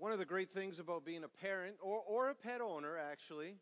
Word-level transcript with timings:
One 0.00 0.12
of 0.12 0.18
the 0.18 0.24
great 0.24 0.50
things 0.50 0.78
about 0.78 1.04
being 1.04 1.24
a 1.24 1.28
parent 1.28 1.76
or, 1.82 2.00
or 2.08 2.30
a 2.30 2.34
pet 2.34 2.62
owner, 2.62 2.96
actually, 2.96 3.56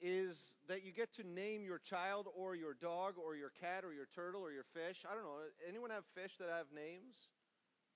is 0.00 0.54
that 0.68 0.84
you 0.84 0.92
get 0.92 1.12
to 1.14 1.26
name 1.26 1.64
your 1.64 1.80
child 1.80 2.28
or 2.36 2.54
your 2.54 2.74
dog 2.74 3.14
or 3.18 3.34
your 3.34 3.50
cat 3.50 3.82
or 3.84 3.92
your 3.92 4.06
turtle 4.14 4.42
or 4.42 4.52
your 4.52 4.62
fish. 4.62 5.04
I 5.04 5.12
don't 5.12 5.24
know. 5.24 5.38
Anyone 5.68 5.90
have 5.90 6.04
fish 6.14 6.34
that 6.38 6.48
have 6.50 6.66
names? 6.72 7.16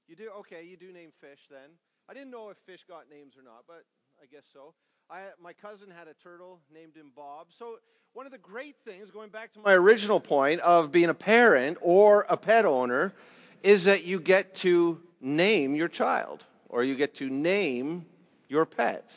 You 0.08 0.16
do? 0.16 0.30
Okay, 0.40 0.64
you 0.64 0.76
do 0.76 0.92
name 0.92 1.12
fish 1.20 1.46
then. 1.48 1.78
I 2.08 2.12
didn't 2.12 2.32
know 2.32 2.48
if 2.48 2.56
fish 2.66 2.82
got 2.88 3.04
names 3.08 3.36
or 3.38 3.44
not, 3.44 3.62
but 3.68 3.84
I 4.20 4.26
guess 4.26 4.46
so. 4.52 4.74
I, 5.08 5.26
my 5.40 5.52
cousin 5.52 5.88
had 5.88 6.08
a 6.08 6.14
turtle, 6.14 6.58
named 6.74 6.96
him 6.96 7.12
Bob. 7.14 7.52
So, 7.56 7.76
one 8.14 8.26
of 8.26 8.32
the 8.32 8.38
great 8.38 8.74
things, 8.84 9.12
going 9.12 9.30
back 9.30 9.52
to 9.52 9.60
my 9.60 9.74
original 9.74 10.18
point 10.18 10.60
of 10.62 10.90
being 10.90 11.08
a 11.08 11.14
parent 11.14 11.78
or 11.80 12.26
a 12.28 12.36
pet 12.36 12.64
owner, 12.64 13.14
is 13.62 13.84
that 13.84 14.02
you 14.02 14.18
get 14.18 14.54
to 14.56 15.00
name 15.20 15.76
your 15.76 15.86
child 15.86 16.46
or 16.68 16.84
you 16.84 16.94
get 16.94 17.14
to 17.16 17.30
name 17.30 18.06
your 18.48 18.66
pet. 18.66 19.14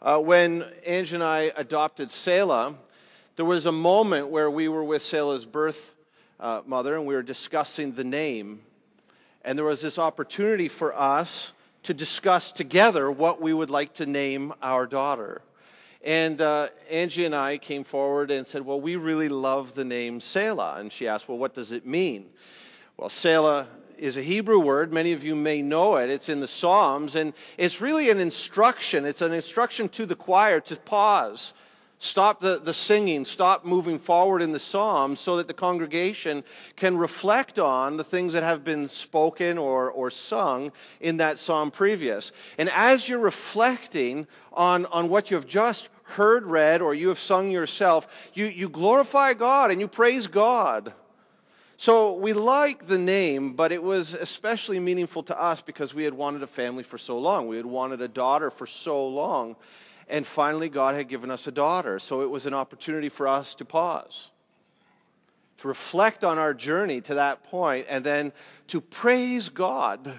Uh, 0.00 0.18
when 0.18 0.64
Angie 0.86 1.16
and 1.16 1.24
I 1.24 1.52
adopted 1.56 2.10
Selah, 2.10 2.74
there 3.36 3.44
was 3.44 3.66
a 3.66 3.72
moment 3.72 4.28
where 4.28 4.50
we 4.50 4.68
were 4.68 4.84
with 4.84 5.02
Selah's 5.02 5.44
birth 5.44 5.94
uh, 6.40 6.62
mother 6.66 6.94
and 6.94 7.06
we 7.06 7.14
were 7.14 7.22
discussing 7.22 7.92
the 7.92 8.04
name. 8.04 8.60
And 9.44 9.58
there 9.58 9.64
was 9.64 9.80
this 9.80 9.98
opportunity 9.98 10.68
for 10.68 10.94
us 10.94 11.52
to 11.84 11.94
discuss 11.94 12.52
together 12.52 13.10
what 13.10 13.40
we 13.40 13.52
would 13.52 13.70
like 13.70 13.94
to 13.94 14.06
name 14.06 14.52
our 14.62 14.86
daughter. 14.86 15.42
And 16.04 16.40
uh, 16.40 16.68
Angie 16.90 17.24
and 17.24 17.34
I 17.34 17.58
came 17.58 17.82
forward 17.82 18.30
and 18.30 18.46
said, 18.46 18.64
Well, 18.64 18.80
we 18.80 18.96
really 18.96 19.28
love 19.28 19.74
the 19.74 19.84
name 19.84 20.20
Selah. 20.20 20.76
And 20.78 20.92
she 20.92 21.08
asked, 21.08 21.28
Well, 21.28 21.38
what 21.38 21.54
does 21.54 21.72
it 21.72 21.86
mean? 21.86 22.26
Well, 22.96 23.08
Selah 23.08 23.66
is 23.98 24.16
a 24.16 24.22
Hebrew 24.22 24.58
word. 24.58 24.92
Many 24.92 25.12
of 25.12 25.24
you 25.24 25.34
may 25.34 25.62
know 25.62 25.96
it. 25.96 26.10
It's 26.10 26.28
in 26.28 26.40
the 26.40 26.48
Psalms, 26.48 27.14
and 27.14 27.32
it's 27.56 27.80
really 27.80 28.10
an 28.10 28.18
instruction. 28.18 29.04
It's 29.04 29.22
an 29.22 29.32
instruction 29.32 29.88
to 29.90 30.06
the 30.06 30.14
choir 30.14 30.60
to 30.60 30.76
pause, 30.76 31.54
stop 31.98 32.40
the, 32.40 32.58
the 32.58 32.74
singing, 32.74 33.24
stop 33.24 33.64
moving 33.64 33.98
forward 33.98 34.40
in 34.40 34.52
the 34.52 34.58
Psalms 34.58 35.20
so 35.20 35.36
that 35.36 35.48
the 35.48 35.54
congregation 35.54 36.44
can 36.76 36.96
reflect 36.96 37.58
on 37.58 37.96
the 37.96 38.04
things 38.04 38.32
that 38.32 38.42
have 38.42 38.64
been 38.64 38.88
spoken 38.88 39.58
or, 39.58 39.90
or 39.90 40.10
sung 40.10 40.72
in 41.00 41.16
that 41.16 41.38
Psalm 41.38 41.70
previous. 41.70 42.32
And 42.56 42.70
as 42.72 43.08
you're 43.08 43.18
reflecting 43.18 44.26
on, 44.52 44.86
on 44.86 45.08
what 45.08 45.30
you've 45.30 45.46
just 45.46 45.88
heard 46.04 46.46
read 46.46 46.80
or 46.80 46.94
you 46.94 47.08
have 47.08 47.18
sung 47.18 47.50
yourself, 47.50 48.30
you, 48.32 48.46
you 48.46 48.68
glorify 48.68 49.34
God 49.34 49.70
and 49.70 49.80
you 49.80 49.88
praise 49.88 50.26
God. 50.26 50.92
So 51.80 52.14
we 52.14 52.32
like 52.32 52.88
the 52.88 52.98
name, 52.98 53.52
but 53.52 53.70
it 53.70 53.80
was 53.80 54.12
especially 54.12 54.80
meaningful 54.80 55.22
to 55.22 55.40
us 55.40 55.62
because 55.62 55.94
we 55.94 56.02
had 56.02 56.12
wanted 56.12 56.42
a 56.42 56.48
family 56.48 56.82
for 56.82 56.98
so 56.98 57.16
long. 57.16 57.46
We 57.46 57.56
had 57.56 57.66
wanted 57.66 58.00
a 58.00 58.08
daughter 58.08 58.50
for 58.50 58.66
so 58.66 59.06
long. 59.06 59.54
And 60.08 60.26
finally, 60.26 60.68
God 60.68 60.96
had 60.96 61.06
given 61.06 61.30
us 61.30 61.46
a 61.46 61.52
daughter. 61.52 62.00
So 62.00 62.22
it 62.22 62.30
was 62.30 62.46
an 62.46 62.52
opportunity 62.52 63.08
for 63.08 63.28
us 63.28 63.54
to 63.54 63.64
pause, 63.64 64.32
to 65.58 65.68
reflect 65.68 66.24
on 66.24 66.36
our 66.36 66.52
journey 66.52 67.00
to 67.02 67.14
that 67.14 67.44
point, 67.44 67.86
and 67.88 68.02
then 68.02 68.32
to 68.66 68.80
praise 68.80 69.48
God 69.48 70.18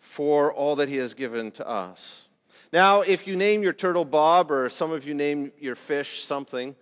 for 0.00 0.52
all 0.52 0.74
that 0.74 0.88
He 0.88 0.96
has 0.96 1.14
given 1.14 1.52
to 1.52 1.68
us. 1.68 2.26
Now, 2.72 3.02
if 3.02 3.28
you 3.28 3.36
name 3.36 3.62
your 3.62 3.72
turtle 3.72 4.04
Bob, 4.04 4.50
or 4.50 4.68
some 4.70 4.90
of 4.90 5.06
you 5.06 5.14
name 5.14 5.52
your 5.60 5.76
fish 5.76 6.24
something, 6.24 6.74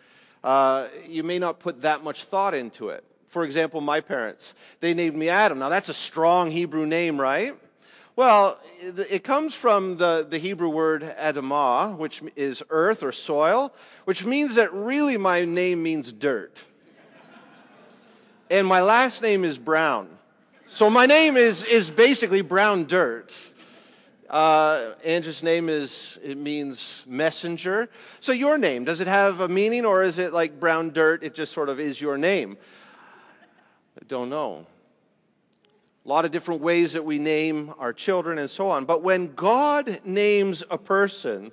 uh, 0.42 0.88
you 1.06 1.22
may 1.22 1.38
not 1.38 1.60
put 1.60 1.82
that 1.82 2.02
much 2.02 2.24
thought 2.24 2.54
into 2.54 2.88
it. 2.88 3.04
For 3.26 3.44
example, 3.44 3.80
my 3.80 4.00
parents, 4.00 4.54
they 4.80 4.94
named 4.94 5.16
me 5.16 5.28
Adam. 5.28 5.58
Now, 5.58 5.68
that's 5.68 5.88
a 5.88 5.94
strong 5.94 6.50
Hebrew 6.50 6.86
name, 6.86 7.20
right? 7.20 7.54
Well, 8.14 8.58
it 8.80 9.24
comes 9.24 9.54
from 9.54 9.98
the, 9.98 10.26
the 10.28 10.38
Hebrew 10.38 10.70
word 10.70 11.02
Adamah, 11.02 11.98
which 11.98 12.22
is 12.34 12.62
earth 12.70 13.02
or 13.02 13.12
soil, 13.12 13.74
which 14.04 14.24
means 14.24 14.54
that 14.54 14.72
really 14.72 15.18
my 15.18 15.44
name 15.44 15.82
means 15.82 16.12
dirt. 16.12 16.64
and 18.50 18.66
my 18.66 18.80
last 18.80 19.20
name 19.20 19.44
is 19.44 19.58
Brown. 19.58 20.08
So 20.68 20.90
my 20.90 21.06
name 21.06 21.36
is, 21.36 21.62
is 21.62 21.90
basically 21.90 22.40
brown 22.40 22.86
dirt. 22.86 23.38
Uh, 24.28 24.94
Angie's 25.04 25.44
name 25.44 25.68
is, 25.68 26.18
it 26.24 26.36
means 26.36 27.04
messenger. 27.06 27.88
So 28.18 28.32
your 28.32 28.58
name, 28.58 28.84
does 28.84 29.00
it 29.00 29.06
have 29.06 29.40
a 29.40 29.46
meaning 29.48 29.84
or 29.84 30.02
is 30.02 30.18
it 30.18 30.32
like 30.32 30.58
brown 30.58 30.90
dirt? 30.90 31.22
It 31.22 31.34
just 31.34 31.52
sort 31.52 31.68
of 31.68 31.78
is 31.78 32.00
your 32.00 32.18
name. 32.18 32.56
Don't 34.08 34.30
know. 34.30 34.66
A 36.04 36.08
lot 36.08 36.24
of 36.24 36.30
different 36.30 36.60
ways 36.60 36.92
that 36.92 37.04
we 37.04 37.18
name 37.18 37.74
our 37.78 37.92
children 37.92 38.38
and 38.38 38.48
so 38.48 38.70
on. 38.70 38.84
But 38.84 39.02
when 39.02 39.34
God 39.34 40.00
names 40.04 40.62
a 40.70 40.78
person, 40.78 41.50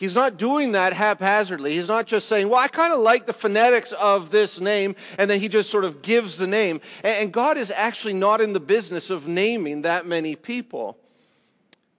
He's 0.00 0.14
not 0.14 0.38
doing 0.38 0.72
that 0.72 0.94
haphazardly. 0.94 1.74
He's 1.74 1.88
not 1.88 2.06
just 2.06 2.26
saying, 2.26 2.48
Well, 2.48 2.58
I 2.58 2.68
kind 2.68 2.94
of 2.94 3.00
like 3.00 3.26
the 3.26 3.34
phonetics 3.34 3.92
of 3.92 4.30
this 4.30 4.58
name, 4.58 4.96
and 5.18 5.28
then 5.28 5.38
he 5.38 5.46
just 5.46 5.68
sort 5.68 5.84
of 5.84 6.00
gives 6.00 6.38
the 6.38 6.46
name. 6.46 6.80
And 7.04 7.30
God 7.30 7.58
is 7.58 7.70
actually 7.70 8.14
not 8.14 8.40
in 8.40 8.54
the 8.54 8.60
business 8.60 9.10
of 9.10 9.28
naming 9.28 9.82
that 9.82 10.06
many 10.06 10.36
people. 10.36 10.96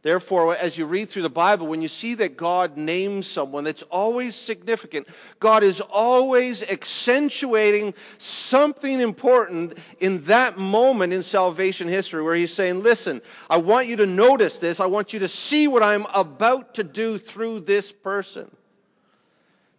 Therefore, 0.03 0.55
as 0.55 0.79
you 0.79 0.87
read 0.87 1.09
through 1.09 1.21
the 1.21 1.29
Bible, 1.29 1.67
when 1.67 1.83
you 1.83 1.87
see 1.87 2.15
that 2.15 2.35
God 2.35 2.75
names 2.75 3.27
someone, 3.27 3.63
that's 3.63 3.83
always 3.83 4.35
significant. 4.35 5.07
God 5.39 5.61
is 5.61 5.79
always 5.79 6.63
accentuating 6.67 7.93
something 8.17 8.99
important 8.99 9.77
in 9.99 10.23
that 10.23 10.57
moment 10.57 11.13
in 11.13 11.21
salvation 11.21 11.87
history 11.87 12.23
where 12.23 12.33
He's 12.33 12.53
saying, 12.53 12.81
Listen, 12.81 13.21
I 13.47 13.57
want 13.57 13.87
you 13.87 13.95
to 13.97 14.07
notice 14.07 14.57
this. 14.57 14.79
I 14.79 14.87
want 14.87 15.13
you 15.13 15.19
to 15.19 15.27
see 15.27 15.67
what 15.67 15.83
I'm 15.83 16.07
about 16.15 16.73
to 16.75 16.83
do 16.83 17.19
through 17.19 17.59
this 17.61 17.91
person. 17.91 18.49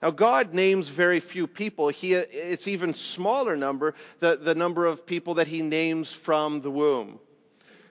Now, 0.00 0.10
God 0.10 0.54
names 0.54 0.88
very 0.88 1.18
few 1.18 1.48
people. 1.48 1.88
He, 1.88 2.12
it's 2.14 2.68
even 2.68 2.94
smaller 2.94 3.56
number, 3.56 3.94
the, 4.20 4.36
the 4.36 4.54
number 4.54 4.86
of 4.86 5.04
people 5.04 5.34
that 5.34 5.48
He 5.48 5.62
names 5.62 6.12
from 6.12 6.60
the 6.60 6.70
womb. 6.70 7.18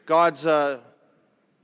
God's. 0.05 0.45
Uh, 0.45 0.79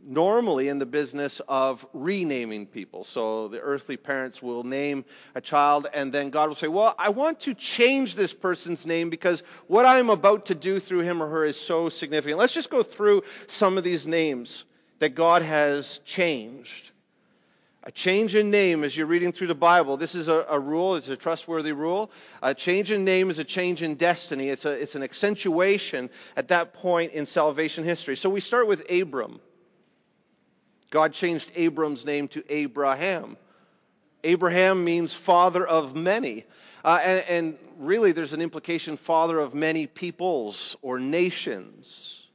normally 0.07 0.69
in 0.69 0.79
the 0.79 0.85
business 0.85 1.41
of 1.47 1.85
renaming 1.93 2.65
people. 2.65 3.03
So 3.03 3.47
the 3.47 3.59
earthly 3.59 3.97
parents 3.97 4.41
will 4.41 4.63
name 4.63 5.05
a 5.35 5.41
child, 5.41 5.87
and 5.93 6.11
then 6.13 6.29
God 6.29 6.47
will 6.47 6.55
say, 6.55 6.67
Well, 6.67 6.95
I 6.97 7.09
want 7.09 7.39
to 7.41 7.53
change 7.53 8.15
this 8.15 8.33
person's 8.33 8.85
name 8.85 9.09
because 9.09 9.41
what 9.67 9.85
I'm 9.85 10.09
about 10.09 10.45
to 10.45 10.55
do 10.55 10.79
through 10.79 11.01
him 11.01 11.21
or 11.21 11.27
her 11.27 11.45
is 11.45 11.59
so 11.59 11.89
significant. 11.89 12.39
Let's 12.39 12.53
just 12.53 12.69
go 12.69 12.81
through 12.81 13.23
some 13.47 13.77
of 13.77 13.83
these 13.83 14.07
names 14.07 14.65
that 14.99 15.09
God 15.09 15.41
has 15.41 15.99
changed. 15.99 16.91
A 17.83 17.91
change 17.91 18.35
in 18.35 18.51
name 18.51 18.83
as 18.83 18.97
you're 18.97 19.07
reading 19.07 19.31
through 19.31 19.47
the 19.47 19.55
Bible, 19.55 19.95
this 19.95 20.13
is 20.13 20.27
a, 20.27 20.45
a, 20.49 20.59
rule, 20.59 20.95
it's 20.95 21.07
a 21.07 21.15
trustworthy 21.15 21.71
rule. 21.71 22.11
A 22.43 22.53
change 22.53 22.91
in 22.91 23.05
name 23.05 23.29
is 23.29 23.39
a 23.39 23.45
change 23.45 23.81
in 23.81 23.95
destiny, 23.95 24.49
it's, 24.49 24.65
a, 24.65 24.71
it's 24.71 24.95
an 24.95 25.03
accentuation 25.03 26.09
at 26.35 26.49
that 26.49 26.73
point 26.73 27.13
in 27.13 27.25
salvation 27.25 27.85
history. 27.85 28.17
So 28.17 28.29
we 28.29 28.41
start 28.41 28.67
with 28.67 28.83
Abram. 28.91 29.39
God 30.89 31.13
changed 31.13 31.51
Abram's 31.55 32.05
name 32.05 32.27
to 32.29 32.43
Abraham. 32.49 33.37
Abraham 34.23 34.83
means 34.83 35.13
father 35.13 35.65
of 35.65 35.95
many. 35.95 36.45
Uh, 36.83 36.99
and, 37.03 37.25
and 37.27 37.57
really, 37.77 38.11
there's 38.11 38.33
an 38.33 38.41
implication 38.41 38.97
father 38.97 39.39
of 39.39 39.53
many 39.53 39.87
peoples 39.87 40.75
or 40.81 40.99
nations. 40.99 42.27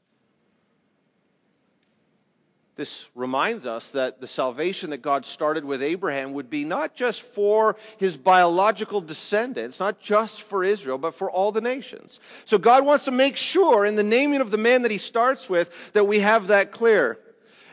This 2.75 3.11
reminds 3.15 3.67
us 3.67 3.91
that 3.91 4.21
the 4.21 4.27
salvation 4.27 4.91
that 4.91 5.03
God 5.03 5.27
started 5.27 5.65
with 5.65 5.83
Abraham 5.83 6.33
would 6.33 6.49
be 6.49 6.65
not 6.65 6.95
just 6.95 7.21
for 7.21 7.77
his 7.99 8.17
biological 8.17 9.03
descendants, 9.03 9.79
not 9.79 10.01
just 10.01 10.43
for 10.43 10.65
Israel, 10.65 10.97
but 10.97 11.15
for 11.15 11.31
all 11.31 11.53
the 11.53 11.61
nations. 11.61 12.19
So 12.47 12.57
God 12.57 12.87
wants 12.87 13.05
to 13.05 13.11
make 13.11 13.37
sure 13.37 13.84
in 13.84 13.97
the 13.97 14.03
naming 14.03 14.41
of 14.41 14.51
the 14.51 14.59
man 14.59 14.83
that 14.83 14.91
he 14.91 14.99
starts 14.99 15.51
with 15.51 15.93
that 15.93 16.05
we 16.05 16.21
have 16.21 16.47
that 16.47 16.72
clear. 16.72 17.19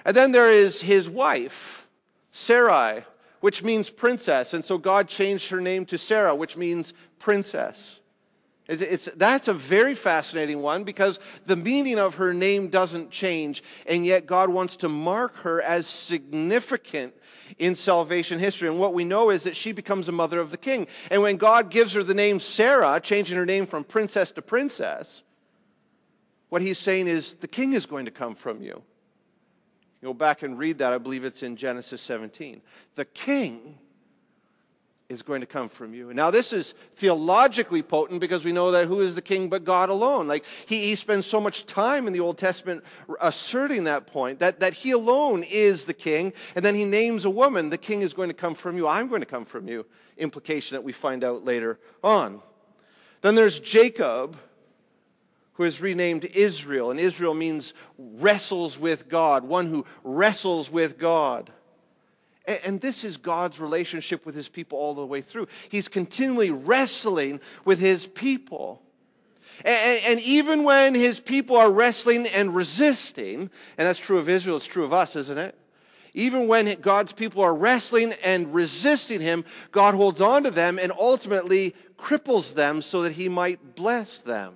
And 0.10 0.18
then 0.18 0.32
there 0.32 0.52
is 0.52 0.82
his 0.82 1.08
wife, 1.08 1.88
Sarai, 2.32 3.04
which 3.42 3.64
means 3.64 3.92
princess. 3.92 4.56
And 4.56 4.66
so 4.66 4.80
God 4.80 5.08
changed 5.08 5.52
her 5.52 5.62
name 5.62 5.86
to 5.86 6.00
Sarah, 6.00 6.34
which 6.34 6.58
means 6.58 6.96
princess. 7.20 8.00
It's, 8.68 8.82
it's, 8.82 9.06
that's 9.18 9.48
a 9.48 9.54
very 9.54 9.94
fascinating 9.94 10.64
one 10.64 10.84
because 10.84 11.20
the 11.46 11.56
meaning 11.56 12.00
of 12.00 12.16
her 12.16 12.34
name 12.34 12.70
doesn't 12.70 13.12
change, 13.12 13.62
and 13.86 14.04
yet 14.04 14.26
God 14.26 14.50
wants 14.50 14.78
to 14.78 14.90
mark 14.90 15.36
her 15.42 15.62
as 15.62 15.86
significant 15.86 17.14
in 17.60 17.76
salvation 17.76 18.40
history. 18.40 18.68
And 18.68 18.80
what 18.80 18.96
we 18.96 19.06
know 19.06 19.30
is 19.30 19.44
that 19.44 19.56
she 19.56 19.74
becomes 19.74 20.10
a 20.10 20.12
mother 20.12 20.40
of 20.40 20.50
the 20.50 20.58
king. 20.58 20.88
And 21.12 21.22
when 21.22 21.38
God 21.38 21.70
gives 21.70 21.94
her 21.94 22.02
the 22.02 22.16
name 22.16 22.40
Sarah, 22.40 23.00
changing 23.00 23.38
her 23.38 23.46
name 23.46 23.68
from 23.68 23.84
princess 23.84 24.32
to 24.32 24.42
princess, 24.42 25.22
what 26.50 26.64
he's 26.64 26.80
saying 26.80 27.08
is 27.08 27.36
the 27.36 27.48
king 27.48 27.74
is 27.74 27.86
going 27.86 28.06
to 28.06 28.12
come 28.12 28.34
from 28.34 28.64
you. 28.64 28.82
Go 30.02 30.14
back 30.14 30.44
and 30.44 30.58
read 30.58 30.78
that. 30.78 30.94
I 30.94 30.98
believe 30.98 31.26
it's 31.26 31.44
in 31.44 31.56
Genesis 31.56 32.02
17. 32.02 32.62
The 32.96 33.06
king 33.06 33.78
is 35.10 35.24
going 35.24 35.42
to 35.42 35.48
come 35.48 35.68
from 35.68 35.94
you. 35.94 36.14
Now, 36.14 36.30
this 36.30 36.54
is 36.54 36.76
theologically 36.94 37.82
potent 37.82 38.22
because 38.22 38.46
we 38.46 38.52
know 38.52 38.72
that 38.72 38.86
who 38.86 39.02
is 39.02 39.16
the 39.16 39.24
king 39.24 39.50
but 39.50 39.64
God 39.64 39.90
alone? 39.90 40.28
Like, 40.28 40.46
he, 40.68 40.82
he 40.82 40.96
spends 40.96 41.26
so 41.26 41.42
much 41.42 41.66
time 41.66 42.06
in 42.06 42.14
the 42.14 42.20
Old 42.20 42.38
Testament 42.38 42.84
asserting 43.20 43.86
that 43.86 44.06
point, 44.06 44.38
that, 44.40 44.60
that 44.60 44.76
he 44.76 44.92
alone 44.92 45.44
is 45.44 45.86
the 45.86 45.96
king. 45.96 46.32
And 46.56 46.64
then 46.64 46.76
he 46.76 46.86
names 46.86 47.26
a 47.26 47.30
woman, 47.30 47.72
the 47.72 47.78
king 47.78 48.04
is 48.04 48.14
going 48.14 48.30
to 48.30 48.36
come 48.36 48.54
from 48.54 48.78
you. 48.78 48.88
I'm 48.88 49.08
going 49.08 49.22
to 49.22 49.26
come 49.26 49.46
from 49.46 49.68
you. 49.68 49.86
Implication 50.18 50.76
that 50.76 50.84
we 50.84 50.94
find 50.94 51.24
out 51.24 51.44
later 51.44 51.80
on. 52.04 52.42
Then 53.22 53.34
there's 53.34 53.60
Jacob, 53.60 54.38
who 55.60 55.66
is 55.66 55.82
renamed 55.82 56.24
Israel. 56.24 56.90
And 56.90 56.98
Israel 56.98 57.34
means 57.34 57.74
wrestles 57.98 58.80
with 58.80 59.10
God, 59.10 59.44
one 59.44 59.68
who 59.68 59.86
wrestles 60.06 60.72
with 60.72 60.98
God. 60.98 61.52
And 62.64 62.80
this 62.80 63.04
is 63.04 63.18
God's 63.18 63.60
relationship 63.60 64.26
with 64.26 64.36
his 64.36 64.48
people 64.48 64.80
all 64.80 64.94
the 64.94 65.06
way 65.06 65.20
through. 65.20 65.50
He's 65.68 65.90
continually 65.90 66.50
wrestling 66.50 67.42
with 67.66 67.78
his 67.78 68.08
people. 68.08 68.82
And, 69.66 70.22
even 70.22 70.64
when 70.64 70.96
his 70.96 71.20
people 71.20 71.58
are 71.58 71.70
wrestling 71.70 72.26
and 72.28 72.56
resisting, 72.56 73.42
and 73.42 73.50
that's 73.86 74.00
true 74.00 74.18
of 74.18 74.30
Israel, 74.30 74.56
it's 74.56 74.66
true 74.66 74.86
of 74.86 74.94
us, 74.94 75.18
isn't 75.18 75.38
it? 75.38 75.60
Even 76.14 76.48
when 76.48 76.74
God's 76.80 77.12
people 77.12 77.44
are 77.44 77.54
wrestling 77.54 78.14
and 78.24 78.54
resisting 78.54 79.20
him, 79.20 79.44
God 79.74 79.94
holds 79.94 80.22
on 80.22 80.44
to 80.44 80.52
them 80.52 80.80
and 80.80 80.94
ultimately 80.98 81.76
cripples 81.98 82.54
them 82.54 82.82
so 82.82 83.02
that 83.02 83.12
he 83.12 83.28
might 83.28 83.76
bless 83.76 84.22
them. 84.22 84.54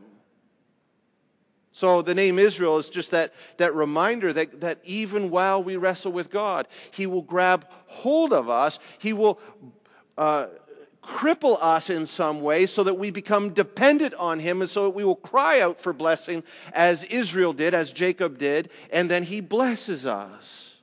So 1.73 2.03
the 2.03 2.13
name 2.13 2.37
Israel 2.37 2.77
is 2.77 2.87
just 2.87 3.09
that, 3.11 3.33
that 3.57 3.73
reminder 3.73 4.31
that, 4.31 4.61
that 4.61 4.77
even 4.83 5.31
while 5.31 5.63
we 5.63 5.75
wrestle 5.75 6.11
with 6.11 6.29
God, 6.29 6.67
He 6.91 7.07
will 7.07 7.23
grab 7.23 7.67
hold 7.87 8.31
of 8.31 8.47
us. 8.47 8.77
He 8.99 9.11
will 9.11 9.39
uh, 10.15 10.47
cripple 11.01 11.57
us 11.59 11.89
in 11.89 12.05
some 12.05 12.41
way 12.41 12.67
so 12.67 12.83
that 12.83 12.93
we 12.93 13.09
become 13.09 13.49
dependent 13.49 14.13
on 14.13 14.37
Him 14.37 14.61
and 14.61 14.69
so 14.69 14.83
that 14.83 14.91
we 14.91 15.03
will 15.03 15.15
cry 15.15 15.61
out 15.61 15.79
for 15.79 15.93
blessing 15.93 16.43
as 16.73 17.03
Israel 17.05 17.53
did, 17.53 17.73
as 17.73 17.91
Jacob 17.91 18.37
did, 18.37 18.69
and 18.91 19.09
then 19.09 19.23
He 19.23 19.41
blesses 19.41 20.05
us. 20.05 20.77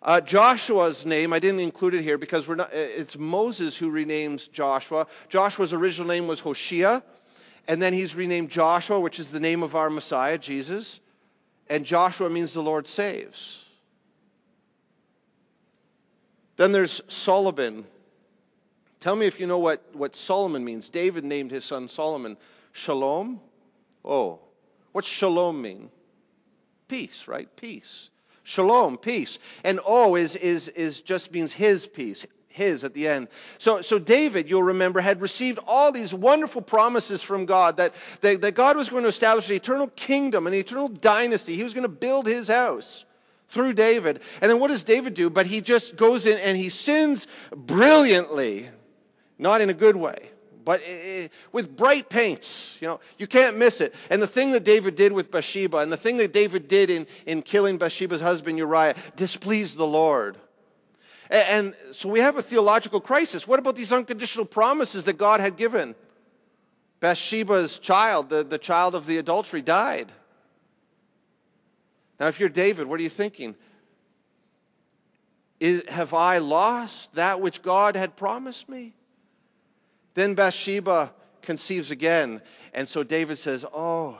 Uh, 0.00 0.20
Joshua's 0.20 1.04
name, 1.04 1.32
I 1.32 1.40
didn't 1.40 1.60
include 1.60 1.94
it 1.94 2.02
here 2.02 2.16
because 2.16 2.46
we're 2.46 2.54
not, 2.54 2.72
it's 2.72 3.18
Moses 3.18 3.76
who 3.76 3.90
renames 3.90 4.50
Joshua. 4.50 5.08
Joshua's 5.28 5.72
original 5.72 6.06
name 6.06 6.28
was 6.28 6.38
Hoshea. 6.38 7.02
And 7.68 7.80
then 7.80 7.92
he's 7.92 8.14
renamed 8.14 8.50
Joshua, 8.50 8.98
which 9.00 9.20
is 9.20 9.30
the 9.30 9.40
name 9.40 9.62
of 9.62 9.76
our 9.76 9.88
Messiah, 9.88 10.38
Jesus. 10.38 11.00
And 11.68 11.84
Joshua 11.84 12.28
means 12.28 12.52
the 12.52 12.62
Lord 12.62 12.86
saves. 12.86 13.64
Then 16.56 16.72
there's 16.72 17.00
Solomon. 17.08 17.84
Tell 19.00 19.16
me 19.16 19.26
if 19.26 19.40
you 19.40 19.46
know 19.46 19.58
what, 19.58 19.82
what 19.92 20.14
Solomon 20.14 20.64
means. 20.64 20.90
David 20.90 21.24
named 21.24 21.50
his 21.50 21.64
son 21.64 21.88
Solomon 21.88 22.36
Shalom. 22.72 23.40
Oh, 24.04 24.40
what's 24.92 25.08
shalom 25.08 25.60
mean? 25.62 25.90
Peace, 26.88 27.28
right? 27.28 27.48
Peace. 27.56 28.10
Shalom, 28.42 28.98
peace. 28.98 29.38
And 29.64 29.78
oh 29.86 30.16
is, 30.16 30.34
is, 30.36 30.68
is 30.68 31.00
just 31.00 31.32
means 31.32 31.52
his 31.52 31.86
peace 31.86 32.26
his 32.52 32.84
at 32.84 32.94
the 32.94 33.08
end. 33.08 33.28
So, 33.58 33.80
so 33.80 33.98
David, 33.98 34.48
you'll 34.48 34.62
remember, 34.62 35.00
had 35.00 35.20
received 35.20 35.58
all 35.66 35.92
these 35.92 36.14
wonderful 36.14 36.62
promises 36.62 37.22
from 37.22 37.46
God 37.46 37.76
that, 37.78 37.94
that, 38.20 38.40
that 38.40 38.52
God 38.52 38.76
was 38.76 38.88
going 38.88 39.02
to 39.02 39.08
establish 39.08 39.48
an 39.48 39.56
eternal 39.56 39.88
kingdom, 39.88 40.46
an 40.46 40.54
eternal 40.54 40.88
dynasty. 40.88 41.54
He 41.54 41.64
was 41.64 41.74
going 41.74 41.82
to 41.82 41.88
build 41.88 42.26
his 42.26 42.48
house 42.48 43.04
through 43.48 43.74
David. 43.74 44.20
And 44.40 44.50
then 44.50 44.58
what 44.58 44.68
does 44.68 44.82
David 44.82 45.14
do? 45.14 45.30
But 45.30 45.46
he 45.46 45.60
just 45.60 45.96
goes 45.96 46.26
in 46.26 46.38
and 46.38 46.56
he 46.56 46.68
sins 46.68 47.26
brilliantly, 47.54 48.68
not 49.38 49.60
in 49.60 49.70
a 49.70 49.74
good 49.74 49.96
way. 49.96 50.30
But 50.64 50.80
eh, 50.86 51.24
eh, 51.24 51.28
with 51.52 51.76
bright 51.76 52.08
paints, 52.08 52.78
you 52.80 52.88
know, 52.88 53.00
you 53.18 53.26
can't 53.26 53.56
miss 53.56 53.80
it. 53.80 53.94
And 54.10 54.22
the 54.22 54.26
thing 54.26 54.52
that 54.52 54.64
David 54.64 54.94
did 54.94 55.12
with 55.12 55.30
Bathsheba 55.30 55.78
and 55.78 55.90
the 55.90 55.96
thing 55.96 56.16
that 56.18 56.32
David 56.32 56.68
did 56.68 56.90
in, 56.90 57.06
in 57.26 57.42
killing 57.42 57.78
Bathsheba's 57.78 58.20
husband 58.20 58.58
Uriah 58.58 58.94
displeased 59.16 59.76
the 59.76 59.86
Lord. 59.86 60.36
And 61.32 61.74
so 61.92 62.10
we 62.10 62.20
have 62.20 62.36
a 62.36 62.42
theological 62.42 63.00
crisis. 63.00 63.48
What 63.48 63.58
about 63.58 63.74
these 63.74 63.90
unconditional 63.90 64.44
promises 64.44 65.04
that 65.04 65.14
God 65.14 65.40
had 65.40 65.56
given? 65.56 65.94
Bathsheba's 67.00 67.78
child, 67.78 68.28
the, 68.28 68.44
the 68.44 68.58
child 68.58 68.94
of 68.94 69.06
the 69.06 69.16
adultery, 69.16 69.62
died. 69.62 70.12
Now, 72.20 72.28
if 72.28 72.38
you're 72.38 72.50
David, 72.50 72.86
what 72.86 73.00
are 73.00 73.02
you 73.02 73.08
thinking? 73.08 73.56
Is, 75.58 75.84
have 75.88 76.12
I 76.12 76.36
lost 76.36 77.14
that 77.14 77.40
which 77.40 77.62
God 77.62 77.96
had 77.96 78.14
promised 78.14 78.68
me? 78.68 78.92
Then 80.12 80.34
Bathsheba 80.34 81.14
conceives 81.40 81.90
again. 81.90 82.42
And 82.74 82.86
so 82.86 83.02
David 83.02 83.38
says, 83.38 83.64
Oh, 83.72 84.18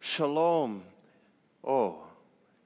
shalom. 0.00 0.84
Oh, 1.62 1.98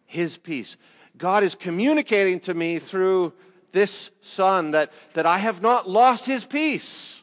his 0.07 0.39
peace. 0.39 0.77
God 1.17 1.43
is 1.43 1.57
communicating 1.57 2.39
to 2.41 2.55
me 2.55 2.79
through 2.79 3.33
this 3.79 4.11
son 4.23 4.73
that, 4.73 4.93
that 5.13 5.25
I 5.25 5.39
have 5.39 5.63
not 5.63 5.89
lost 5.89 6.27
his 6.27 6.45
peace. 6.45 7.23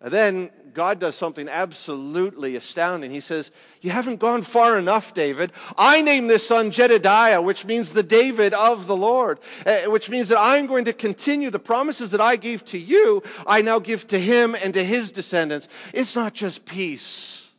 And 0.00 0.12
then 0.12 0.50
God 0.74 0.98
does 0.98 1.14
something 1.14 1.48
absolutely 1.48 2.56
astounding. 2.56 3.12
He 3.12 3.20
says, 3.20 3.52
You 3.80 3.90
haven't 3.90 4.18
gone 4.18 4.42
far 4.42 4.76
enough, 4.76 5.14
David. 5.14 5.52
I 5.78 6.02
name 6.02 6.26
this 6.26 6.44
son 6.44 6.72
Jedediah, 6.72 7.40
which 7.40 7.64
means 7.64 7.92
the 7.92 8.02
David 8.02 8.52
of 8.52 8.88
the 8.88 8.96
Lord, 8.96 9.38
uh, 9.64 9.82
which 9.82 10.10
means 10.10 10.28
that 10.30 10.40
I'm 10.40 10.66
going 10.66 10.86
to 10.86 10.92
continue 10.92 11.50
the 11.50 11.60
promises 11.60 12.10
that 12.10 12.20
I 12.20 12.34
gave 12.34 12.64
to 12.66 12.78
you, 12.78 13.22
I 13.46 13.62
now 13.62 13.78
give 13.78 14.08
to 14.08 14.18
him 14.18 14.56
and 14.56 14.74
to 14.74 14.82
his 14.82 15.12
descendants. 15.12 15.68
It's 15.94 16.16
not 16.16 16.34
just 16.34 16.66
peace. 16.66 17.52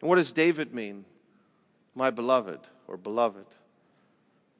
And 0.00 0.08
what 0.08 0.16
does 0.16 0.30
David 0.30 0.72
mean? 0.72 1.04
My 1.92 2.10
beloved 2.10 2.60
or 2.86 2.96
beloved. 2.96 3.46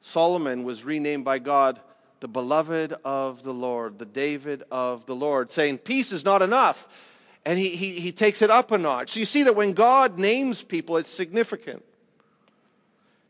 Solomon 0.05 0.65
was 0.65 0.83
renamed 0.83 1.23
by 1.23 1.39
God 1.39 1.79
the 2.19 2.27
beloved 2.27 2.93
of 3.05 3.41
the 3.41 3.53
Lord, 3.53 3.99
the 3.99 4.05
David 4.05 4.63
of 4.69 5.05
the 5.05 5.15
Lord, 5.15 5.49
saying, 5.49 5.77
Peace 5.77 6.11
is 6.11 6.25
not 6.25 6.41
enough. 6.41 6.89
And 7.45 7.57
he, 7.57 7.69
he, 7.69 8.01
he 8.01 8.11
takes 8.11 8.41
it 8.41 8.49
up 8.49 8.71
a 8.71 8.77
notch. 8.77 9.11
So 9.11 9.21
you 9.21 9.25
see 9.25 9.43
that 9.43 9.55
when 9.55 9.71
God 9.71 10.19
names 10.19 10.61
people, 10.61 10.97
it's 10.97 11.09
significant. 11.09 11.85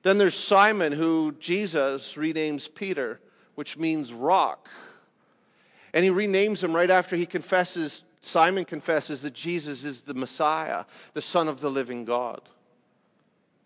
Then 0.02 0.18
there's 0.18 0.34
Simon, 0.34 0.94
who 0.94 1.36
Jesus 1.40 2.16
renames 2.16 2.74
Peter, 2.74 3.20
which 3.54 3.78
means 3.78 4.12
rock. 4.12 4.68
And 5.94 6.04
he 6.04 6.10
renames 6.10 6.64
him 6.64 6.76
right 6.76 6.90
after 6.90 7.16
he 7.16 7.28
confesses, 7.28 8.04
Simon 8.20 8.66
confesses 8.66 9.22
that 9.22 9.36
Jesus 9.36 9.86
is 9.86 10.02
the 10.02 10.16
Messiah, 10.16 10.86
the 11.14 11.22
Son 11.22 11.48
of 11.48 11.62
the 11.62 11.70
living 11.70 12.04
God 12.04 12.42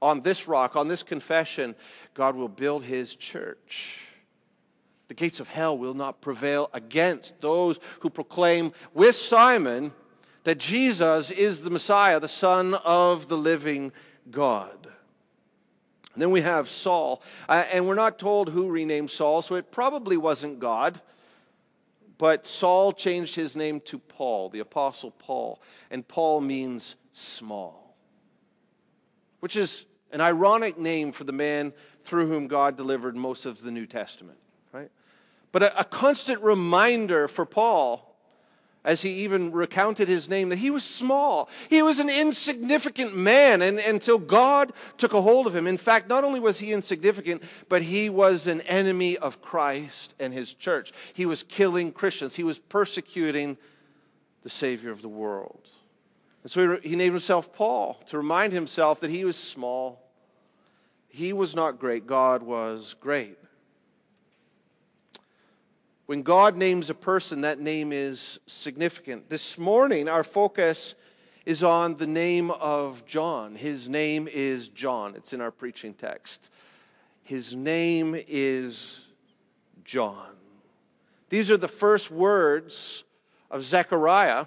on 0.02 0.22
this 0.22 0.48
rock, 0.48 0.76
on 0.76 0.88
this 0.88 1.04
confession, 1.04 1.76
God 2.14 2.36
will 2.36 2.48
build 2.48 2.84
his 2.84 3.16
church. 3.16 4.08
The 5.08 5.14
gates 5.14 5.40
of 5.40 5.48
hell 5.48 5.78
will 5.78 5.94
not 5.94 6.22
prevail 6.22 6.70
against 6.74 7.40
those 7.42 7.80
who 8.02 8.10
proclaim 8.10 8.74
with 8.94 9.16
Simon 9.16 9.94
that 10.44 10.58
Jesus 10.58 11.32
is 11.32 11.62
the 11.62 11.70
Messiah, 11.70 12.20
the 12.20 12.28
Son 12.28 12.74
of 12.74 13.28
the 13.28 13.38
living 13.38 13.92
God. 14.30 14.88
And 16.14 16.22
then 16.22 16.32
we 16.32 16.42
have 16.42 16.70
Saul, 16.70 17.22
uh, 17.48 17.66
and 17.72 17.88
we're 17.88 17.96
not 17.96 18.20
told 18.20 18.50
who 18.50 18.70
renamed 18.70 19.12
Saul, 19.12 19.42
so 19.42 19.56
it 19.56 19.72
probably 19.72 20.18
wasn't 20.18 20.60
God. 20.60 21.00
But 22.18 22.48
Saul 22.48 22.92
changed 22.92 23.36
his 23.36 23.56
name 23.56 23.80
to 23.82 24.00
Paul, 24.00 24.50
the 24.50 24.60
Apostle 24.60 25.12
Paul, 25.12 25.62
and 25.92 26.08
Paul 26.08 26.42
means 26.42 26.96
small 27.12 27.88
which 29.40 29.56
is 29.56 29.86
an 30.12 30.22
ironic 30.22 30.78
name 30.78 31.12
for 31.12 31.24
the 31.24 31.32
man 31.32 31.74
through 32.02 32.28
whom 32.28 32.48
God 32.48 32.78
delivered 32.78 33.16
most 33.16 33.46
of 33.46 33.62
the 33.62 33.72
New 33.72 33.86
Testament, 33.86 34.38
right? 34.72 34.90
But 35.52 35.64
a, 35.64 35.82
a 35.82 35.84
constant 35.84 36.42
reminder 36.42 37.28
for 37.28 37.46
Paul 37.46 38.08
as 38.88 39.02
he 39.02 39.10
even 39.10 39.52
recounted 39.52 40.08
his 40.08 40.30
name, 40.30 40.48
that 40.48 40.60
he 40.60 40.72
was 40.72 40.84
small. 40.84 41.50
He 41.70 41.82
was 41.82 42.00
an 42.00 42.10
insignificant 42.10 43.16
man 43.16 43.62
and, 43.62 43.80
until 43.80 44.18
God 44.18 44.72
took 44.98 45.14
a 45.14 45.22
hold 45.22 45.46
of 45.46 45.54
him. 45.54 45.68
In 45.68 45.78
fact, 45.78 46.08
not 46.08 46.24
only 46.24 46.40
was 46.40 46.60
he 46.60 46.72
insignificant, 46.72 47.44
but 47.68 47.82
he 47.82 48.10
was 48.10 48.48
an 48.48 48.62
enemy 48.62 49.18
of 49.18 49.42
Christ 49.42 50.16
and 50.20 50.34
his 50.34 50.54
church. 50.54 50.94
He 51.14 51.26
was 51.26 51.44
killing 51.44 51.92
Christians, 51.92 52.38
he 52.38 52.46
was 52.46 52.60
persecuting 52.60 53.58
the 54.44 54.50
Savior 54.50 54.90
of 54.90 55.02
the 55.02 55.10
world. 55.10 55.70
And 56.44 56.52
so 56.52 56.78
he, 56.78 56.90
he 56.90 56.96
named 56.96 57.14
himself 57.14 57.52
Paul 57.54 57.96
to 58.08 58.18
remind 58.18 58.54
himself 58.54 59.00
that 59.02 59.10
he 59.10 59.26
was 59.26 59.36
small. 59.36 60.02
He 61.10 61.34
was 61.34 61.56
not 61.56 61.80
great, 61.80 62.06
God 62.06 62.44
was 62.44 62.96
great. 63.00 63.38
When 66.06 66.22
God 66.22 66.56
names 66.56 66.90
a 66.90 66.94
person, 66.94 67.42
that 67.42 67.60
name 67.60 67.92
is 67.92 68.40
significant. 68.48 69.30
This 69.30 69.58
morning, 69.58 70.08
our 70.08 70.24
focus 70.24 70.96
is 71.46 71.64
on 71.64 71.98
the 71.98 72.08
name 72.08 72.50
of 72.52 73.06
John. 73.06 73.56
His 73.56 73.90
name 73.90 74.28
is 74.32 74.70
John. 74.70 75.16
It's 75.16 75.34
in 75.34 75.42
our 75.42 75.52
preaching 75.52 75.94
text. 75.94 76.50
His 77.24 77.56
name 77.56 78.16
is 78.28 79.06
John. 79.84 80.36
These 81.28 81.52
are 81.52 81.58
the 81.58 81.68
first 81.68 82.10
words 82.10 83.04
of 83.52 83.64
Zechariah 83.64 84.46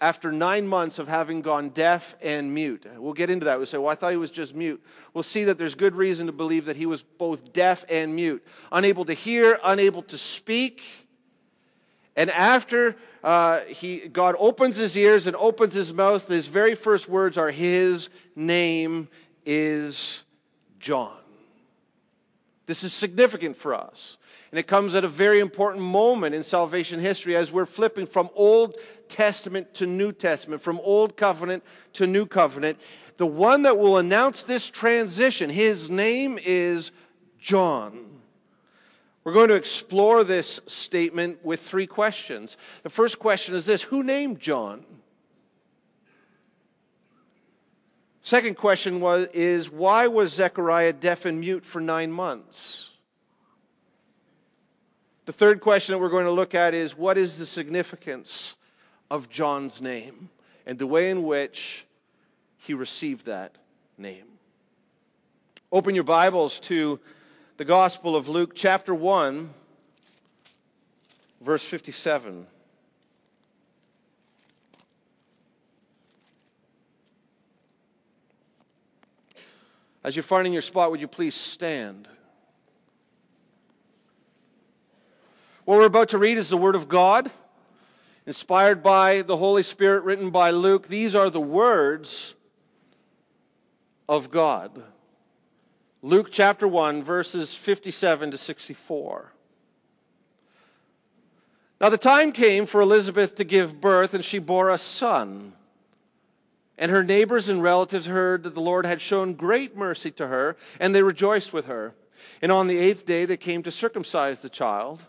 after 0.00 0.32
nine 0.32 0.66
months 0.66 0.98
of 0.98 1.08
having 1.08 1.40
gone 1.40 1.70
deaf 1.70 2.14
and 2.20 2.52
mute. 2.52 2.86
We'll 2.96 3.12
get 3.12 3.30
into 3.30 3.44
that. 3.44 3.56
We'll 3.56 3.66
say, 3.66 3.78
well, 3.78 3.88
I 3.88 3.94
thought 3.94 4.10
he 4.10 4.16
was 4.16 4.30
just 4.30 4.54
mute. 4.54 4.82
We'll 5.12 5.22
see 5.22 5.44
that 5.44 5.56
there's 5.56 5.74
good 5.74 5.94
reason 5.94 6.26
to 6.26 6.32
believe 6.32 6.66
that 6.66 6.76
he 6.76 6.86
was 6.86 7.02
both 7.02 7.52
deaf 7.52 7.84
and 7.88 8.14
mute, 8.14 8.44
unable 8.72 9.04
to 9.06 9.14
hear, 9.14 9.58
unable 9.64 10.02
to 10.02 10.18
speak. 10.18 11.06
And 12.16 12.30
after 12.30 12.96
uh, 13.22 13.60
he, 13.60 14.08
God 14.08 14.36
opens 14.38 14.76
his 14.76 14.96
ears 14.96 15.26
and 15.26 15.34
opens 15.36 15.74
his 15.74 15.92
mouth, 15.92 16.28
his 16.28 16.46
very 16.46 16.74
first 16.74 17.08
words 17.08 17.38
are, 17.38 17.50
His 17.50 18.10
name 18.36 19.08
is 19.46 20.24
John. 20.78 21.23
This 22.66 22.82
is 22.82 22.92
significant 22.92 23.56
for 23.56 23.74
us. 23.74 24.16
And 24.50 24.58
it 24.58 24.66
comes 24.66 24.94
at 24.94 25.04
a 25.04 25.08
very 25.08 25.40
important 25.40 25.82
moment 25.82 26.34
in 26.34 26.42
salvation 26.42 27.00
history 27.00 27.36
as 27.36 27.52
we're 27.52 27.66
flipping 27.66 28.06
from 28.06 28.30
Old 28.34 28.76
Testament 29.08 29.74
to 29.74 29.86
New 29.86 30.12
Testament, 30.12 30.62
from 30.62 30.80
Old 30.80 31.16
Covenant 31.16 31.64
to 31.94 32.06
New 32.06 32.24
Covenant. 32.24 32.80
The 33.16 33.26
one 33.26 33.62
that 33.62 33.78
will 33.78 33.98
announce 33.98 34.44
this 34.44 34.70
transition, 34.70 35.50
his 35.50 35.90
name 35.90 36.38
is 36.42 36.92
John. 37.38 37.98
We're 39.24 39.32
going 39.32 39.48
to 39.48 39.54
explore 39.54 40.22
this 40.22 40.60
statement 40.66 41.44
with 41.44 41.60
three 41.60 41.86
questions. 41.86 42.56
The 42.82 42.90
first 42.90 43.18
question 43.18 43.54
is 43.54 43.66
this 43.66 43.82
Who 43.82 44.02
named 44.02 44.38
John? 44.38 44.84
Second 48.24 48.56
question 48.56 49.02
was, 49.02 49.28
is 49.34 49.70
why 49.70 50.06
was 50.06 50.32
Zechariah 50.32 50.94
deaf 50.94 51.26
and 51.26 51.40
mute 51.40 51.62
for 51.62 51.78
nine 51.78 52.10
months? 52.10 52.94
The 55.26 55.32
third 55.32 55.60
question 55.60 55.92
that 55.92 55.98
we're 55.98 56.08
going 56.08 56.24
to 56.24 56.30
look 56.30 56.54
at 56.54 56.72
is 56.72 56.96
what 56.96 57.18
is 57.18 57.36
the 57.36 57.44
significance 57.44 58.56
of 59.10 59.28
John's 59.28 59.82
name 59.82 60.30
and 60.64 60.78
the 60.78 60.86
way 60.86 61.10
in 61.10 61.24
which 61.24 61.84
he 62.56 62.72
received 62.72 63.26
that 63.26 63.56
name? 63.98 64.24
Open 65.70 65.94
your 65.94 66.04
Bibles 66.04 66.60
to 66.60 67.00
the 67.58 67.66
Gospel 67.66 68.16
of 68.16 68.26
Luke, 68.26 68.52
chapter 68.54 68.94
1, 68.94 69.52
verse 71.42 71.62
57. 71.62 72.46
As 80.04 80.14
you're 80.14 80.22
finding 80.22 80.52
your 80.52 80.62
spot, 80.62 80.90
would 80.90 81.00
you 81.00 81.08
please 81.08 81.34
stand? 81.34 82.06
What 85.64 85.78
we're 85.78 85.86
about 85.86 86.10
to 86.10 86.18
read 86.18 86.36
is 86.36 86.50
the 86.50 86.58
Word 86.58 86.74
of 86.74 86.88
God, 86.88 87.30
inspired 88.26 88.82
by 88.82 89.22
the 89.22 89.38
Holy 89.38 89.62
Spirit, 89.62 90.04
written 90.04 90.28
by 90.28 90.50
Luke. 90.50 90.88
These 90.88 91.14
are 91.14 91.30
the 91.30 91.40
words 91.40 92.34
of 94.06 94.30
God. 94.30 94.82
Luke 96.02 96.28
chapter 96.30 96.68
1, 96.68 97.02
verses 97.02 97.54
57 97.54 98.32
to 98.32 98.36
64. 98.36 99.32
Now 101.80 101.88
the 101.88 101.96
time 101.96 102.30
came 102.32 102.66
for 102.66 102.82
Elizabeth 102.82 103.36
to 103.36 103.44
give 103.44 103.80
birth, 103.80 104.12
and 104.12 104.22
she 104.22 104.38
bore 104.38 104.68
a 104.68 104.76
son. 104.76 105.54
And 106.76 106.90
her 106.90 107.04
neighbors 107.04 107.48
and 107.48 107.62
relatives 107.62 108.06
heard 108.06 108.42
that 108.42 108.54
the 108.54 108.60
Lord 108.60 108.84
had 108.84 109.00
shown 109.00 109.34
great 109.34 109.76
mercy 109.76 110.10
to 110.12 110.26
her, 110.26 110.56
and 110.80 110.94
they 110.94 111.02
rejoiced 111.02 111.52
with 111.52 111.66
her. 111.66 111.94
And 112.42 112.50
on 112.50 112.66
the 112.66 112.78
eighth 112.78 113.06
day 113.06 113.24
they 113.24 113.36
came 113.36 113.62
to 113.62 113.70
circumcise 113.70 114.40
the 114.40 114.48
child. 114.48 115.06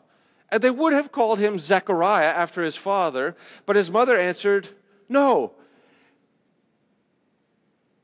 And 0.50 0.62
they 0.62 0.70
would 0.70 0.94
have 0.94 1.12
called 1.12 1.40
him 1.40 1.58
Zechariah 1.58 2.28
after 2.28 2.62
his 2.62 2.76
father, 2.76 3.36
but 3.66 3.76
his 3.76 3.90
mother 3.90 4.18
answered, 4.18 4.68
No, 5.10 5.54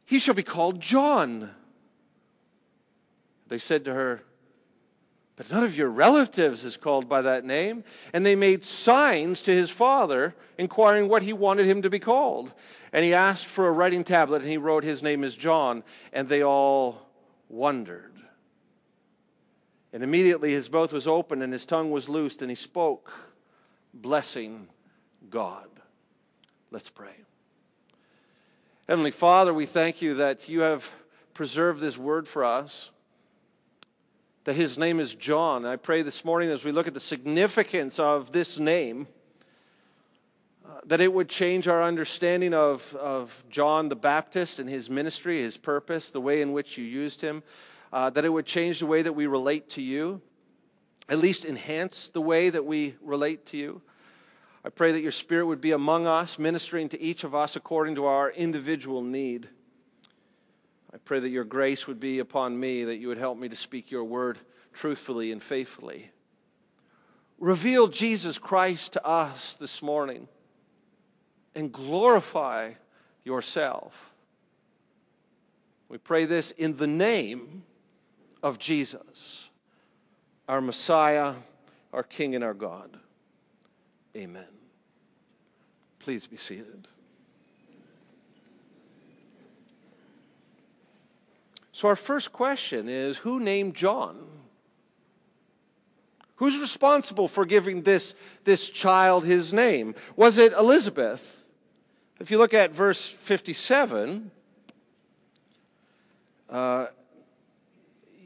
he 0.06 0.20
shall 0.20 0.36
be 0.36 0.44
called 0.44 0.82
John. 0.82 1.52
They 3.48 3.60
said 3.60 3.86
to 3.86 3.94
her, 3.94 4.24
But 5.42 5.50
none 5.50 5.64
of 5.64 5.76
your 5.76 5.90
relatives 5.90 6.66
is 6.66 6.78
called 6.78 7.10
by 7.10 7.24
that 7.24 7.44
name. 7.44 7.84
And 8.14 8.24
they 8.24 8.36
made 8.36 8.64
signs 8.64 9.42
to 9.42 9.52
his 9.52 9.72
father, 9.72 10.36
inquiring 10.60 11.10
what 11.10 11.24
he 11.24 11.34
wanted 11.34 11.66
him 11.66 11.82
to 11.82 11.90
be 11.90 11.98
called. 11.98 12.54
And 12.94 13.04
he 13.04 13.16
asked 13.16 13.48
for 13.48 13.68
a 13.68 13.72
writing 13.72 14.04
tablet, 14.04 14.44
and 14.44 14.52
he 14.52 14.58
wrote, 14.58 14.84
His 14.84 15.02
name 15.02 15.24
is 15.24 15.36
John. 15.36 15.84
And 16.14 16.30
they 16.30 16.44
all 16.44 17.08
wondered. 17.50 18.14
And 19.92 20.04
immediately 20.04 20.52
his 20.52 20.72
mouth 20.72 20.94
was 20.94 21.08
opened 21.08 21.42
and 21.42 21.52
his 21.52 21.66
tongue 21.66 21.90
was 21.90 22.08
loosed, 22.08 22.44
and 22.44 22.52
he 22.52 22.56
spoke, 22.56 23.12
blessing 23.96 24.68
God. 25.32 25.70
Let's 26.70 26.90
pray. 26.90 27.16
Heavenly 28.88 29.10
Father, 29.10 29.56
we 29.56 29.66
thank 29.66 30.04
you 30.04 30.14
that 30.14 30.48
you 30.48 30.60
have 30.60 30.94
preserved 31.34 31.82
this 31.82 31.98
word 31.98 32.28
for 32.28 32.46
us, 32.46 32.92
that 34.44 34.56
his 34.56 34.78
name 34.78 35.00
is 35.00 35.16
John. 35.16 35.66
I 35.66 35.76
pray 35.76 36.02
this 36.02 36.26
morning 36.26 36.50
as 36.50 36.64
we 36.64 36.72
look 36.72 36.88
at 36.88 36.94
the 36.94 37.00
significance 37.00 38.00
of 38.00 38.32
this 38.32 38.58
name, 38.58 39.08
uh, 40.66 40.80
that 40.86 41.02
it 41.02 41.14
would 41.14 41.30
change 41.30 41.68
our 41.68 41.84
understanding 41.84 42.54
of, 42.54 42.96
of 42.96 43.44
John 43.50 43.90
the 43.90 43.96
Baptist 43.96 44.60
and 44.60 44.70
his 44.70 44.90
ministry, 44.90 45.40
his 45.42 45.58
purpose, 45.58 46.12
the 46.12 46.22
way 46.22 46.42
in 46.42 46.54
which 46.54 46.78
you 46.78 46.86
used 46.86 47.22
him 47.22 47.44
uh, 47.94 48.10
that 48.12 48.26
it 48.26 48.30
would 48.30 48.46
change 48.46 48.80
the 48.80 48.86
way 48.86 49.02
that 49.02 49.14
we 49.14 49.28
relate 49.28 49.70
to 49.70 49.82
you, 49.82 50.22
at 51.10 51.20
least 51.20 51.46
enhance 51.46 52.10
the 52.10 52.22
way 52.22 52.50
that 52.50 52.66
we 52.66 52.96
relate 53.02 53.46
to 53.48 53.58
you. 53.58 53.82
I 54.64 54.70
pray 54.70 54.92
that 54.92 55.02
your 55.02 55.12
Spirit 55.12 55.48
would 55.48 55.62
be 55.62 55.72
among 55.72 56.08
us, 56.08 56.40
ministering 56.40 56.88
to 56.90 57.02
each 57.02 57.24
of 57.24 57.34
us 57.36 57.56
according 57.56 57.96
to 57.96 58.06
our 58.06 58.30
individual 58.32 59.02
need. 59.02 59.50
I 60.94 60.98
pray 60.98 61.20
that 61.20 61.30
your 61.30 61.44
grace 61.44 61.88
would 61.88 62.00
be 62.00 62.20
upon 62.20 62.60
me, 62.60 62.84
that 62.84 62.98
you 62.98 63.08
would 63.08 63.18
help 63.18 63.38
me 63.38 63.50
to 63.50 63.56
speak 63.56 63.92
your 63.92 64.04
word 64.04 64.40
truthfully 64.74 65.32
and 65.32 65.42
faithfully. 65.42 66.12
Reveal 67.40 67.88
Jesus 67.88 68.38
Christ 68.38 68.94
to 68.94 69.06
us 69.06 69.56
this 69.56 69.82
morning 69.82 70.28
and 71.56 71.72
glorify 71.72 72.74
yourself. 73.24 74.14
We 75.90 75.98
pray 75.98 76.26
this 76.26 76.52
in 76.52 76.78
the 76.78 76.88
name 76.88 77.64
of 78.44 78.60
Jesus, 78.60 79.50
our 80.48 80.62
Messiah, 80.62 81.34
our 81.92 82.04
King, 82.04 82.36
and 82.36 82.44
our 82.44 82.54
God. 82.54 82.98
Amen. 84.16 84.46
Please 86.00 86.28
be 86.28 86.38
seated. 86.38 86.88
So, 91.82 91.88
our 91.88 91.96
first 91.96 92.32
question 92.32 92.88
is 92.88 93.18
Who 93.18 93.40
named 93.40 93.74
John? 93.74 94.16
Who's 96.36 96.62
responsible 96.62 97.28
for 97.28 97.44
giving 97.44 97.82
this, 97.82 98.14
this 98.44 98.70
child 98.70 99.26
his 99.26 99.52
name? 99.52 99.96
Was 100.16 100.38
it 100.38 100.54
Elizabeth? 100.54 101.44
If 102.20 102.30
you 102.30 102.38
look 102.38 102.54
at 102.54 102.70
verse 102.70 103.08
57, 103.08 104.30
uh, 106.52 106.86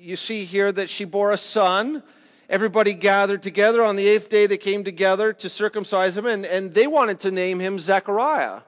you 0.01 0.17
see 0.17 0.43
here 0.43 0.73
that 0.73 0.89
she 0.89 1.05
bore 1.05 1.31
a 1.31 1.37
son. 1.37 2.03
Everybody 2.49 2.93
gathered 2.93 3.41
together. 3.41 3.85
On 3.85 3.95
the 3.95 4.05
eighth 4.05 4.27
day, 4.27 4.47
they 4.47 4.57
came 4.57 4.83
together 4.83 5.31
to 5.31 5.47
circumcise 5.47 6.17
him, 6.17 6.25
and, 6.25 6.45
and 6.45 6.73
they 6.73 6.87
wanted 6.87 7.21
to 7.21 7.31
name 7.31 7.61
him 7.61 7.79
Zechariah. 7.79 8.63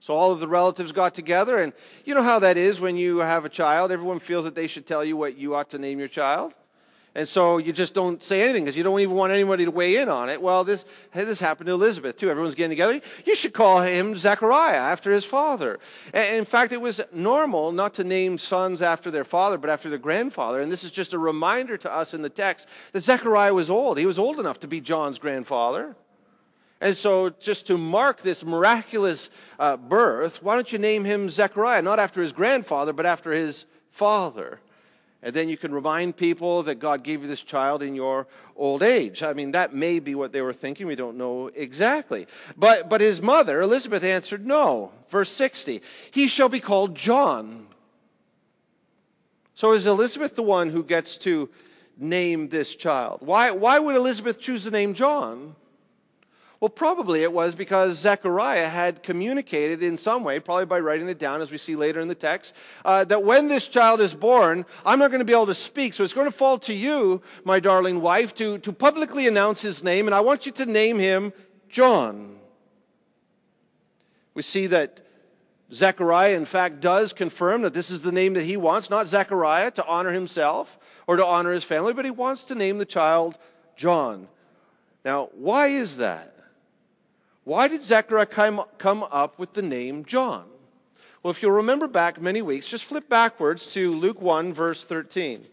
So 0.00 0.14
all 0.14 0.30
of 0.30 0.40
the 0.40 0.48
relatives 0.48 0.92
got 0.92 1.14
together, 1.14 1.58
and 1.58 1.72
you 2.04 2.14
know 2.14 2.22
how 2.22 2.38
that 2.40 2.56
is 2.56 2.80
when 2.80 2.96
you 2.96 3.18
have 3.18 3.44
a 3.44 3.48
child. 3.48 3.90
Everyone 3.90 4.18
feels 4.18 4.44
that 4.44 4.54
they 4.54 4.66
should 4.66 4.86
tell 4.86 5.04
you 5.04 5.16
what 5.16 5.36
you 5.36 5.54
ought 5.54 5.70
to 5.70 5.78
name 5.78 5.98
your 5.98 6.08
child. 6.08 6.54
And 7.16 7.26
so 7.26 7.56
you 7.56 7.72
just 7.72 7.94
don't 7.94 8.22
say 8.22 8.42
anything 8.42 8.64
because 8.64 8.76
you 8.76 8.82
don't 8.82 9.00
even 9.00 9.14
want 9.14 9.32
anybody 9.32 9.64
to 9.64 9.70
weigh 9.70 9.96
in 9.96 10.10
on 10.10 10.28
it. 10.28 10.40
Well, 10.40 10.64
this, 10.64 10.84
this 11.14 11.40
happened 11.40 11.68
to 11.68 11.72
Elizabeth 11.72 12.18
too. 12.18 12.28
Everyone's 12.28 12.54
getting 12.54 12.72
together. 12.72 13.00
You 13.24 13.34
should 13.34 13.54
call 13.54 13.80
him 13.80 14.14
Zechariah 14.14 14.76
after 14.76 15.10
his 15.10 15.24
father. 15.24 15.80
And 16.12 16.36
in 16.36 16.44
fact, 16.44 16.72
it 16.72 16.80
was 16.80 17.00
normal 17.14 17.72
not 17.72 17.94
to 17.94 18.04
name 18.04 18.36
sons 18.36 18.82
after 18.82 19.10
their 19.10 19.24
father, 19.24 19.56
but 19.56 19.70
after 19.70 19.88
their 19.88 19.98
grandfather. 19.98 20.60
And 20.60 20.70
this 20.70 20.84
is 20.84 20.90
just 20.90 21.14
a 21.14 21.18
reminder 21.18 21.78
to 21.78 21.90
us 21.90 22.12
in 22.12 22.20
the 22.20 22.28
text 22.28 22.68
that 22.92 23.00
Zechariah 23.00 23.54
was 23.54 23.70
old. 23.70 23.96
He 23.96 24.04
was 24.04 24.18
old 24.18 24.38
enough 24.38 24.60
to 24.60 24.68
be 24.68 24.82
John's 24.82 25.18
grandfather. 25.18 25.96
And 26.80 26.96
so, 26.96 27.30
just 27.30 27.66
to 27.68 27.78
mark 27.78 28.20
this 28.20 28.44
miraculous 28.44 29.30
uh, 29.58 29.78
birth, 29.78 30.42
why 30.42 30.54
don't 30.54 30.70
you 30.70 30.78
name 30.78 31.04
him 31.04 31.30
Zechariah? 31.30 31.80
Not 31.80 31.98
after 31.98 32.20
his 32.20 32.32
grandfather, 32.32 32.92
but 32.92 33.06
after 33.06 33.32
his 33.32 33.64
father. 33.88 34.60
And 35.22 35.34
then 35.34 35.48
you 35.48 35.56
can 35.56 35.72
remind 35.72 36.16
people 36.16 36.62
that 36.64 36.76
God 36.76 37.02
gave 37.02 37.22
you 37.22 37.28
this 37.28 37.42
child 37.42 37.82
in 37.82 37.94
your 37.94 38.26
old 38.54 38.82
age. 38.82 39.22
I 39.22 39.32
mean, 39.32 39.52
that 39.52 39.74
may 39.74 39.98
be 39.98 40.14
what 40.14 40.32
they 40.32 40.42
were 40.42 40.52
thinking. 40.52 40.86
We 40.86 40.94
don't 40.94 41.16
know 41.16 41.50
exactly. 41.54 42.26
But, 42.56 42.88
but 42.90 43.00
his 43.00 43.22
mother, 43.22 43.62
Elizabeth, 43.62 44.04
answered 44.04 44.46
no. 44.46 44.92
Verse 45.08 45.30
60 45.30 45.82
He 46.12 46.28
shall 46.28 46.48
be 46.48 46.60
called 46.60 46.94
John. 46.94 47.66
So 49.54 49.72
is 49.72 49.86
Elizabeth 49.86 50.36
the 50.36 50.42
one 50.42 50.68
who 50.68 50.84
gets 50.84 51.16
to 51.18 51.48
name 51.96 52.50
this 52.50 52.76
child? 52.76 53.20
Why, 53.22 53.50
why 53.50 53.78
would 53.78 53.96
Elizabeth 53.96 54.38
choose 54.38 54.64
the 54.64 54.70
name 54.70 54.92
John? 54.92 55.56
Well, 56.58 56.70
probably 56.70 57.22
it 57.22 57.32
was 57.32 57.54
because 57.54 57.98
Zechariah 57.98 58.68
had 58.68 59.02
communicated 59.02 59.82
in 59.82 59.98
some 59.98 60.24
way, 60.24 60.40
probably 60.40 60.64
by 60.64 60.80
writing 60.80 61.08
it 61.08 61.18
down, 61.18 61.42
as 61.42 61.50
we 61.50 61.58
see 61.58 61.76
later 61.76 62.00
in 62.00 62.08
the 62.08 62.14
text, 62.14 62.54
uh, 62.84 63.04
that 63.04 63.22
when 63.22 63.48
this 63.48 63.68
child 63.68 64.00
is 64.00 64.14
born, 64.14 64.64
I'm 64.84 64.98
not 64.98 65.10
going 65.10 65.18
to 65.18 65.26
be 65.26 65.34
able 65.34 65.46
to 65.46 65.54
speak. 65.54 65.92
So 65.92 66.02
it's 66.02 66.14
going 66.14 66.26
to 66.26 66.36
fall 66.36 66.58
to 66.60 66.72
you, 66.72 67.20
my 67.44 67.60
darling 67.60 68.00
wife, 68.00 68.34
to, 68.36 68.56
to 68.58 68.72
publicly 68.72 69.26
announce 69.26 69.60
his 69.60 69.84
name, 69.84 70.06
and 70.06 70.14
I 70.14 70.20
want 70.20 70.46
you 70.46 70.52
to 70.52 70.66
name 70.66 70.98
him 70.98 71.34
John. 71.68 72.38
We 74.32 74.42
see 74.42 74.66
that 74.68 75.02
Zechariah, 75.72 76.36
in 76.36 76.46
fact, 76.46 76.80
does 76.80 77.12
confirm 77.12 77.62
that 77.62 77.74
this 77.74 77.90
is 77.90 78.02
the 78.02 78.12
name 78.12 78.32
that 78.34 78.44
he 78.44 78.56
wants, 78.56 78.88
not 78.88 79.06
Zechariah 79.08 79.72
to 79.72 79.86
honor 79.86 80.12
himself 80.12 80.78
or 81.06 81.16
to 81.16 81.26
honor 81.26 81.52
his 81.52 81.64
family, 81.64 81.92
but 81.92 82.04
he 82.04 82.10
wants 82.10 82.44
to 82.44 82.54
name 82.54 82.78
the 82.78 82.86
child 82.86 83.36
John. 83.76 84.28
Now, 85.04 85.28
why 85.34 85.68
is 85.68 85.98
that? 85.98 86.35
Why 87.46 87.68
did 87.68 87.84
Zechariah 87.84 88.26
come, 88.26 89.04
up 89.04 89.38
with 89.38 89.52
the 89.52 89.62
name 89.62 90.04
John? 90.04 90.46
Well, 91.22 91.30
if 91.30 91.40
you'll 91.40 91.52
remember 91.52 91.86
back 91.86 92.20
many 92.20 92.42
weeks, 92.42 92.66
just 92.66 92.82
flip 92.82 93.08
backwards 93.08 93.68
to 93.74 93.92
Luke 93.92 94.20
1, 94.20 94.52
verse 94.52 94.82
13. 94.82 95.46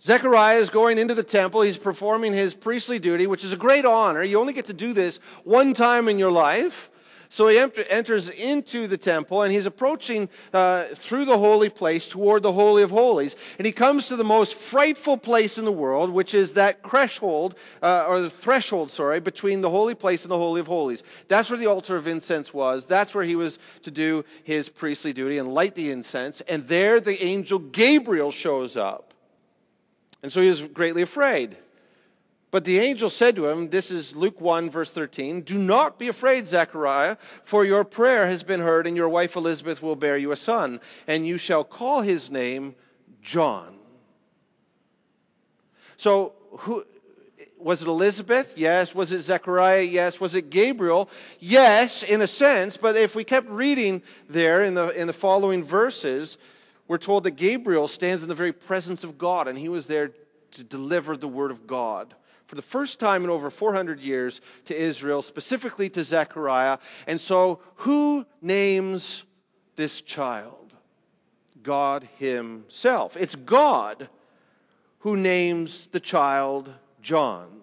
Zechariah 0.00 0.58
is 0.58 0.70
going 0.70 0.96
into 0.96 1.12
the 1.12 1.24
temple. 1.24 1.62
He's 1.62 1.76
performing 1.76 2.34
his 2.34 2.54
priestly 2.54 3.00
duty, 3.00 3.26
which 3.26 3.42
is 3.42 3.52
a 3.52 3.56
great 3.56 3.84
honor. 3.84 4.22
You 4.22 4.38
only 4.38 4.52
get 4.52 4.66
to 4.66 4.72
do 4.72 4.92
this 4.92 5.16
one 5.42 5.74
time 5.74 6.08
in 6.08 6.20
your 6.20 6.30
life. 6.30 6.92
So 7.28 7.48
he 7.48 7.58
enters 7.90 8.28
into 8.28 8.86
the 8.86 8.96
temple 8.96 9.42
and 9.42 9.52
he's 9.52 9.66
approaching 9.66 10.28
uh, 10.52 10.84
through 10.94 11.24
the 11.24 11.38
holy 11.38 11.68
place 11.68 12.06
toward 12.06 12.42
the 12.42 12.52
Holy 12.52 12.82
of 12.82 12.90
Holies. 12.90 13.36
And 13.58 13.66
he 13.66 13.72
comes 13.72 14.08
to 14.08 14.16
the 14.16 14.24
most 14.24 14.54
frightful 14.54 15.16
place 15.16 15.58
in 15.58 15.64
the 15.64 15.72
world, 15.72 16.10
which 16.10 16.34
is 16.34 16.54
that 16.54 16.82
threshold, 16.88 17.56
uh, 17.82 18.06
or 18.06 18.20
the 18.20 18.30
threshold, 18.30 18.90
sorry, 18.90 19.20
between 19.20 19.60
the 19.60 19.70
holy 19.70 19.94
place 19.94 20.24
and 20.24 20.30
the 20.30 20.38
Holy 20.38 20.60
of 20.60 20.66
Holies. 20.66 21.02
That's 21.28 21.50
where 21.50 21.58
the 21.58 21.66
altar 21.66 21.96
of 21.96 22.06
incense 22.06 22.54
was. 22.54 22.86
That's 22.86 23.14
where 23.14 23.24
he 23.24 23.36
was 23.36 23.58
to 23.82 23.90
do 23.90 24.24
his 24.44 24.68
priestly 24.68 25.12
duty 25.12 25.38
and 25.38 25.48
light 25.48 25.74
the 25.74 25.90
incense. 25.90 26.40
And 26.42 26.66
there 26.68 27.00
the 27.00 27.22
angel 27.22 27.58
Gabriel 27.58 28.30
shows 28.30 28.76
up. 28.76 29.14
And 30.22 30.32
so 30.32 30.40
he 30.40 30.48
was 30.48 30.62
greatly 30.62 31.02
afraid. 31.02 31.56
But 32.56 32.64
the 32.64 32.78
angel 32.78 33.10
said 33.10 33.36
to 33.36 33.48
him, 33.48 33.68
This 33.68 33.90
is 33.90 34.16
Luke 34.16 34.40
1, 34.40 34.70
verse 34.70 34.90
13 34.90 35.42
Do 35.42 35.58
not 35.58 35.98
be 35.98 36.08
afraid, 36.08 36.46
Zechariah, 36.46 37.18
for 37.42 37.66
your 37.66 37.84
prayer 37.84 38.28
has 38.28 38.42
been 38.42 38.60
heard, 38.60 38.86
and 38.86 38.96
your 38.96 39.10
wife 39.10 39.36
Elizabeth 39.36 39.82
will 39.82 39.94
bear 39.94 40.16
you 40.16 40.32
a 40.32 40.36
son, 40.36 40.80
and 41.06 41.26
you 41.26 41.36
shall 41.36 41.64
call 41.64 42.00
his 42.00 42.30
name 42.30 42.74
John. 43.20 43.78
So, 45.98 46.32
who, 46.60 46.86
was 47.58 47.82
it 47.82 47.88
Elizabeth? 47.88 48.56
Yes. 48.56 48.94
Was 48.94 49.12
it 49.12 49.20
Zechariah? 49.20 49.82
Yes. 49.82 50.18
Was 50.18 50.34
it 50.34 50.48
Gabriel? 50.48 51.10
Yes, 51.38 52.04
in 52.04 52.22
a 52.22 52.26
sense. 52.26 52.78
But 52.78 52.96
if 52.96 53.14
we 53.14 53.22
kept 53.22 53.50
reading 53.50 54.02
there 54.30 54.64
in 54.64 54.72
the, 54.72 54.98
in 54.98 55.08
the 55.08 55.12
following 55.12 55.62
verses, 55.62 56.38
we're 56.88 56.96
told 56.96 57.24
that 57.24 57.32
Gabriel 57.32 57.86
stands 57.86 58.22
in 58.22 58.30
the 58.30 58.34
very 58.34 58.54
presence 58.54 59.04
of 59.04 59.18
God, 59.18 59.46
and 59.46 59.58
he 59.58 59.68
was 59.68 59.88
there 59.88 60.12
to 60.52 60.64
deliver 60.64 61.18
the 61.18 61.28
word 61.28 61.50
of 61.50 61.66
God 61.66 62.14
for 62.46 62.54
the 62.54 62.62
first 62.62 63.00
time 63.00 63.24
in 63.24 63.30
over 63.30 63.50
400 63.50 64.00
years 64.00 64.40
to 64.66 64.76
Israel, 64.76 65.22
specifically 65.22 65.88
to 65.90 66.04
Zechariah. 66.04 66.78
And 67.06 67.20
so, 67.20 67.60
who 67.76 68.26
names 68.40 69.24
this 69.74 70.00
child? 70.00 70.74
God 71.62 72.08
Himself. 72.18 73.16
It's 73.16 73.34
God 73.34 74.08
who 75.00 75.16
names 75.16 75.88
the 75.88 76.00
child 76.00 76.72
John. 77.02 77.60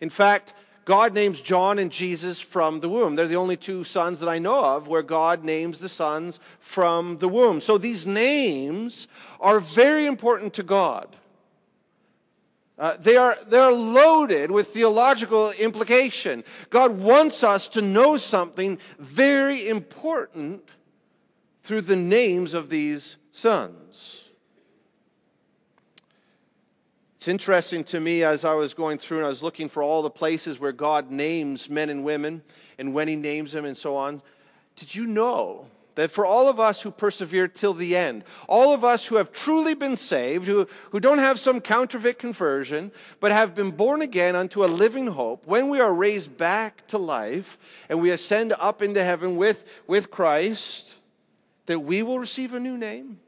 In 0.00 0.10
fact, 0.10 0.54
God 0.84 1.14
names 1.14 1.40
John 1.40 1.78
and 1.78 1.92
Jesus 1.92 2.40
from 2.40 2.80
the 2.80 2.88
womb. 2.88 3.14
They're 3.14 3.28
the 3.28 3.36
only 3.36 3.56
two 3.56 3.84
sons 3.84 4.18
that 4.20 4.28
I 4.28 4.40
know 4.40 4.64
of 4.76 4.88
where 4.88 5.02
God 5.02 5.44
names 5.44 5.78
the 5.78 5.88
sons 5.88 6.40
from 6.58 7.18
the 7.18 7.28
womb. 7.28 7.60
So 7.60 7.78
these 7.78 8.06
names 8.06 9.06
are 9.38 9.60
very 9.60 10.06
important 10.06 10.54
to 10.54 10.64
God. 10.64 11.16
Uh, 12.82 12.96
they, 12.98 13.16
are, 13.16 13.38
they 13.46 13.58
are 13.58 13.72
loaded 13.72 14.50
with 14.50 14.74
theological 14.74 15.52
implication. 15.52 16.42
God 16.68 16.98
wants 16.98 17.44
us 17.44 17.68
to 17.68 17.80
know 17.80 18.16
something 18.16 18.76
very 18.98 19.68
important 19.68 20.68
through 21.62 21.82
the 21.82 21.94
names 21.94 22.54
of 22.54 22.70
these 22.70 23.18
sons. 23.30 24.28
It's 27.14 27.28
interesting 27.28 27.84
to 27.84 28.00
me 28.00 28.24
as 28.24 28.44
I 28.44 28.54
was 28.54 28.74
going 28.74 28.98
through 28.98 29.18
and 29.18 29.26
I 29.26 29.28
was 29.28 29.44
looking 29.44 29.68
for 29.68 29.84
all 29.84 30.02
the 30.02 30.10
places 30.10 30.58
where 30.58 30.72
God 30.72 31.08
names 31.08 31.70
men 31.70 31.88
and 31.88 32.02
women 32.02 32.42
and 32.80 32.92
when 32.92 33.06
He 33.06 33.14
names 33.14 33.52
them 33.52 33.64
and 33.64 33.76
so 33.76 33.94
on. 33.94 34.20
Did 34.74 34.92
you 34.92 35.06
know 35.06 35.68
that 35.94 36.10
for 36.10 36.24
all 36.24 36.48
of 36.48 36.58
us 36.58 36.82
who 36.82 36.90
persevere 36.90 37.48
till 37.48 37.74
the 37.74 37.96
end, 37.96 38.24
all 38.48 38.72
of 38.72 38.84
us 38.84 39.06
who 39.06 39.16
have 39.16 39.32
truly 39.32 39.74
been 39.74 39.96
saved, 39.96 40.46
who, 40.46 40.66
who 40.90 41.00
don't 41.00 41.18
have 41.18 41.38
some 41.38 41.60
counterfeit 41.60 42.18
conversion, 42.18 42.90
but 43.20 43.32
have 43.32 43.54
been 43.54 43.70
born 43.70 44.02
again 44.02 44.34
unto 44.36 44.64
a 44.64 44.66
living 44.66 45.08
hope, 45.08 45.46
when 45.46 45.68
we 45.68 45.80
are 45.80 45.94
raised 45.94 46.36
back 46.36 46.86
to 46.88 46.98
life 46.98 47.84
and 47.88 48.00
we 48.00 48.10
ascend 48.10 48.54
up 48.58 48.82
into 48.82 49.02
heaven 49.02 49.36
with, 49.36 49.64
with 49.86 50.10
Christ, 50.10 50.96
that 51.66 51.80
we 51.80 52.02
will 52.02 52.18
receive 52.18 52.54
a 52.54 52.60
new 52.60 52.76
name? 52.76 53.20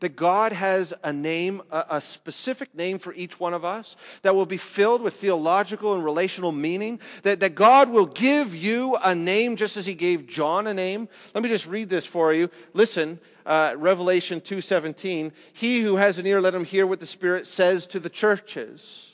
That 0.00 0.16
God 0.16 0.52
has 0.52 0.92
a 1.04 1.12
name, 1.12 1.62
a, 1.70 2.00
specific 2.00 2.74
name 2.74 2.98
for 2.98 3.12
each 3.14 3.38
one 3.38 3.54
of 3.54 3.64
us 3.64 3.96
that 4.22 4.34
will 4.34 4.46
be 4.46 4.56
filled 4.56 5.02
with 5.02 5.14
theological 5.14 5.94
and 5.94 6.04
relational 6.04 6.52
meaning, 6.52 7.00
that, 7.22 7.40
that 7.40 7.54
God 7.54 7.90
will 7.90 8.06
give 8.06 8.54
you 8.54 8.96
a 9.02 9.14
name 9.14 9.56
just 9.56 9.76
as 9.76 9.86
he 9.86 9.94
gave 9.94 10.26
John 10.26 10.66
a 10.66 10.74
name. 10.74 11.08
Let 11.34 11.42
me 11.42 11.48
just 11.48 11.66
read 11.66 11.88
this 11.88 12.06
for 12.06 12.32
you. 12.32 12.50
Listen, 12.72 13.20
uh, 13.46 13.74
Revelation 13.76 14.40
2.17, 14.40 15.32
he 15.52 15.80
who 15.80 15.96
has 15.96 16.18
an 16.18 16.26
ear, 16.26 16.40
let 16.40 16.54
him 16.54 16.64
hear 16.64 16.86
what 16.86 17.00
the 17.00 17.06
Spirit 17.06 17.46
says 17.46 17.86
to 17.86 18.00
the 18.00 18.10
churches. 18.10 19.09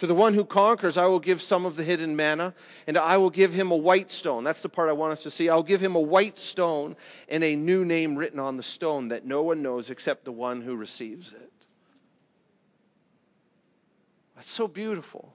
To 0.00 0.06
the 0.06 0.14
one 0.14 0.32
who 0.32 0.46
conquers, 0.46 0.96
I 0.96 1.04
will 1.04 1.20
give 1.20 1.42
some 1.42 1.66
of 1.66 1.76
the 1.76 1.84
hidden 1.84 2.16
manna, 2.16 2.54
and 2.86 2.96
I 2.96 3.18
will 3.18 3.28
give 3.28 3.52
him 3.52 3.70
a 3.70 3.76
white 3.76 4.10
stone. 4.10 4.44
That's 4.44 4.62
the 4.62 4.70
part 4.70 4.88
I 4.88 4.92
want 4.92 5.12
us 5.12 5.22
to 5.24 5.30
see. 5.30 5.50
I'll 5.50 5.62
give 5.62 5.82
him 5.82 5.94
a 5.94 6.00
white 6.00 6.38
stone 6.38 6.96
and 7.28 7.44
a 7.44 7.54
new 7.54 7.84
name 7.84 8.16
written 8.16 8.38
on 8.38 8.56
the 8.56 8.62
stone 8.62 9.08
that 9.08 9.26
no 9.26 9.42
one 9.42 9.60
knows 9.60 9.90
except 9.90 10.24
the 10.24 10.32
one 10.32 10.62
who 10.62 10.74
receives 10.74 11.34
it. 11.34 11.52
That's 14.36 14.48
so 14.48 14.66
beautiful. 14.66 15.34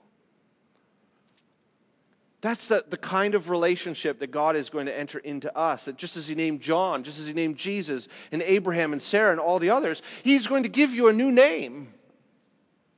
That's 2.41 2.67
the, 2.67 2.86
the 2.89 2.97
kind 2.97 3.36
of 3.36 3.51
relationship 3.51 4.17
that 4.17 4.32
God 4.32 4.56
is 4.56 4.71
going 4.71 4.88
to 4.88 4.99
enter 4.99 5.19
into 5.19 5.56
us. 5.56 5.86
That 5.86 5.97
just 5.97 6.17
as 6.17 6.28
He 6.28 6.34
named 6.34 6.62
John, 6.62 7.04
just 7.04 7.19
as 7.19 7.28
He 7.28 7.34
named 7.34 7.58
Jesus 7.58 8.08
and 8.32 8.41
Abraham 8.41 8.93
and 8.93 9.01
Sarah 9.01 9.30
and 9.30 9.39
all 9.39 9.60
the 9.60 9.69
others, 9.69 10.01
He's 10.23 10.47
going 10.47 10.63
to 10.63 10.69
give 10.69 10.89
you 10.89 11.08
a 11.08 11.13
new 11.13 11.32
name. 11.32 11.93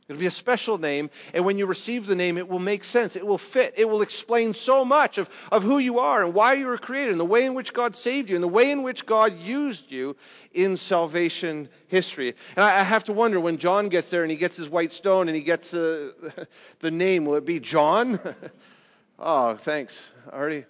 It'll 0.08 0.20
be 0.20 0.26
a 0.26 0.32
special 0.32 0.78
name, 0.78 1.10
and 1.34 1.44
when 1.44 1.58
you 1.58 1.66
receive 1.66 2.08
the 2.08 2.16
name, 2.16 2.38
it 2.38 2.48
will 2.48 2.60
make 2.60 2.86
sense. 2.86 3.18
It 3.18 3.28
will 3.28 3.38
fit. 3.38 3.74
It 3.76 3.90
will 3.90 4.02
explain 4.02 4.54
so 4.54 4.86
much 4.86 5.18
of, 5.18 5.30
of 5.52 5.64
who 5.64 5.80
you 5.80 6.00
are 6.00 6.24
and 6.24 6.34
why 6.34 6.54
you 6.54 6.66
were 6.66 6.78
created, 6.78 7.12
and 7.12 7.20
the 7.20 7.26
way 7.26 7.46
in 7.46 7.54
which 7.54 7.74
God 7.74 7.94
saved 7.94 8.30
you, 8.30 8.36
and 8.36 8.44
the 8.44 8.48
way 8.48 8.72
in 8.72 8.84
which 8.84 9.06
God 9.06 9.38
used 9.38 9.92
you 9.92 10.16
in 10.54 10.78
salvation 10.78 11.68
history. 11.88 12.36
And 12.56 12.64
I, 12.64 12.80
I 12.80 12.84
have 12.84 13.04
to 13.06 13.14
wonder 13.14 13.38
when 13.42 13.58
John 13.58 13.90
gets 13.90 14.10
there 14.10 14.22
and 14.22 14.32
he 14.32 14.38
gets 14.38 14.56
his 14.56 14.70
white 14.70 14.94
stone 14.94 15.28
and 15.28 15.36
he 15.36 15.44
gets 15.44 15.74
uh, 15.74 16.12
the 16.80 16.92
name, 16.92 17.26
will 17.26 17.36
it 17.36 17.46
be 17.46 17.60
John? 17.60 18.18
oh, 19.20 19.56
thanks. 19.56 20.14
I 20.32 20.38
already 20.38 20.66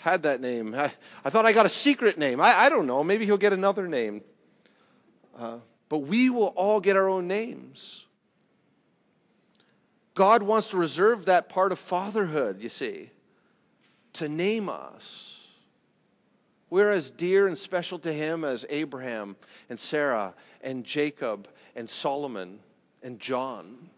had 0.00 0.22
that 0.22 0.40
name. 0.40 0.74
I, 0.74 0.90
I 1.26 1.28
thought 1.28 1.44
I 1.44 1.52
got 1.52 1.66
a 1.66 1.70
secret 1.70 2.16
name. 2.16 2.40
I, 2.40 2.58
I 2.58 2.68
don't 2.70 2.86
know. 2.86 3.04
Maybe 3.04 3.26
he'll 3.26 3.36
get 3.36 3.52
another 3.52 3.86
name. 3.86 4.22
Uh, 5.38 5.58
but 5.90 5.98
we 5.98 6.30
will 6.30 6.54
all 6.56 6.80
get 6.80 6.96
our 6.96 7.08
own 7.08 7.28
names. 7.28 8.01
God 10.14 10.42
wants 10.42 10.68
to 10.68 10.76
reserve 10.76 11.26
that 11.26 11.48
part 11.48 11.72
of 11.72 11.78
fatherhood, 11.78 12.62
you 12.62 12.68
see, 12.68 13.10
to 14.14 14.28
name 14.28 14.68
us. 14.68 15.46
We're 16.68 16.90
as 16.90 17.10
dear 17.10 17.46
and 17.46 17.56
special 17.56 17.98
to 18.00 18.12
Him 18.12 18.44
as 18.44 18.66
Abraham 18.70 19.36
and 19.68 19.78
Sarah 19.78 20.34
and 20.62 20.84
Jacob 20.84 21.48
and 21.76 21.88
Solomon 21.88 22.60
and 23.02 23.18
John. 23.20 23.90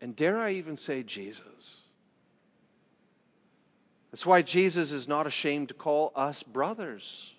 And 0.00 0.16
dare 0.16 0.38
I 0.38 0.52
even 0.52 0.76
say 0.76 1.02
Jesus? 1.02 1.80
That's 4.10 4.26
why 4.26 4.42
Jesus 4.42 4.90
is 4.90 5.06
not 5.06 5.26
ashamed 5.26 5.68
to 5.68 5.74
call 5.74 6.12
us 6.16 6.42
brothers. 6.42 7.34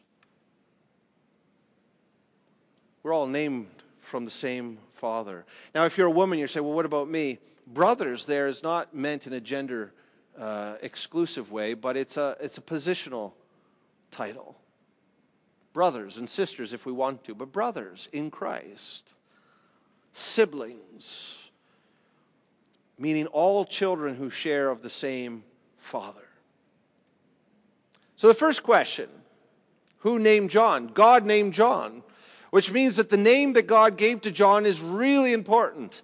We're 3.04 3.14
all 3.14 3.28
named 3.28 3.68
from 4.00 4.26
the 4.26 4.32
same 4.32 4.78
father. 5.02 5.46
Now, 5.74 5.86
if 5.86 5.98
you're 5.98 6.14
a 6.14 6.18
woman, 6.22 6.38
you 6.38 6.48
say, 6.48 6.60
well, 6.60 6.76
what 6.76 6.86
about 6.86 7.10
me? 7.10 7.40
Brothers 7.66 8.26
there 8.28 8.48
is 8.48 8.62
not 8.62 8.94
meant 8.94 9.26
in 9.28 9.34
a 9.34 9.42
gender 9.42 9.92
uh, 10.38 10.76
exclusive 10.82 11.52
way, 11.52 11.74
but 11.74 11.98
it's 11.98 12.18
a, 12.18 12.38
it's 12.40 12.60
a 12.60 12.62
positional 12.62 13.34
title. 14.12 14.56
brothers 15.74 16.18
and 16.18 16.30
sisters 16.30 16.74
if 16.74 16.86
we 16.86 16.92
want 16.92 17.24
to, 17.24 17.36
but 17.36 17.52
brothers 17.52 18.10
in 18.12 18.30
Christ, 18.30 19.14
siblings, 20.14 21.50
meaning 22.98 23.28
all 23.28 23.66
children 23.66 24.16
who 24.16 24.30
share 24.30 24.70
of 24.70 24.82
the 24.82 24.90
same 24.90 25.44
Father. 25.78 26.28
So 28.16 28.28
the 28.28 28.34
first 28.34 28.64
question 28.64 29.10
who 30.00 30.20
named 30.20 30.50
John? 30.50 30.88
God 30.88 31.26
named 31.26 31.54
John, 31.54 32.04
which 32.52 32.72
means 32.72 32.98
that 32.98 33.10
the 33.10 33.18
name 33.18 33.54
that 33.54 33.66
God 33.66 33.98
gave 33.98 34.22
to 34.22 34.32
John 34.32 34.66
is 34.66 34.82
really 34.82 35.34
important. 35.34 36.04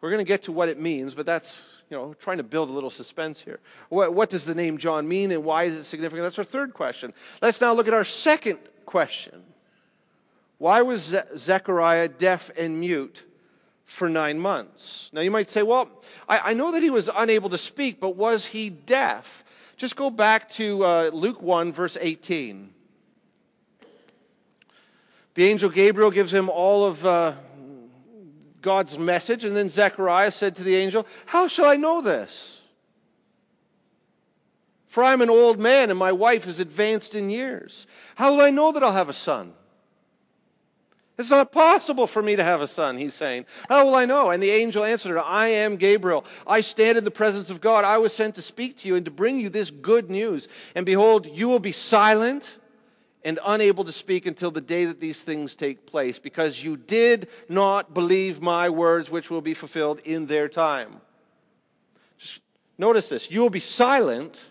We're 0.00 0.10
going 0.10 0.24
to 0.24 0.28
get 0.28 0.42
to 0.42 0.52
what 0.52 0.68
it 0.68 0.78
means, 0.78 1.14
but 1.14 1.24
that's 1.24 1.62
you 1.88 1.96
know, 1.96 2.14
trying 2.14 2.38
to 2.38 2.42
build 2.42 2.68
a 2.68 2.72
little 2.72 2.90
suspense 2.90 3.40
here. 3.40 3.60
What, 3.88 4.12
what, 4.12 4.28
does 4.28 4.44
the 4.44 4.54
name 4.54 4.78
John 4.78 5.06
mean 5.06 5.30
and 5.30 5.44
why 5.44 5.64
is 5.64 5.74
it 5.74 5.84
significant? 5.84 6.24
That's 6.24 6.38
our 6.38 6.44
third 6.44 6.74
question. 6.74 7.14
Let's 7.40 7.60
now 7.60 7.72
look 7.72 7.88
at 7.88 7.94
our 7.94 8.04
second 8.04 8.58
question. 8.84 9.42
Why 10.58 10.82
was 10.82 11.02
Ze- 11.02 11.36
Zechariah 11.36 12.08
deaf 12.08 12.50
and 12.56 12.80
mute 12.80 13.26
for 13.84 14.08
nine 14.08 14.40
months? 14.40 15.10
Now 15.12 15.20
you 15.20 15.30
might 15.30 15.48
say, 15.48 15.62
well, 15.62 15.88
I, 16.28 16.50
I, 16.50 16.54
know 16.54 16.72
that 16.72 16.82
he 16.82 16.90
was 16.90 17.08
unable 17.14 17.50
to 17.50 17.58
speak, 17.58 18.00
but 18.00 18.16
was 18.16 18.46
he 18.46 18.70
deaf? 18.70 19.44
Just 19.76 19.94
go 19.94 20.10
back 20.10 20.48
to 20.50 20.84
uh, 20.84 21.10
Luke 21.12 21.40
1, 21.42 21.72
verse 21.72 21.96
18. 22.00 22.73
The 25.34 25.44
angel 25.44 25.68
Gabriel 25.68 26.10
gives 26.10 26.32
him 26.32 26.48
all 26.48 26.84
of 26.84 27.04
uh, 27.04 27.34
God's 28.62 28.96
message, 28.98 29.44
and 29.44 29.56
then 29.56 29.68
Zechariah 29.68 30.30
said 30.30 30.56
to 30.56 30.64
the 30.64 30.76
angel, 30.76 31.06
How 31.26 31.48
shall 31.48 31.66
I 31.66 31.76
know 31.76 32.00
this? 32.00 32.62
For 34.94 35.02
I'm 35.02 35.22
an 35.22 35.30
old 35.30 35.58
man 35.58 35.90
and 35.90 35.98
my 35.98 36.12
wife 36.12 36.46
is 36.46 36.60
advanced 36.60 37.16
in 37.16 37.28
years. 37.28 37.88
How 38.14 38.32
will 38.32 38.42
I 38.42 38.50
know 38.50 38.70
that 38.70 38.84
I'll 38.84 38.92
have 38.92 39.08
a 39.08 39.12
son? 39.12 39.52
It's 41.18 41.30
not 41.30 41.50
possible 41.50 42.06
for 42.06 42.22
me 42.22 42.36
to 42.36 42.44
have 42.44 42.60
a 42.60 42.68
son, 42.68 42.96
he's 42.96 43.14
saying. 43.14 43.46
How 43.68 43.86
will 43.86 43.96
I 43.96 44.04
know? 44.04 44.30
And 44.30 44.40
the 44.40 44.50
angel 44.50 44.84
answered 44.84 45.10
her, 45.10 45.18
I 45.18 45.48
am 45.48 45.74
Gabriel. 45.74 46.24
I 46.46 46.60
stand 46.60 46.96
in 46.96 47.02
the 47.02 47.10
presence 47.10 47.50
of 47.50 47.60
God. 47.60 47.84
I 47.84 47.98
was 47.98 48.14
sent 48.14 48.36
to 48.36 48.42
speak 48.42 48.76
to 48.78 48.88
you 48.88 48.94
and 48.94 49.04
to 49.04 49.10
bring 49.10 49.40
you 49.40 49.48
this 49.48 49.72
good 49.72 50.10
news. 50.10 50.46
And 50.76 50.86
behold, 50.86 51.26
you 51.26 51.48
will 51.48 51.58
be 51.58 51.72
silent 51.72 52.60
and 53.24 53.38
unable 53.44 53.84
to 53.84 53.92
speak 53.92 54.26
until 54.26 54.50
the 54.50 54.60
day 54.60 54.84
that 54.84 55.00
these 55.00 55.22
things 55.22 55.54
take 55.54 55.86
place, 55.86 56.18
because 56.18 56.62
you 56.62 56.76
did 56.76 57.28
not 57.48 57.94
believe 57.94 58.42
my 58.42 58.68
words, 58.68 59.10
which 59.10 59.30
will 59.30 59.40
be 59.40 59.54
fulfilled 59.54 60.00
in 60.04 60.26
their 60.26 60.48
time. 60.48 61.00
Just 62.18 62.40
notice 62.76 63.08
this 63.08 63.30
you 63.30 63.40
will 63.40 63.50
be 63.50 63.60
silent 63.60 64.50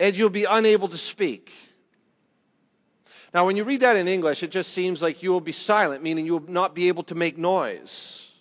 and 0.00 0.16
you'll 0.16 0.30
be 0.30 0.44
unable 0.44 0.88
to 0.88 0.98
speak. 0.98 1.52
Now, 3.34 3.44
when 3.44 3.56
you 3.56 3.64
read 3.64 3.80
that 3.80 3.96
in 3.96 4.08
English, 4.08 4.42
it 4.42 4.50
just 4.50 4.72
seems 4.72 5.02
like 5.02 5.22
you 5.22 5.30
will 5.30 5.42
be 5.42 5.52
silent, 5.52 6.02
meaning 6.02 6.24
you 6.24 6.38
will 6.38 6.50
not 6.50 6.74
be 6.74 6.88
able 6.88 7.02
to 7.04 7.14
make 7.14 7.36
noise. 7.36 8.32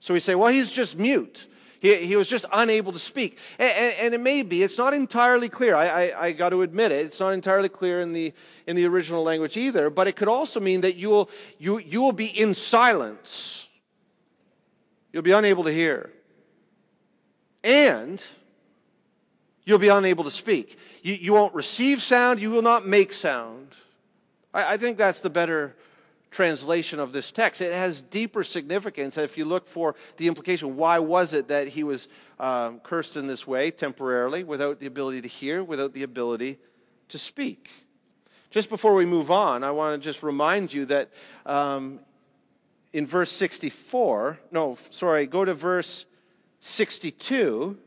So 0.00 0.12
we 0.12 0.20
say, 0.20 0.34
well, 0.34 0.52
he's 0.52 0.70
just 0.70 0.98
mute. 0.98 1.46
He, 1.80 1.94
he 2.06 2.16
was 2.16 2.28
just 2.28 2.44
unable 2.52 2.92
to 2.92 2.98
speak. 2.98 3.38
And, 3.58 3.72
and, 3.72 3.94
and 4.00 4.14
it 4.14 4.20
may 4.20 4.42
be, 4.42 4.62
it's 4.62 4.78
not 4.78 4.94
entirely 4.94 5.48
clear. 5.48 5.74
I, 5.74 5.86
I, 5.86 6.24
I 6.26 6.32
got 6.32 6.50
to 6.50 6.62
admit 6.62 6.92
it. 6.92 7.06
It's 7.06 7.20
not 7.20 7.32
entirely 7.34 7.68
clear 7.68 8.00
in 8.00 8.12
the, 8.12 8.32
in 8.66 8.76
the 8.76 8.86
original 8.86 9.22
language 9.22 9.56
either, 9.56 9.90
but 9.90 10.08
it 10.08 10.16
could 10.16 10.28
also 10.28 10.60
mean 10.60 10.80
that 10.80 10.96
you 10.96 11.08
will, 11.08 11.30
you, 11.58 11.78
you 11.78 12.02
will 12.02 12.12
be 12.12 12.26
in 12.26 12.54
silence. 12.54 13.68
You'll 15.12 15.22
be 15.22 15.32
unable 15.32 15.64
to 15.64 15.72
hear. 15.72 16.10
And 17.62 18.24
you'll 19.64 19.78
be 19.78 19.88
unable 19.88 20.24
to 20.24 20.30
speak. 20.30 20.78
You, 21.02 21.14
you 21.14 21.32
won't 21.32 21.54
receive 21.54 22.02
sound, 22.02 22.40
you 22.40 22.50
will 22.50 22.62
not 22.62 22.86
make 22.86 23.12
sound. 23.12 23.76
I, 24.52 24.74
I 24.74 24.76
think 24.76 24.96
that's 24.96 25.20
the 25.20 25.30
better 25.30 25.76
translation 26.30 27.00
of 27.00 27.12
this 27.12 27.32
text. 27.32 27.60
It 27.60 27.72
has 27.72 28.02
deeper 28.02 28.44
significance 28.44 29.16
if 29.16 29.38
you 29.38 29.44
look 29.44 29.66
for 29.66 29.94
the 30.16 30.28
implication. 30.28 30.76
Why 30.76 30.98
was 30.98 31.32
it 31.32 31.48
that 31.48 31.68
he 31.68 31.84
was 31.84 32.08
um, 32.38 32.80
cursed 32.80 33.16
in 33.16 33.26
this 33.26 33.46
way 33.46 33.70
temporarily, 33.70 34.44
without 34.44 34.80
the 34.80 34.86
ability 34.86 35.22
to 35.22 35.28
hear, 35.28 35.62
without 35.64 35.94
the 35.94 36.02
ability 36.02 36.58
to 37.08 37.18
speak? 37.18 37.70
Just 38.50 38.70
before 38.70 38.94
we 38.94 39.04
move 39.04 39.30
on, 39.30 39.62
I 39.62 39.70
want 39.70 40.00
to 40.00 40.06
just 40.06 40.22
remind 40.22 40.72
you 40.72 40.86
that 40.86 41.10
um, 41.44 42.00
in 42.92 43.06
verse 43.06 43.30
64, 43.30 44.38
no, 44.50 44.76
sorry, 44.90 45.26
go 45.26 45.44
to 45.44 45.54
verse 45.54 46.06
62. 46.60 47.78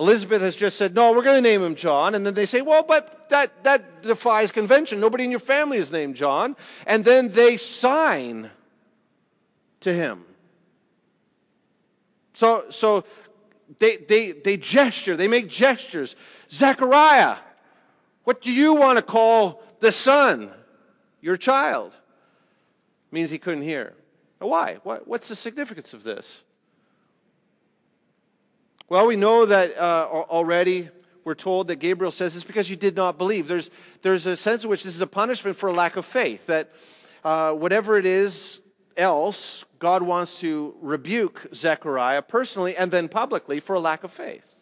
Elizabeth 0.00 0.40
has 0.40 0.56
just 0.56 0.78
said, 0.78 0.94
No, 0.94 1.12
we're 1.12 1.22
going 1.22 1.36
to 1.36 1.48
name 1.48 1.62
him 1.62 1.74
John. 1.74 2.14
And 2.14 2.24
then 2.24 2.32
they 2.32 2.46
say, 2.46 2.62
Well, 2.62 2.82
but 2.82 3.28
that, 3.28 3.64
that 3.64 4.02
defies 4.02 4.50
convention. 4.50 4.98
Nobody 4.98 5.24
in 5.24 5.30
your 5.30 5.38
family 5.38 5.76
is 5.76 5.92
named 5.92 6.16
John. 6.16 6.56
And 6.86 7.04
then 7.04 7.28
they 7.28 7.58
sign 7.58 8.50
to 9.80 9.92
him. 9.92 10.24
So, 12.32 12.64
so 12.70 13.04
they, 13.78 13.98
they, 13.98 14.32
they 14.32 14.56
gesture, 14.56 15.18
they 15.18 15.28
make 15.28 15.48
gestures. 15.48 16.16
Zechariah, 16.50 17.36
what 18.24 18.40
do 18.40 18.52
you 18.52 18.74
want 18.74 18.96
to 18.96 19.02
call 19.02 19.62
the 19.80 19.92
son, 19.92 20.50
your 21.20 21.36
child? 21.36 21.94
Means 23.12 23.30
he 23.30 23.38
couldn't 23.38 23.64
hear. 23.64 23.92
Why? 24.38 24.78
What's 24.82 25.28
the 25.28 25.36
significance 25.36 25.92
of 25.92 26.04
this? 26.04 26.42
Well, 28.90 29.06
we 29.06 29.14
know 29.14 29.46
that 29.46 29.78
uh, 29.78 30.08
already. 30.10 30.88
We're 31.22 31.36
told 31.36 31.68
that 31.68 31.76
Gabriel 31.76 32.10
says 32.10 32.34
it's 32.34 32.44
because 32.44 32.68
you 32.68 32.74
did 32.74 32.96
not 32.96 33.18
believe. 33.18 33.46
There's, 33.46 33.70
there's 34.02 34.26
a 34.26 34.36
sense 34.36 34.64
in 34.64 34.70
which 34.70 34.82
this 34.82 34.96
is 34.96 35.00
a 35.00 35.06
punishment 35.06 35.56
for 35.56 35.68
a 35.68 35.72
lack 35.72 35.94
of 35.94 36.04
faith, 36.04 36.46
that 36.46 36.72
uh, 37.22 37.52
whatever 37.52 37.98
it 37.98 38.04
is 38.04 38.60
else, 38.96 39.64
God 39.78 40.02
wants 40.02 40.40
to 40.40 40.74
rebuke 40.80 41.46
Zechariah 41.54 42.22
personally 42.22 42.76
and 42.76 42.90
then 42.90 43.06
publicly 43.06 43.60
for 43.60 43.76
a 43.76 43.80
lack 43.80 44.02
of 44.02 44.10
faith. 44.10 44.56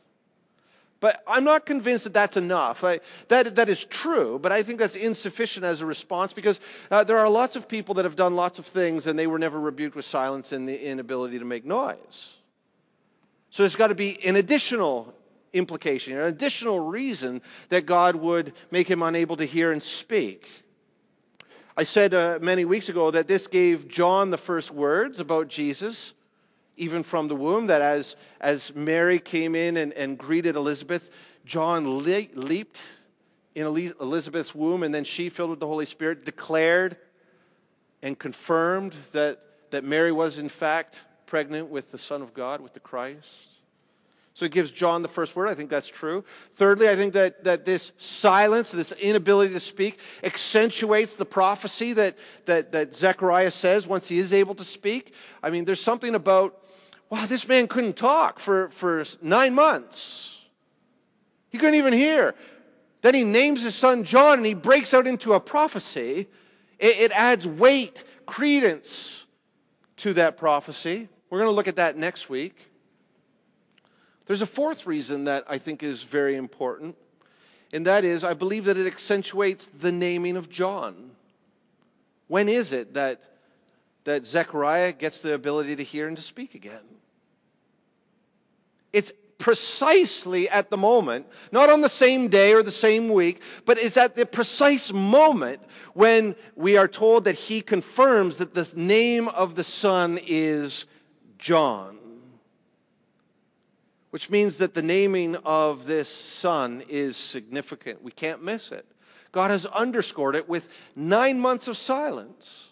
But 1.01 1.23
I'm 1.27 1.45
not 1.45 1.65
convinced 1.65 2.05
that 2.05 2.13
that's 2.13 2.37
enough. 2.37 2.85
I, 2.85 3.01
that, 3.29 3.55
that 3.55 3.71
is 3.71 3.83
true, 3.83 4.39
but 4.39 4.53
I 4.53 4.63
think 4.63 4.79
that's 4.79 4.97
insufficient 4.97 5.65
as 5.65 5.81
a 5.81 5.87
response 5.87 6.35
because 6.35 6.61
uh, 6.91 7.03
there 7.03 7.17
are 7.17 7.31
lots 7.31 7.57
of 7.57 7.67
people 7.67 7.95
that 7.95 8.05
have 8.05 8.17
done 8.17 8.37
lots 8.37 8.59
of 8.59 8.67
things 8.67 9.07
and 9.07 9.19
they 9.19 9.27
were 9.27 9.39
never 9.39 9.59
rebuked 9.59 9.97
with 9.97 10.05
silence 10.05 10.53
and 10.53 10.69
the 10.69 10.87
inability 10.87 11.39
to 11.39 11.47
make 11.47 11.65
noise. 11.65 12.38
So 13.51 13.63
there's 13.63 13.77
got 13.77 13.89
to 13.89 13.95
be 13.95 14.23
an 14.25 14.37
additional 14.37 15.15
implication, 15.53 16.15
an 16.15 16.25
additional 16.25 16.81
reason 16.81 17.41
that 17.71 17.87
God 17.87 18.17
would 18.17 18.53
make 18.71 18.89
him 18.89 19.03
unable 19.03 19.37
to 19.37 19.45
hear 19.45 19.73
and 19.73 19.83
speak. 19.83 20.63
I 21.77 21.85
said 21.85 22.13
uh, 22.13 22.39
many 22.43 22.65
weeks 22.65 22.89
ago 22.89 23.11
that 23.11 23.29
this 23.29 23.47
gave 23.47 23.89
John 23.89 24.31
the 24.31 24.37
first 24.37 24.73
words 24.73 25.21
about 25.21 25.49
Jesus, 25.49 26.15
even 26.77 27.03
from 27.03 27.29
the 27.29 27.37
womb, 27.37 27.69
that 27.69 27.81
as, 27.81 28.17
as 28.41 28.75
Mary 28.75 29.19
came 29.19 29.55
in 29.55 29.77
and, 29.77 29.93
and 29.93 30.19
greeted 30.19 30.57
Elizabeth, 30.57 31.11
John 31.45 31.89
le- 31.89 32.27
leaped 32.35 32.83
in 33.55 33.65
Elizabeth's 33.65 34.55
womb, 34.55 34.83
and 34.83 34.95
then 34.95 35.05
she, 35.05 35.29
filled 35.29 35.51
with 35.51 35.61
the 35.61 35.67
Holy 35.67 35.87
Spirit, 35.87 36.25
declared 36.25 36.97
and 38.03 38.19
confirmed 38.19 38.93
that, 39.13 39.41
that 39.71 39.83
Mary 39.83 40.13
was, 40.13 40.39
in 40.39 40.49
fact, 40.49 41.07
pregnant 41.29 41.69
with 41.69 41.93
the 41.93 41.99
Son 41.99 42.23
of 42.23 42.33
God, 42.33 42.61
with 42.61 42.73
the 42.73 42.81
Christ. 42.81 43.49
So 44.33 44.47
it 44.47 44.53
gives 44.53 44.71
John 44.71 45.03
the 45.03 45.09
first 45.09 45.35
word. 45.35 45.49
I 45.49 45.55
think 45.55 45.69
that's 45.69 45.89
true. 45.89 46.25
Thirdly, 46.53 46.89
I 46.89 46.95
think 46.95 47.13
that, 47.15 47.43
that 47.43 47.65
this 47.65 47.93
silence, 47.99 48.71
this 48.71 48.93
inability 48.93 49.53
to 49.53 49.61
speak, 49.61 49.99
accentuates 50.23 51.17
the 51.17 51.25
prophecy 51.25 51.93
that, 51.95 52.17
that, 52.45 52.71
that 52.71 52.95
Zechariah 52.95 53.51
says 53.51 53.89
once 53.89 54.09
he 54.09 54.19
is 54.19 54.33
able 54.33 54.55
to 54.55 54.65
speak. 54.65 55.13
I 55.43 55.51
mean, 55.51 55.65
there's 55.65 55.83
something 55.83 56.15
about, 56.15 56.65
wow, 57.11 57.27
this 57.27 57.49
man 57.49 57.67
couldn't 57.67 57.97
talk 57.97 58.39
for, 58.39 58.69
for 58.69 59.05
nine 59.21 59.55
months. 59.55 60.45
He 61.51 61.59
couldn't 61.59 61.75
even 61.75 61.93
hear. 61.93 62.37
Then 63.01 63.15
he 63.15 63.25
names 63.25 63.65
his 63.65 63.75
son 63.75 64.05
John 64.05 64.39
and 64.39 64.47
he 64.47 64.55
breaks 64.55 64.95
out 64.95 65.09
into 65.09 65.33
a 65.33 65.41
prophecy. 65.41 66.29
It, 66.79 66.99
it 67.01 67.13
adds 67.13 67.47
weight, 67.47 68.05
credence 68.25 69.27
to 69.97 70.13
that 70.15 70.37
prophecy. 70.37 71.09
We're 71.31 71.39
going 71.39 71.51
to 71.51 71.55
look 71.55 71.69
at 71.69 71.77
that 71.77 71.97
next 71.97 72.31
week. 72.31 72.71
There's 74.27 74.43
a 74.43 74.47
fourth 74.47 74.87
reason 74.87 75.25
that 75.25 75.45
I 75.49 75.59
think 75.59 75.83
is 75.83 76.03
very 76.03 76.37
important, 76.37 76.97
and 77.73 77.87
that 77.87 78.05
is 78.05 78.25
I 78.25 78.35
believe 78.35 78.65
that 78.67 78.77
it 78.77 78.87
accentuates 78.87 79.67
the 79.67 79.93
naming 79.93 80.37
of 80.37 80.51
John. 80.51 81.13
When 82.29 82.49
is 82.49 82.73
it 82.73 82.95
that, 82.95 83.23
that 84.05 84.27
Zechariah 84.27 84.93
gets 84.93 85.21
the 85.21 85.35
ability 85.35 85.77
to 85.77 85.83
hear 85.83 86.09
and 86.09 86.17
to 86.17 86.23
speak 86.23 86.55
again? 86.55 86.83
It's 88.93 89.13
precisely 89.39 90.49
at 90.51 90.69
the 90.69 90.77
moment, 90.77 91.27
not 91.53 91.71
on 91.71 91.81
the 91.81 91.89
same 91.89 92.29
day 92.29 92.53
or 92.53 92.63
the 92.63 92.71
same 92.71 93.09
week, 93.09 93.41
but 93.65 93.79
it's 93.79 93.97
at 93.97 94.15
the 94.15 94.27
precise 94.27 94.93
moment 94.93 95.61
when 95.95 96.35
we 96.55 96.77
are 96.77 96.89
told 96.89 97.25
that 97.25 97.35
he 97.35 97.61
confirms 97.63 98.39
that 98.39 98.53
the 98.53 98.71
name 98.77 99.29
of 99.29 99.55
the 99.55 99.65
Son 99.65 100.19
is 100.27 100.87
John. 101.39 101.99
which 104.11 104.31
means 104.31 104.59
that 104.59 104.75
the 104.75 104.83
naming 104.83 105.37
of 105.45 105.87
this 105.87 106.09
son 106.09 106.83
is 106.89 107.17
significant. 107.17 108.03
We 108.03 108.11
can't 108.11 108.43
miss 108.43 108.73
it. 108.73 108.87
God 109.33 109.51
has 109.51 109.67
underscored 109.67 110.35
it 110.35 110.49
with 110.49 110.75
nine 110.97 111.39
months 111.39 111.69
of 111.69 111.77
silence. 111.77 112.71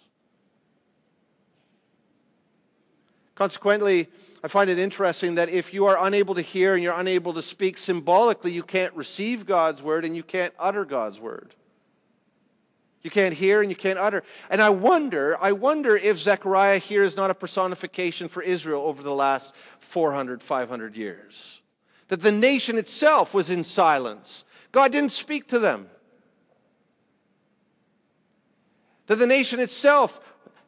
Consequently, 3.34 4.08
I 4.42 4.48
find 4.48 4.70
it 4.70 4.78
interesting 4.78 5.34
that 5.34 5.50
if 5.50 5.74
you 5.74 5.84
are 5.84 5.98
unable 6.06 6.34
to 6.34 6.40
hear 6.40 6.74
and 6.74 6.82
you're 6.82 6.98
unable 6.98 7.34
to 7.34 7.42
speak 7.42 7.76
symbolically, 7.76 8.50
you 8.52 8.62
can't 8.62 8.94
receive 8.94 9.44
God's 9.44 9.82
word 9.82 10.06
and 10.06 10.16
you 10.16 10.22
can't 10.22 10.54
utter 10.58 10.86
God's 10.86 11.20
word. 11.20 11.54
You 13.06 13.10
can't 13.10 13.34
hear 13.34 13.60
and 13.62 13.70
you 13.70 13.76
can't 13.76 14.00
utter. 14.00 14.24
And 14.50 14.60
I 14.60 14.70
wonder, 14.70 15.38
I 15.40 15.52
wonder 15.52 15.96
if 15.96 16.18
Zechariah 16.18 16.78
here 16.78 17.04
is 17.04 17.16
not 17.16 17.30
a 17.30 17.34
personification 17.34 18.26
for 18.26 18.42
Israel 18.42 18.82
over 18.82 19.00
the 19.00 19.14
last 19.14 19.54
400, 19.78 20.42
500 20.42 20.96
years. 20.96 21.62
That 22.08 22.20
the 22.20 22.32
nation 22.32 22.76
itself 22.78 23.32
was 23.32 23.48
in 23.48 23.62
silence. 23.62 24.44
God 24.72 24.90
didn't 24.90 25.12
speak 25.12 25.46
to 25.50 25.60
them. 25.60 25.86
That 29.06 29.20
the 29.20 29.26
nation 29.28 29.60
itself 29.60 30.18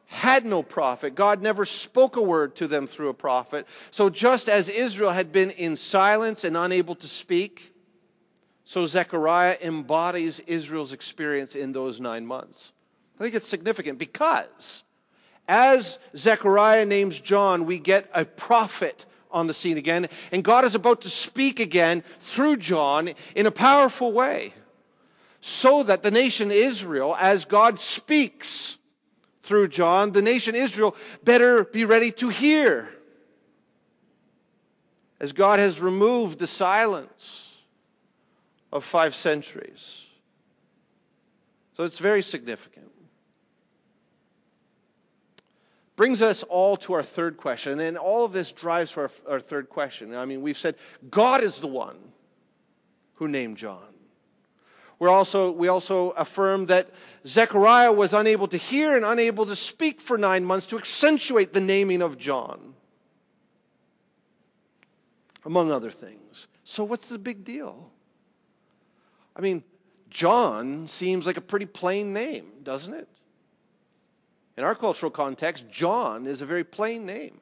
had 0.05 0.45
no 0.45 0.63
prophet. 0.63 1.15
God 1.15 1.41
never 1.41 1.65
spoke 1.65 2.15
a 2.15 2.21
word 2.21 2.55
to 2.55 2.69
them 2.69 2.87
through 2.87 3.09
a 3.09 3.13
prophet. 3.13 3.67
So 3.91 4.09
just 4.09 4.47
as 4.47 4.69
Israel 4.69 5.11
had 5.11 5.33
been 5.33 5.51
in 5.51 5.75
silence 5.75 6.45
and 6.45 6.55
unable 6.55 6.95
to 6.95 7.07
speak, 7.09 7.73
so 8.69 8.85
Zechariah 8.85 9.57
embodies 9.63 10.41
Israel's 10.41 10.93
experience 10.93 11.55
in 11.55 11.71
those 11.71 11.99
nine 11.99 12.23
months. 12.23 12.71
I 13.19 13.23
think 13.23 13.33
it's 13.33 13.47
significant 13.47 13.97
because 13.97 14.83
as 15.47 15.97
Zechariah 16.15 16.85
names 16.85 17.19
John, 17.19 17.65
we 17.65 17.79
get 17.79 18.07
a 18.13 18.25
prophet 18.25 19.07
on 19.31 19.47
the 19.47 19.55
scene 19.55 19.79
again, 19.79 20.07
and 20.31 20.43
God 20.43 20.65
is 20.65 20.75
about 20.75 21.01
to 21.01 21.09
speak 21.09 21.59
again 21.59 22.03
through 22.19 22.57
John 22.57 23.09
in 23.35 23.47
a 23.47 23.51
powerful 23.51 24.11
way 24.11 24.53
so 25.41 25.81
that 25.81 26.03
the 26.03 26.11
nation 26.11 26.51
Israel, 26.51 27.15
as 27.19 27.45
God 27.45 27.79
speaks, 27.79 28.77
through 29.41 29.69
John, 29.69 30.11
the 30.11 30.21
nation 30.21 30.53
Israel 30.53 30.95
better 31.23 31.63
be 31.63 31.85
ready 31.85 32.11
to 32.11 32.29
hear. 32.29 32.87
As 35.19 35.33
God 35.33 35.57
has 35.57 35.81
removed 35.81 36.37
the 36.37 36.45
silence 36.45 37.48
of 38.71 38.83
five 38.83 39.15
centuries. 39.15 40.05
So 41.75 41.83
it's 41.83 41.99
very 41.99 42.21
significant. 42.21 42.91
Brings 45.95 46.21
us 46.21 46.43
all 46.43 46.77
to 46.77 46.93
our 46.93 47.03
third 47.03 47.37
question. 47.37 47.73
And 47.73 47.81
then 47.81 47.97
all 47.97 48.23
of 48.23 48.31
this 48.31 48.51
drives 48.51 48.91
to 48.91 49.01
our, 49.01 49.11
our 49.27 49.39
third 49.39 49.69
question. 49.69 50.15
I 50.15 50.25
mean, 50.25 50.41
we've 50.41 50.57
said 50.57 50.75
God 51.09 51.43
is 51.43 51.61
the 51.61 51.67
one 51.67 51.97
who 53.15 53.27
named 53.27 53.57
John. 53.57 53.93
We're 54.99 55.09
also, 55.09 55.51
we 55.51 55.69
also 55.69 56.09
affirm 56.11 56.65
that 56.65 56.89
Zechariah 57.25 57.93
was 57.93 58.13
unable 58.13 58.47
to 58.49 58.57
hear 58.57 58.95
and 58.95 59.05
unable 59.05 59.45
to 59.45 59.55
speak 59.55 60.01
for 60.01 60.17
nine 60.17 60.43
months 60.43 60.65
to 60.67 60.77
accentuate 60.77 61.53
the 61.53 61.61
naming 61.61 62.01
of 62.01 62.17
John, 62.17 62.73
among 65.45 65.71
other 65.71 65.91
things. 65.91 66.47
So, 66.65 66.83
what's 66.83 67.07
the 67.07 67.17
big 67.17 67.45
deal? 67.45 67.91
I 69.39 69.41
mean, 69.41 69.63
John 70.09 70.89
seems 70.89 71.25
like 71.25 71.37
a 71.37 71.41
pretty 71.41 71.65
plain 71.65 72.11
name, 72.11 72.47
doesn't 72.61 72.93
it? 72.93 73.07
In 74.57 74.65
our 74.65 74.75
cultural 74.75 75.09
context, 75.09 75.63
John 75.71 76.27
is 76.27 76.41
a 76.41 76.45
very 76.45 76.65
plain 76.65 77.05
name. 77.05 77.39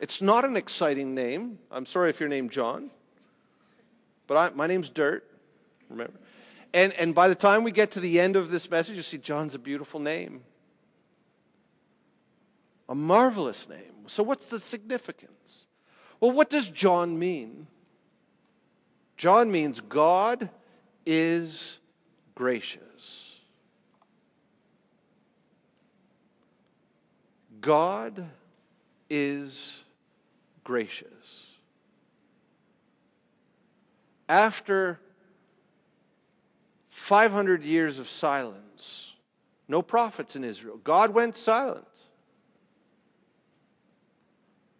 It's 0.00 0.20
not 0.20 0.44
an 0.44 0.56
exciting 0.56 1.14
name. 1.14 1.60
I'm 1.70 1.86
sorry 1.86 2.10
if 2.10 2.18
you're 2.18 2.28
named 2.28 2.50
John. 2.50 2.90
But 4.26 4.36
I, 4.36 4.50
my 4.56 4.66
name's 4.66 4.90
Dirt, 4.90 5.24
remember? 5.90 6.18
And, 6.74 6.92
and 6.94 7.14
by 7.14 7.28
the 7.28 7.36
time 7.36 7.62
we 7.62 7.70
get 7.70 7.92
to 7.92 8.00
the 8.00 8.18
end 8.18 8.34
of 8.34 8.50
this 8.50 8.68
message, 8.68 8.96
you 8.96 9.02
see 9.02 9.18
John's 9.18 9.54
a 9.54 9.60
beautiful 9.60 10.00
name. 10.00 10.42
A 12.88 12.96
marvelous 12.96 13.68
name. 13.68 14.08
So, 14.08 14.24
what's 14.24 14.50
the 14.50 14.58
significance? 14.58 15.66
Well, 16.18 16.32
what 16.32 16.50
does 16.50 16.68
John 16.68 17.16
mean? 17.16 17.68
John 19.16 19.50
means 19.50 19.80
God 19.80 20.50
is 21.04 21.80
gracious. 22.34 23.40
God 27.60 28.24
is 29.08 29.84
gracious 30.62 31.56
after 34.28 34.98
500 36.88 37.62
years 37.62 37.98
of 37.98 38.08
silence, 38.08 39.14
no 39.68 39.82
prophets 39.82 40.36
in 40.36 40.44
Israel, 40.44 40.78
God 40.82 41.10
went 41.10 41.36
silent. 41.36 41.84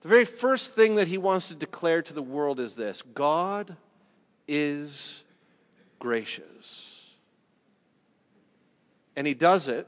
The 0.00 0.08
very 0.08 0.24
first 0.24 0.74
thing 0.74 0.96
that 0.96 1.08
he 1.08 1.18
wants 1.18 1.48
to 1.48 1.54
declare 1.54 2.02
to 2.02 2.12
the 2.12 2.22
world 2.22 2.60
is 2.60 2.74
this 2.74 3.02
God 3.02 3.76
is 4.48 5.24
gracious. 5.98 7.04
And 9.16 9.26
he 9.26 9.34
does 9.34 9.68
it 9.68 9.86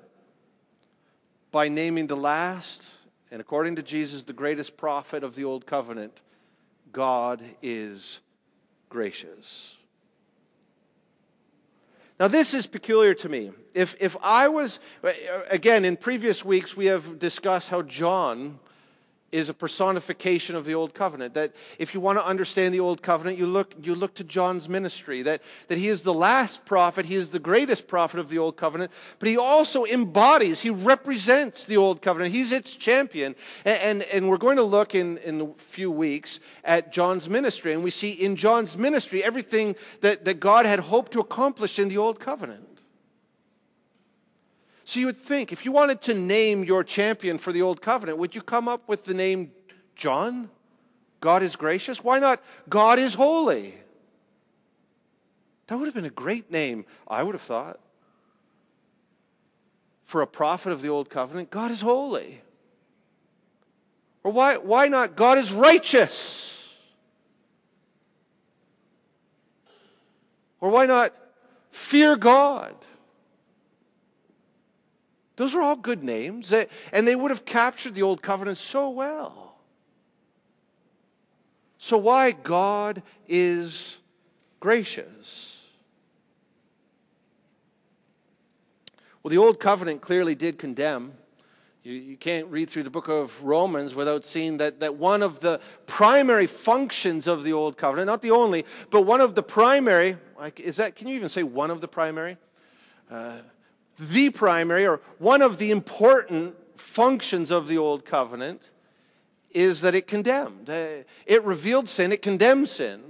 by 1.51 1.69
naming 1.69 2.07
the 2.07 2.17
last, 2.17 2.97
and 3.31 3.41
according 3.41 3.77
to 3.77 3.83
Jesus, 3.83 4.23
the 4.23 4.33
greatest 4.33 4.77
prophet 4.77 5.23
of 5.23 5.35
the 5.35 5.45
Old 5.45 5.67
Covenant 5.67 6.23
God 6.93 7.43
is 7.63 8.21
gracious. 8.89 9.77
Now, 12.19 12.27
this 12.27 12.53
is 12.53 12.67
peculiar 12.67 13.15
to 13.15 13.29
me. 13.29 13.53
If, 13.75 13.95
if 14.01 14.17
I 14.23 14.49
was, 14.49 14.81
again, 15.51 15.85
in 15.85 15.97
previous 15.97 16.45
weeks, 16.45 16.77
we 16.77 16.87
have 16.87 17.19
discussed 17.19 17.71
how 17.71 17.83
John 17.83 18.59
is 19.31 19.49
a 19.49 19.55
personification 19.55 20.57
of 20.57 20.65
the 20.65 20.75
old 20.75 20.95
covenant. 20.95 21.35
That 21.35 21.55
if 21.79 21.95
you 21.95 22.01
want 22.01 22.19
to 22.19 22.25
understand 22.25 22.73
the 22.73 22.81
old 22.81 23.03
covenant 23.03 23.39
you 23.39 23.47
look 23.47 23.75
you 23.83 23.95
look 23.95 24.15
to 24.15 24.25
john's 24.25 24.69
ministry 24.69 25.23
that, 25.23 25.43
that 25.69 25.79
he 25.79 25.89
is 25.89 26.03
the 26.03 26.15
last 26.15 26.65
prophet 26.65 27.07
he 27.07 27.17
is 27.17 27.31
the 27.31 27.39
greatest 27.39 27.89
prophet 27.89 28.21
of 28.21 28.31
the 28.31 28.39
old 28.39 28.57
covenant 28.57 28.91
but 29.19 29.29
he 29.29 29.37
also 29.37 29.85
embodies 29.85 30.63
he 30.63 30.71
represents 30.71 31.67
the 31.67 31.77
old 31.77 32.01
covenant. 32.03 32.35
He's 32.35 32.53
its 32.53 32.77
champion. 32.77 33.35
And, 33.65 33.81
and, 33.81 34.03
and 34.05 34.29
we're 34.29 34.39
going 34.39 34.57
to 34.57 34.63
look 34.63 34.95
in, 34.95 35.19
in 35.19 35.41
a 35.41 35.55
few 35.57 35.91
weeks 35.91 36.41
at 36.65 36.93
john's 36.93 37.29
ministry 37.29 37.73
and 37.73 37.83
we 37.83 37.91
see 37.91 38.13
in 38.13 38.37
john's 38.37 38.77
ministry 38.77 39.23
everything 39.23 39.77
that, 40.01 40.25
that 40.25 40.41
god 40.41 40.67
had 40.67 40.79
hoped 40.79 41.13
to 41.13 41.21
accomplish 41.21 41.79
in 41.79 41.89
the 41.89 41.99
old 41.99 42.21
covenant 42.21 42.68
so 44.89 45.01
you 45.01 45.05
would 45.05 45.19
think, 45.19 45.53
if 45.53 45.67
you 45.67 45.73
wanted 45.73 46.01
to 46.01 46.15
name 46.15 46.65
your 46.65 46.83
champion 46.83 47.37
for 47.37 47.53
the 47.53 47.61
Old 47.61 47.83
Covenant, 47.83 48.17
would 48.17 48.35
you 48.35 48.41
come 48.41 48.69
up 48.69 48.89
with 48.89 49.05
the 49.05 49.13
name 49.13 49.53
John? 49.97 50.49
God 51.21 51.43
is 51.43 51.57
gracious? 51.57 52.03
Why 52.03 52.19
not 52.19 52.43
God 52.71 52.99
is 52.99 53.13
holy? 53.13 53.75
That 55.67 55.77
would 55.77 55.85
have 55.85 55.95
been 55.95 56.07
a 56.07 56.09
great 56.09 56.51
name, 56.51 56.87
I 57.07 57.23
would 57.23 57.35
have 57.35 57.43
thought. 57.43 57.79
For 60.05 60.23
a 60.23 60.27
prophet 60.27 60.73
of 60.73 60.81
the 60.81 60.89
Old 60.89 61.11
Covenant, 61.11 61.51
God 61.51 61.71
is 61.71 61.83
holy. 61.83 62.41
Or 64.25 64.33
why, 64.33 64.57
why 64.57 64.89
not 64.89 65.17
God 65.17 65.37
is 65.37 65.53
righteous? 65.53 66.75
Or 70.63 70.71
why 70.71 70.87
not 70.87 71.13
fear 71.73 72.17
God? 72.17 72.75
Those 75.39 75.55
are 75.55 75.63
all 75.63 75.77
good 75.77 76.03
names, 76.03 76.53
and 76.53 77.07
they 77.07 77.15
would 77.15 77.31
have 77.31 77.45
captured 77.45 77.95
the 77.95 78.03
Old 78.03 78.23
Covenant 78.23 78.59
so 78.59 78.91
well. 78.91 79.55
So, 81.79 81.97
why 81.97 82.33
God 82.33 83.05
is 83.29 83.99
gracious? 84.59 85.65
Well, 89.23 89.31
the 89.31 89.39
Old 89.39 89.61
Covenant 89.61 90.01
clearly 90.01 90.35
did 90.35 90.59
condemn. 90.59 91.13
You, 91.85 91.93
you 91.93 92.17
can't 92.17 92.49
read 92.49 92.69
through 92.69 92.83
the 92.83 92.91
book 92.91 93.07
of 93.07 93.41
Romans 93.41 93.95
without 93.95 94.25
seeing 94.25 94.57
that, 94.57 94.81
that 94.81 94.97
one 94.97 95.23
of 95.23 95.39
the 95.39 95.61
primary 95.87 96.49
functions 96.49 97.29
of 97.29 97.45
the 97.45 97.53
Old 97.53 97.77
Covenant, 97.77 98.09
not 98.09 98.23
the 98.23 98.33
only, 98.33 98.67
but 98.91 99.03
one 99.03 99.21
of 99.21 99.37
the 99.37 99.45
primary, 99.45 100.17
is 100.57 100.79
that, 100.79 100.97
can 100.97 101.07
you 101.07 101.15
even 101.15 101.29
say 101.29 101.45
one 101.45 101.71
of 101.71 101.81
the 101.81 101.87
primary? 101.87 102.39
Uh, 103.09 103.37
the 103.99 104.31
primary 104.31 104.87
or 104.87 105.01
one 105.19 105.43
of 105.43 105.59
the 105.59 105.71
important 105.71 106.57
functions 106.79 107.51
of 107.51 107.69
the 107.69 107.79
Old 107.79 108.05
Covenant 108.05 108.63
is 109.51 109.81
that 109.81 109.95
it 109.95 110.07
condemned. 110.07 110.71
Uh, 110.71 111.05
it 111.27 111.43
revealed 111.45 111.89
sin, 111.89 112.13
it 112.13 112.23
condemned 112.23 112.69
sin. 112.69 113.01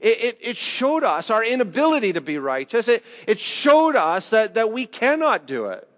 It, 0.00 0.24
it, 0.24 0.38
it, 0.40 0.56
showed 0.56 1.04
us 1.04 1.30
our 1.30 1.44
inability 1.44 2.12
to 2.14 2.20
be 2.20 2.36
righteous. 2.36 2.88
It, 2.88 3.04
it 3.26 3.38
showed 3.38 3.94
us 3.94 4.30
that, 4.30 4.54
that 4.54 4.72
we 4.72 4.84
cannot 4.84 5.46
do 5.46 5.66
it. 5.66 5.88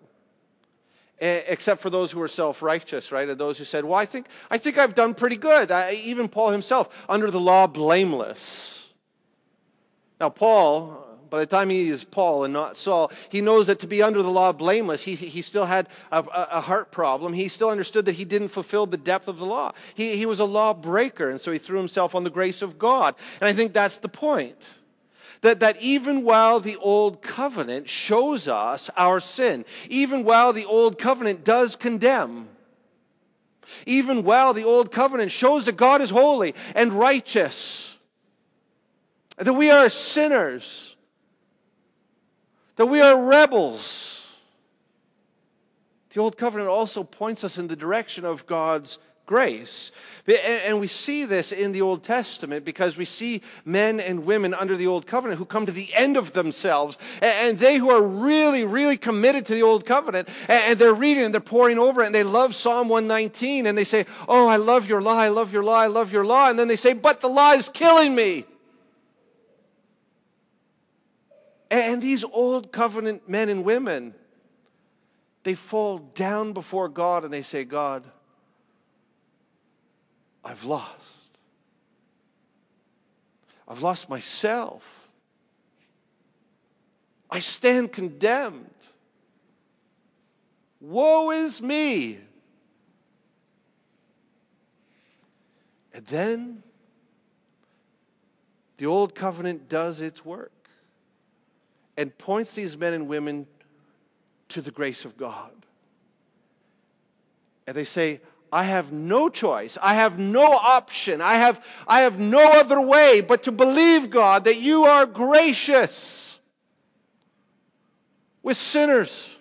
except 1.20 1.80
for 1.80 1.88
those 1.88 2.12
who 2.12 2.20
were 2.20 2.28
self-righteous, 2.28 3.10
right? 3.12 3.26
And 3.26 3.40
those 3.40 3.56
who 3.56 3.64
said, 3.64 3.84
"Well, 3.84 3.94
I 3.94 4.04
think 4.04 4.26
I 4.50 4.58
think 4.58 4.76
I've 4.76 4.94
done 4.94 5.14
pretty 5.14 5.38
good." 5.38 5.70
I, 5.70 5.92
even 5.92 6.28
Paul 6.28 6.50
himself, 6.50 7.06
under 7.08 7.30
the 7.30 7.40
law, 7.40 7.66
blameless. 7.66 8.92
Now, 10.20 10.28
Paul, 10.28 11.03
by 11.34 11.40
the 11.40 11.46
time 11.46 11.68
he 11.68 11.88
is 11.88 12.04
Paul 12.04 12.44
and 12.44 12.52
not 12.52 12.76
Saul, 12.76 13.10
he 13.28 13.40
knows 13.40 13.66
that 13.66 13.80
to 13.80 13.88
be 13.88 14.04
under 14.04 14.22
the 14.22 14.30
law 14.30 14.52
blameless, 14.52 15.02
he, 15.02 15.16
he 15.16 15.42
still 15.42 15.64
had 15.64 15.88
a, 16.12 16.20
a, 16.20 16.60
heart 16.60 16.92
problem. 16.92 17.32
He 17.32 17.48
still 17.48 17.70
understood 17.70 18.04
that 18.04 18.12
he 18.12 18.24
didn't 18.24 18.50
fulfill 18.50 18.86
the 18.86 18.96
depth 18.96 19.26
of 19.26 19.40
the 19.40 19.44
law. 19.44 19.72
He, 19.94 20.16
he 20.16 20.26
was 20.26 20.38
a 20.38 20.44
law 20.44 20.72
breaker, 20.72 21.28
and 21.28 21.40
so 21.40 21.50
he 21.50 21.58
threw 21.58 21.78
himself 21.78 22.14
on 22.14 22.22
the 22.22 22.30
grace 22.30 22.62
of 22.62 22.78
God. 22.78 23.16
And 23.40 23.48
I 23.48 23.52
think 23.52 23.72
that's 23.72 23.98
the 23.98 24.08
point. 24.08 24.78
That, 25.40 25.58
that 25.58 25.82
even 25.82 26.22
while 26.22 26.60
the 26.60 26.76
old 26.76 27.20
covenant 27.20 27.88
shows 27.88 28.46
us 28.46 28.88
our 28.96 29.18
sin, 29.18 29.64
even 29.90 30.22
while 30.22 30.52
the 30.52 30.66
old 30.66 31.00
covenant 31.00 31.44
does 31.44 31.74
condemn, 31.74 32.48
even 33.86 34.22
while 34.22 34.54
the 34.54 34.62
old 34.62 34.92
covenant 34.92 35.32
shows 35.32 35.66
that 35.66 35.76
God 35.76 36.00
is 36.00 36.10
holy 36.10 36.54
and 36.76 36.92
righteous, 36.92 37.98
that 39.36 39.54
we 39.54 39.68
are 39.72 39.88
sinners, 39.88 40.93
that 42.76 42.86
we 42.86 43.00
are 43.00 43.28
rebels. 43.28 44.36
The 46.10 46.20
Old 46.20 46.36
Covenant 46.36 46.68
also 46.68 47.02
points 47.02 47.42
us 47.42 47.58
in 47.58 47.66
the 47.68 47.76
direction 47.76 48.24
of 48.24 48.46
God's 48.46 48.98
grace. 49.26 49.90
And 50.26 50.80
we 50.80 50.86
see 50.86 51.24
this 51.24 51.52
in 51.52 51.72
the 51.72 51.82
Old 51.82 52.02
Testament 52.02 52.64
because 52.64 52.96
we 52.96 53.04
see 53.04 53.42
men 53.64 54.00
and 54.00 54.24
women 54.24 54.54
under 54.54 54.76
the 54.76 54.86
Old 54.86 55.06
Covenant 55.06 55.38
who 55.38 55.44
come 55.44 55.66
to 55.66 55.72
the 55.72 55.92
end 55.94 56.16
of 56.16 56.32
themselves. 56.32 56.98
And 57.20 57.58
they 57.58 57.76
who 57.76 57.90
are 57.90 58.02
really, 58.02 58.64
really 58.64 58.96
committed 58.96 59.44
to 59.46 59.54
the 59.54 59.62
Old 59.62 59.86
Covenant, 59.86 60.28
and 60.48 60.78
they're 60.78 60.94
reading 60.94 61.24
and 61.24 61.34
they're 61.34 61.40
poring 61.40 61.78
over 61.78 62.02
it, 62.02 62.06
and 62.06 62.14
they 62.14 62.22
love 62.22 62.54
Psalm 62.54 62.88
119, 62.88 63.66
and 63.66 63.76
they 63.76 63.84
say, 63.84 64.06
Oh, 64.28 64.46
I 64.46 64.56
love 64.56 64.88
your 64.88 65.02
law, 65.02 65.16
I 65.16 65.28
love 65.28 65.52
your 65.52 65.64
law, 65.64 65.78
I 65.78 65.88
love 65.88 66.12
your 66.12 66.24
law. 66.24 66.48
And 66.48 66.58
then 66.58 66.68
they 66.68 66.76
say, 66.76 66.92
But 66.92 67.20
the 67.20 67.28
law 67.28 67.52
is 67.52 67.68
killing 67.68 68.14
me. 68.14 68.44
And 71.70 72.02
these 72.02 72.24
old 72.24 72.72
covenant 72.72 73.28
men 73.28 73.48
and 73.48 73.64
women, 73.64 74.14
they 75.42 75.54
fall 75.54 75.98
down 75.98 76.52
before 76.52 76.88
God 76.88 77.24
and 77.24 77.32
they 77.32 77.42
say, 77.42 77.64
God, 77.64 78.04
I've 80.44 80.64
lost. 80.64 81.38
I've 83.66 83.82
lost 83.82 84.10
myself. 84.10 85.10
I 87.30 87.40
stand 87.40 87.92
condemned. 87.92 88.70
Woe 90.80 91.30
is 91.30 91.62
me. 91.62 92.18
And 95.94 96.04
then 96.06 96.62
the 98.76 98.86
old 98.86 99.14
covenant 99.14 99.68
does 99.68 100.00
its 100.00 100.24
work 100.24 100.52
and 101.96 102.16
points 102.18 102.54
these 102.54 102.76
men 102.76 102.92
and 102.92 103.08
women 103.08 103.46
to 104.48 104.60
the 104.60 104.70
grace 104.70 105.04
of 105.04 105.16
God. 105.16 105.50
And 107.66 107.76
they 107.76 107.84
say, 107.84 108.20
I 108.52 108.64
have 108.64 108.92
no 108.92 109.28
choice. 109.28 109.78
I 109.82 109.94
have 109.94 110.18
no 110.18 110.44
option. 110.44 111.20
I 111.20 111.34
have, 111.34 111.64
I 111.88 112.02
have 112.02 112.20
no 112.20 112.52
other 112.52 112.80
way 112.80 113.20
but 113.20 113.42
to 113.44 113.52
believe, 113.52 114.10
God, 114.10 114.44
that 114.44 114.58
you 114.58 114.84
are 114.84 115.06
gracious 115.06 116.38
with 118.42 118.56
sinners. 118.56 119.38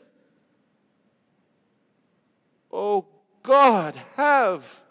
Oh, 2.72 3.06
God, 3.44 3.94
have 4.16 4.82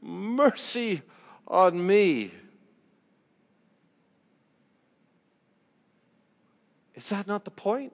mercy 0.00 1.02
on 1.48 1.84
me. 1.84 2.30
Is 6.94 7.08
that 7.10 7.26
not 7.26 7.44
the 7.44 7.50
point 7.50 7.92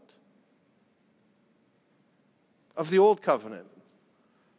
of 2.77 2.91
the 2.91 2.99
old 2.99 3.23
covenant? 3.23 3.67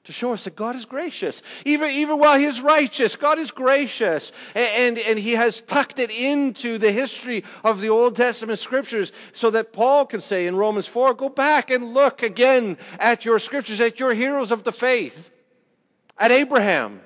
To 0.06 0.14
show 0.14 0.34
us 0.34 0.46
that 0.46 0.56
God 0.56 0.76
is 0.76 0.86
gracious. 0.86 1.44
Even, 1.66 1.92
even 1.92 2.18
while 2.18 2.40
He 2.40 2.46
is 2.46 2.62
righteous, 2.62 3.16
God 3.16 3.38
is 3.38 3.52
gracious. 3.52 4.32
And, 4.56 4.98
and, 4.98 5.06
and 5.06 5.20
He 5.20 5.34
has 5.34 5.62
tucked 5.62 6.00
it 6.00 6.10
into 6.10 6.78
the 6.78 6.92
history 6.92 7.44
of 7.64 7.80
the 7.82 7.90
Old 7.90 8.16
Testament 8.16 8.58
scriptures 8.58 9.12
so 9.34 9.52
that 9.52 9.72
Paul 9.72 10.06
can 10.08 10.20
say 10.20 10.48
in 10.48 10.56
Romans 10.56 10.88
4 10.88 11.14
go 11.14 11.30
back 11.30 11.70
and 11.70 11.94
look 11.94 12.24
again 12.24 12.78
at 12.98 13.24
your 13.24 13.38
scriptures, 13.38 13.80
at 13.82 14.00
your 14.00 14.14
heroes 14.14 14.52
of 14.52 14.64
the 14.64 14.72
faith, 14.72 15.32
at 16.18 16.32
Abraham. 16.32 17.02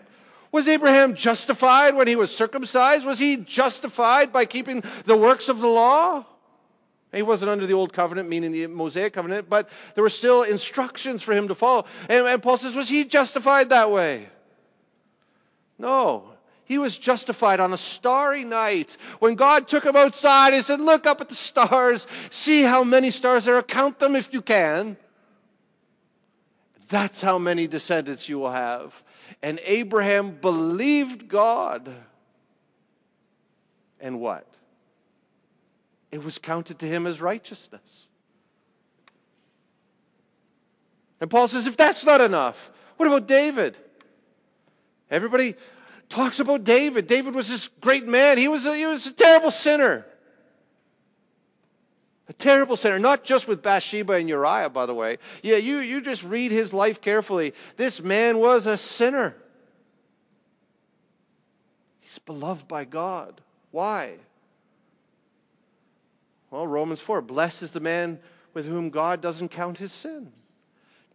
Was 0.53 0.67
Abraham 0.67 1.15
justified 1.15 1.95
when 1.95 2.07
he 2.07 2.15
was 2.15 2.33
circumcised? 2.33 3.05
Was 3.05 3.17
he 3.17 3.37
justified 3.37 4.31
by 4.31 4.45
keeping 4.45 4.83
the 5.05 5.17
works 5.17 5.49
of 5.49 5.59
the 5.59 5.67
law? 5.67 6.25
He 7.13 7.21
wasn't 7.21 7.51
under 7.51 7.67
the 7.67 7.73
old 7.73 7.93
covenant, 7.93 8.27
meaning 8.27 8.51
the 8.51 8.67
Mosaic 8.67 9.13
covenant, 9.13 9.49
but 9.49 9.69
there 9.93 10.03
were 10.03 10.09
still 10.09 10.43
instructions 10.43 11.21
for 11.21 11.33
him 11.33 11.47
to 11.47 11.55
follow. 11.55 11.85
And, 12.09 12.25
and 12.25 12.41
Paul 12.41 12.57
says, 12.57 12.75
was 12.75 12.89
he 12.89 13.03
justified 13.05 13.69
that 13.69 13.91
way? 13.91 14.27
No. 15.77 16.29
He 16.65 16.77
was 16.77 16.97
justified 16.97 17.59
on 17.59 17.73
a 17.73 17.77
starry 17.77 18.43
night 18.43 18.97
when 19.19 19.35
God 19.35 19.67
took 19.67 19.85
him 19.85 19.95
outside 19.95 20.53
and 20.53 20.63
said, 20.63 20.79
Look 20.79 21.05
up 21.05 21.19
at 21.19 21.29
the 21.29 21.35
stars, 21.35 22.07
see 22.29 22.63
how 22.63 22.83
many 22.83 23.11
stars 23.11 23.45
there 23.45 23.57
are, 23.57 23.63
count 23.63 23.99
them 23.99 24.15
if 24.15 24.33
you 24.33 24.41
can. 24.41 24.97
That's 26.87 27.21
how 27.21 27.37
many 27.37 27.67
descendants 27.67 28.29
you 28.29 28.39
will 28.39 28.51
have. 28.51 29.03
And 29.41 29.59
Abraham 29.65 30.31
believed 30.31 31.27
God. 31.27 31.93
And 33.99 34.19
what? 34.19 34.47
It 36.13 36.23
was 36.23 36.37
counted 36.37 36.77
to 36.77 36.85
him 36.85 37.07
as 37.07 37.19
righteousness. 37.19 38.07
And 41.19 41.29
Paul 41.29 41.47
says, 41.47 41.65
if 41.65 41.75
that's 41.75 42.05
not 42.05 42.21
enough, 42.21 42.71
what 42.97 43.07
about 43.07 43.27
David? 43.27 43.79
Everybody 45.09 45.55
talks 46.09 46.39
about 46.39 46.63
David. 46.63 47.07
David 47.07 47.33
was 47.33 47.49
this 47.49 47.67
great 47.67 48.07
man. 48.07 48.37
He 48.37 48.47
was 48.47 48.67
a, 48.67 48.75
he 48.75 48.85
was 48.85 49.07
a 49.07 49.11
terrible 49.11 49.49
sinner. 49.49 50.05
A 52.29 52.33
terrible 52.33 52.75
sinner, 52.75 52.99
not 52.99 53.23
just 53.23 53.47
with 53.47 53.63
Bathsheba 53.63 54.13
and 54.13 54.29
Uriah, 54.29 54.69
by 54.69 54.85
the 54.85 54.93
way. 54.93 55.17
Yeah, 55.41 55.57
you, 55.57 55.79
you 55.79 55.99
just 55.99 56.23
read 56.23 56.51
his 56.51 56.73
life 56.73 57.01
carefully. 57.01 57.55
This 57.75 58.03
man 58.03 58.37
was 58.37 58.67
a 58.67 58.77
sinner. 58.77 59.35
He's 62.01 62.19
beloved 62.19 62.67
by 62.67 62.85
God. 62.85 63.41
Why? 63.71 64.17
Well, 66.53 66.67
Romans 66.67 67.01
4 67.01 67.23
Blessed 67.23 67.63
is 67.63 67.71
the 67.71 67.79
man 67.79 68.19
with 68.53 68.67
whom 68.67 68.91
God 68.91 69.21
doesn't 69.21 69.49
count 69.49 69.79
his 69.79 69.91
sin. 69.91 70.31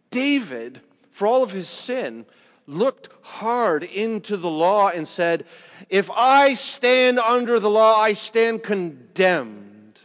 David, 0.09 0.81
for 1.11 1.27
all 1.27 1.43
of 1.43 1.51
his 1.51 1.69
sin, 1.69 2.25
looked 2.67 3.07
hard 3.21 3.85
into 3.85 4.35
the 4.35 4.49
law 4.49 4.89
and 4.89 5.07
said, 5.07 5.45
If 5.87 6.11
I 6.11 6.55
stand 6.55 7.19
under 7.19 7.57
the 7.57 7.69
law, 7.69 7.97
I 8.01 8.15
stand 8.15 8.63
condemned. 8.63 10.01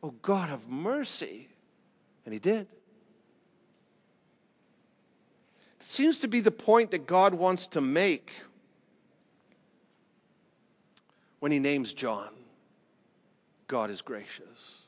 Oh, 0.00 0.14
God, 0.22 0.48
have 0.50 0.68
mercy. 0.68 1.48
And 2.24 2.32
he 2.32 2.38
did. 2.38 2.68
It 5.80 5.86
seems 5.86 6.20
to 6.20 6.28
be 6.28 6.38
the 6.38 6.52
point 6.52 6.92
that 6.92 7.04
God 7.04 7.34
wants 7.34 7.66
to 7.68 7.80
make 7.80 8.30
when 11.40 11.50
he 11.50 11.58
names 11.58 11.92
John. 11.92 12.28
God 13.68 13.90
is 13.90 14.02
gracious. 14.02 14.82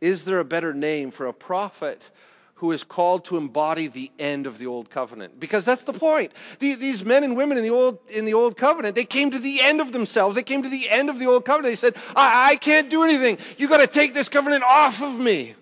Is 0.00 0.24
there 0.24 0.38
a 0.38 0.44
better 0.44 0.72
name 0.72 1.10
for 1.10 1.26
a 1.26 1.32
prophet 1.32 2.10
who 2.54 2.72
is 2.72 2.84
called 2.84 3.24
to 3.24 3.36
embody 3.36 3.86
the 3.86 4.10
end 4.18 4.46
of 4.46 4.58
the 4.58 4.66
old 4.66 4.90
covenant? 4.90 5.38
Because 5.38 5.64
that's 5.64 5.84
the 5.84 5.92
point. 5.92 6.32
The, 6.58 6.74
these 6.74 7.04
men 7.04 7.22
and 7.24 7.36
women 7.36 7.58
in 7.58 7.64
the, 7.64 7.70
old, 7.70 7.98
in 8.08 8.24
the 8.24 8.34
old 8.34 8.56
covenant, 8.56 8.94
they 8.94 9.04
came 9.04 9.30
to 9.30 9.38
the 9.38 9.60
end 9.62 9.80
of 9.80 9.92
themselves. 9.92 10.36
They 10.36 10.42
came 10.42 10.62
to 10.62 10.68
the 10.68 10.88
end 10.88 11.10
of 11.10 11.18
the 11.18 11.26
old 11.26 11.44
covenant. 11.44 11.72
They 11.72 11.76
said, 11.76 11.96
I, 12.16 12.52
I 12.52 12.56
can't 12.56 12.88
do 12.88 13.02
anything. 13.02 13.38
You 13.58 13.68
got 13.68 13.78
to 13.78 13.86
take 13.86 14.14
this 14.14 14.28
covenant 14.28 14.62
off 14.62 15.02
of 15.02 15.18
me. 15.18 15.54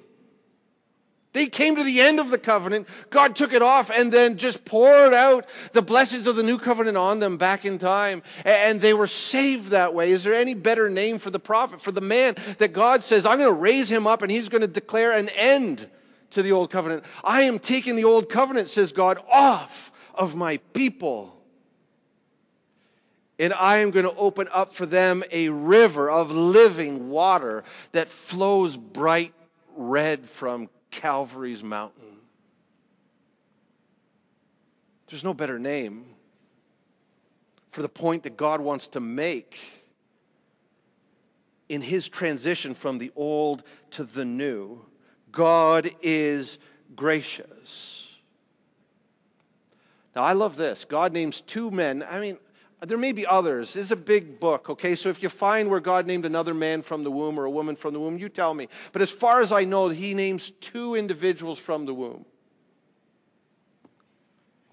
They 1.35 1.47
came 1.47 1.76
to 1.76 1.85
the 1.85 2.01
end 2.01 2.20
of 2.20 2.31
the 2.31 2.39
covenant. 2.39 2.89
God 3.11 3.37
took 3.37 3.53
it 3.53 3.61
off 3.61 3.91
and 3.91 4.11
then 4.11 4.39
just 4.39 4.64
poured 4.64 5.12
out 5.12 5.47
the 5.72 5.83
blessings 5.83 6.26
of 6.26 6.37
the 6.37 6.43
new 6.43 6.59
covenant 6.59 6.97
on 6.97 7.20
them 7.20 7.37
back 7.37 7.66
in 7.66 7.76
time. 7.79 8.22
And 8.47 8.81
they 8.81 8.95
were 8.95 9.07
saved 9.07 9.68
that 9.68 9.93
way. 9.93 10.11
Is 10.11 10.24
there 10.24 10.35
any 10.35 10.55
better 10.55 10.89
name 10.89 11.18
for 11.18 11.31
the 11.31 11.39
prophet, 11.39 11.81
for 11.81 11.93
the 11.93 12.01
man 12.01 12.35
that 12.59 12.72
God 12.72 13.03
says, 13.03 13.26
I'm 13.26 13.39
going 13.39 13.51
to 13.51 13.61
raise 13.61 13.91
him 13.91 14.07
up 14.07 14.22
and 14.22 14.31
he's 14.31 14.49
going 14.49 14.62
to 14.62 14.66
declare 14.66 15.12
an 15.12 15.29
end 15.31 15.89
to 16.31 16.43
the 16.43 16.53
old 16.53 16.70
covenant? 16.70 17.05
I 17.22 17.43
am 17.43 17.59
taking 17.59 17.97
the 17.97 18.05
old 18.05 18.31
covenant, 18.31 18.68
says 18.68 18.93
God, 18.93 19.22
off 19.31 19.93
of 20.14 20.35
my 20.35 20.57
people. 20.72 21.35
And 23.39 23.53
I 23.53 23.79
am 23.79 23.91
going 23.91 24.07
to 24.07 24.16
open 24.16 24.49
up 24.51 24.72
for 24.72 24.87
them 24.87 25.22
a 25.31 25.51
river 25.51 26.11
of 26.11 26.31
living 26.33 27.11
water 27.11 27.64
that 27.93 28.09
flows 28.09 28.76
bright 28.76 29.33
red 29.76 30.24
from 30.24 30.70
Calvary's 30.91 31.62
mountain. 31.62 32.18
There's 35.09 35.24
no 35.24 35.34
better 35.34 35.59
name 35.59 36.05
for 37.70 37.82
the 37.82 37.89
point 37.89 38.24
that 38.24 38.36
God 38.36 38.61
wants 38.61 38.86
to 38.89 39.01
make 39.01 39.84
in 41.68 41.80
his 41.80 42.09
transition 42.09 42.74
from 42.74 42.99
the 42.99 43.12
old 43.14 43.62
to 43.91 44.05
the 44.05 44.24
new. 44.24 44.84
God 45.30 45.89
is 46.03 46.59
gracious. 46.97 48.16
Now, 50.16 50.22
I 50.24 50.32
love 50.32 50.57
this. 50.57 50.84
God 50.84 51.12
names 51.12 51.41
two 51.41 51.70
men. 51.70 52.05
I 52.09 52.20
mean, 52.20 52.39
there 52.81 52.99
may 52.99 53.12
be 53.12 53.26
others. 53.26 53.74
This 53.74 53.87
is 53.87 53.93
a 53.93 53.97
big 53.97 54.39
book, 54.39 54.70
okay? 54.70 54.95
So 54.95 55.09
if 55.09 55.22
you 55.22 55.29
find 55.29 55.68
where 55.68 55.81
God 55.81 56.07
named 56.07 56.24
another 56.24 56.55
man 56.55 56.83
from 56.83 57.03
the 57.03 57.11
womb 57.11 57.39
or 57.39 57.45
a 57.45 57.51
woman 57.51 57.74
from 57.74 57.93
the 57.93 58.01
womb, 58.01 58.18
you 58.18 58.29
tell 58.29 58.55
me. 58.55 58.68
But 58.93 59.03
as 59.03 59.11
far 59.11 59.41
as 59.41 59.51
I 59.51 59.64
know, 59.64 59.89
he 59.89 60.14
names 60.14 60.53
two 60.53 60.95
individuals 60.95 61.59
from 61.59 61.87
the 61.87 61.95
womb 61.95 62.24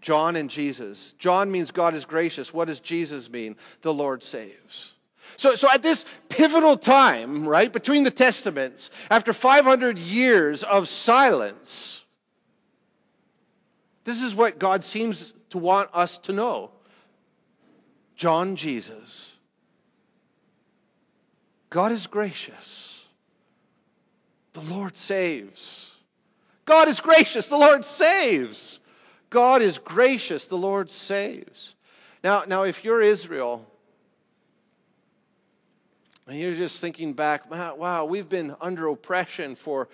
John 0.01 0.35
and 0.35 0.51
Jesus. 0.51 1.13
John 1.17 1.51
means 1.51 1.71
God 1.71 1.95
is 1.95 2.05
gracious. 2.05 2.53
What 2.53 2.65
does 2.65 2.79
Jesus 2.79 3.27
mean? 3.27 3.55
The 3.81 3.91
Lord 3.91 4.21
saves. 4.21 4.93
So, 5.35 5.55
so 5.55 5.67
at 5.73 5.81
this 5.81 6.05
pivotal 6.29 6.77
time, 6.77 7.47
right, 7.47 7.73
between 7.73 8.03
the 8.03 8.11
Testaments, 8.11 8.91
after 9.09 9.33
500 9.33 9.97
years 9.97 10.63
of 10.63 10.87
silence, 10.87 12.05
this 14.03 14.21
is 14.21 14.35
what 14.35 14.59
God 14.59 14.83
seems 14.83 15.33
to 15.49 15.57
want 15.57 15.89
us 15.91 16.19
to 16.19 16.33
know. 16.33 16.69
John 18.15 18.55
Jesus. 18.55 19.35
God 21.69 21.91
is 21.91 22.07
gracious. 22.07 23.05
The 24.53 24.61
Lord 24.61 24.95
saves. 24.95 25.95
God 26.65 26.87
is 26.87 26.99
gracious. 27.01 27.47
The 27.47 27.57
Lord 27.57 27.83
saves. 27.83 28.79
God 29.29 29.61
is 29.61 29.77
gracious. 29.77 30.47
The 30.47 30.57
Lord 30.57 30.89
saves. 30.89 31.75
Now, 32.23 32.43
now 32.47 32.63
if 32.63 32.83
you're 32.85 33.01
Israel, 33.01 33.69
and 36.27 36.39
you're 36.39 36.55
just 36.55 36.79
thinking 36.79 37.13
back, 37.13 37.51
wow, 37.51 38.05
we've 38.05 38.29
been 38.29 38.55
under 38.59 38.87
oppression 38.87 39.55
for 39.55 39.89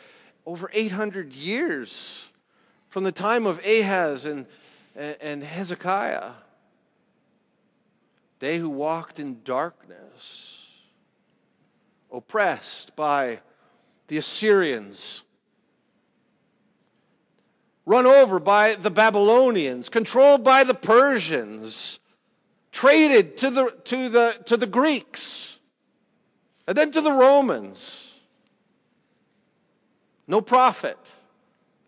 over 0.45 0.69
800 0.73 1.33
years 1.33 2.29
from 2.87 3.03
the 3.03 3.11
time 3.11 3.45
of 3.45 3.59
Ahaz 3.65 4.25
and, 4.25 4.45
and 4.95 5.43
Hezekiah. 5.43 6.31
They 8.41 8.57
who 8.57 8.71
walked 8.71 9.19
in 9.19 9.43
darkness, 9.43 10.67
oppressed 12.11 12.95
by 12.95 13.39
the 14.07 14.17
Assyrians, 14.17 15.21
run 17.85 18.07
over 18.07 18.39
by 18.39 18.73
the 18.73 18.89
Babylonians, 18.89 19.89
controlled 19.89 20.43
by 20.43 20.63
the 20.63 20.73
Persians, 20.73 21.99
traded 22.71 23.37
to 23.37 23.51
the, 23.51 23.75
to 23.83 24.09
the, 24.09 24.35
to 24.45 24.57
the 24.57 24.65
Greeks, 24.65 25.59
and 26.67 26.75
then 26.75 26.91
to 26.93 27.01
the 27.01 27.13
Romans. 27.13 28.19
No 30.25 30.41
prophet. 30.41 30.97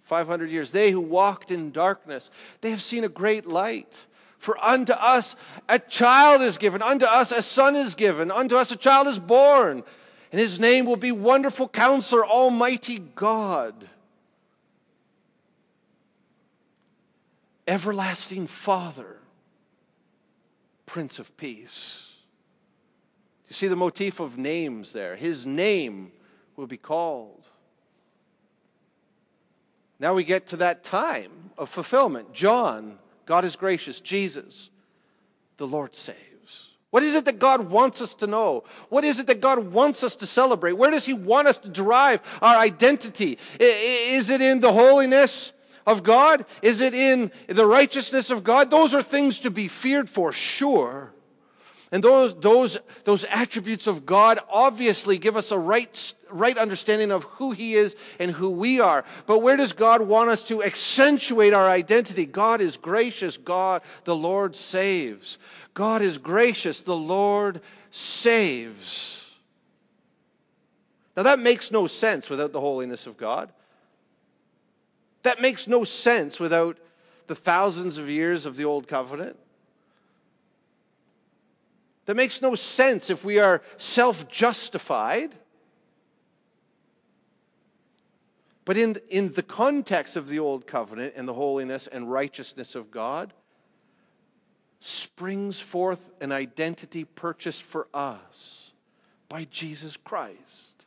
500 0.03 0.51
years. 0.51 0.69
They 0.69 0.91
who 0.91 1.01
walked 1.01 1.49
in 1.49 1.71
darkness, 1.71 2.29
they 2.61 2.69
have 2.69 2.81
seen 2.83 3.03
a 3.03 3.09
great 3.09 3.47
light. 3.47 4.05
For 4.43 4.61
unto 4.61 4.91
us 4.91 5.37
a 5.69 5.79
child 5.79 6.41
is 6.41 6.57
given, 6.57 6.81
unto 6.81 7.05
us 7.05 7.31
a 7.31 7.41
son 7.41 7.77
is 7.77 7.95
given, 7.95 8.29
unto 8.29 8.57
us 8.57 8.73
a 8.73 8.75
child 8.75 9.07
is 9.07 9.17
born, 9.17 9.83
and 10.33 10.41
his 10.41 10.59
name 10.59 10.83
will 10.83 10.97
be 10.97 11.13
Wonderful 11.13 11.69
Counselor, 11.69 12.25
Almighty 12.25 12.99
God, 12.99 13.87
Everlasting 17.65 18.47
Father, 18.47 19.15
Prince 20.85 21.19
of 21.19 21.37
Peace. 21.37 22.17
You 23.47 23.53
see 23.53 23.67
the 23.69 23.77
motif 23.77 24.19
of 24.19 24.37
names 24.37 24.91
there. 24.91 25.15
His 25.15 25.45
name 25.45 26.11
will 26.57 26.67
be 26.67 26.75
called. 26.75 27.47
Now 29.99 30.13
we 30.13 30.25
get 30.25 30.47
to 30.47 30.57
that 30.57 30.83
time 30.83 31.31
of 31.57 31.69
fulfillment. 31.69 32.33
John 32.33 32.99
God 33.25 33.45
is 33.45 33.55
gracious. 33.55 34.01
Jesus, 34.01 34.69
the 35.57 35.67
Lord 35.67 35.95
saves. 35.95 36.71
What 36.89 37.01
is 37.01 37.15
it 37.15 37.25
that 37.25 37.39
God 37.39 37.71
wants 37.71 38.01
us 38.01 38.13
to 38.15 38.27
know? 38.27 38.65
What 38.89 39.03
is 39.03 39.19
it 39.19 39.27
that 39.27 39.41
God 39.41 39.71
wants 39.71 40.03
us 40.03 40.15
to 40.17 40.27
celebrate? 40.27 40.73
Where 40.73 40.91
does 40.91 41.05
He 41.05 41.13
want 41.13 41.47
us 41.47 41.57
to 41.59 41.69
derive 41.69 42.21
our 42.41 42.55
identity? 42.55 43.39
Is 43.59 44.29
it 44.29 44.41
in 44.41 44.59
the 44.59 44.71
holiness 44.71 45.53
of 45.87 46.03
God? 46.03 46.45
Is 46.61 46.81
it 46.81 46.93
in 46.93 47.31
the 47.47 47.65
righteousness 47.65 48.29
of 48.29 48.43
God? 48.43 48.69
Those 48.69 48.93
are 48.93 49.01
things 49.01 49.39
to 49.39 49.49
be 49.49 49.67
feared 49.67 50.09
for 50.09 50.31
sure. 50.31 51.12
And 51.93 52.03
those, 52.03 52.33
those, 52.33 52.79
those 53.03 53.23
attributes 53.25 53.85
of 53.85 54.03
God 54.03 54.39
obviously 54.49 55.19
give 55.19 55.37
us 55.37 55.51
a 55.51 55.59
right, 55.59 56.15
right 56.31 56.57
understanding 56.57 57.11
of 57.11 57.25
who 57.25 57.51
He 57.51 57.75
is 57.75 57.95
and 58.19 58.31
who 58.31 58.49
we 58.49 58.79
are. 58.79 59.05
But 59.27 59.43
where 59.43 59.57
does 59.57 59.73
God 59.73 60.01
want 60.01 60.31
us 60.31 60.43
to 60.45 60.63
accentuate 60.63 61.53
our 61.53 61.69
identity? 61.69 62.25
God 62.25 62.61
is 62.61 62.77
gracious. 62.77 63.37
God, 63.37 63.83
the 64.05 64.15
Lord 64.15 64.55
saves. 64.55 65.37
God 65.75 66.01
is 66.01 66.17
gracious. 66.17 66.81
The 66.81 66.97
Lord 66.97 67.61
saves. 67.91 69.37
Now 71.15 71.21
that 71.21 71.37
makes 71.37 71.69
no 71.69 71.85
sense 71.85 72.27
without 72.27 72.53
the 72.53 72.59
holiness 72.59 73.05
of 73.05 73.17
God. 73.17 73.51
That 75.21 75.39
makes 75.39 75.67
no 75.67 75.83
sense 75.83 76.39
without 76.39 76.79
the 77.27 77.35
thousands 77.35 77.99
of 77.99 78.09
years 78.09 78.47
of 78.47 78.57
the 78.57 78.65
Old 78.65 78.87
Covenant. 78.87 79.37
That 82.05 82.15
makes 82.15 82.41
no 82.41 82.55
sense 82.55 83.09
if 83.09 83.23
we 83.23 83.39
are 83.39 83.61
self 83.77 84.27
justified. 84.27 85.35
But 88.65 88.77
in, 88.77 88.97
in 89.09 89.33
the 89.33 89.43
context 89.43 90.15
of 90.15 90.29
the 90.29 90.39
Old 90.39 90.67
Covenant 90.67 91.13
and 91.17 91.27
the 91.27 91.33
holiness 91.33 91.87
and 91.87 92.11
righteousness 92.11 92.75
of 92.75 92.91
God, 92.91 93.33
springs 94.79 95.59
forth 95.59 96.11
an 96.21 96.31
identity 96.31 97.05
purchased 97.05 97.63
for 97.63 97.87
us 97.93 98.71
by 99.29 99.45
Jesus 99.49 99.97
Christ. 99.97 100.85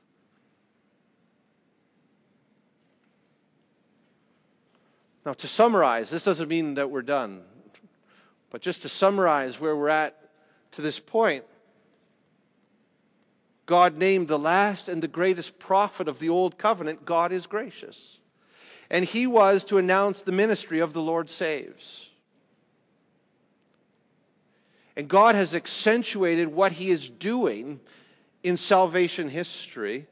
Now, 5.24 5.32
to 5.32 5.48
summarize, 5.48 6.08
this 6.08 6.24
doesn't 6.24 6.48
mean 6.48 6.74
that 6.74 6.90
we're 6.90 7.02
done, 7.02 7.42
but 8.50 8.60
just 8.60 8.82
to 8.82 8.88
summarize 8.88 9.60
where 9.60 9.74
we're 9.74 9.88
at 9.88 10.25
to 10.76 10.82
this 10.82 11.00
point, 11.00 11.42
God 13.64 13.96
named 13.96 14.28
the 14.28 14.38
last 14.38 14.90
and 14.90 15.02
the 15.02 15.08
greatest 15.08 15.58
prophet 15.58 16.06
of 16.06 16.18
the 16.18 16.28
Old 16.28 16.58
Covenant, 16.58 17.06
God 17.06 17.32
is 17.32 17.46
gracious. 17.46 18.18
And 18.90 19.02
he 19.06 19.26
was 19.26 19.64
to 19.64 19.78
announce 19.78 20.20
the 20.20 20.32
ministry 20.32 20.80
of 20.80 20.92
the 20.92 21.00
Lord 21.00 21.30
saves. 21.30 22.10
And 24.98 25.08
God 25.08 25.34
has 25.34 25.54
accentuated 25.54 26.48
what 26.48 26.72
he 26.72 26.90
is 26.90 27.08
doing 27.08 27.80
in 28.42 28.58
salvation 28.58 29.30
history 29.30 30.06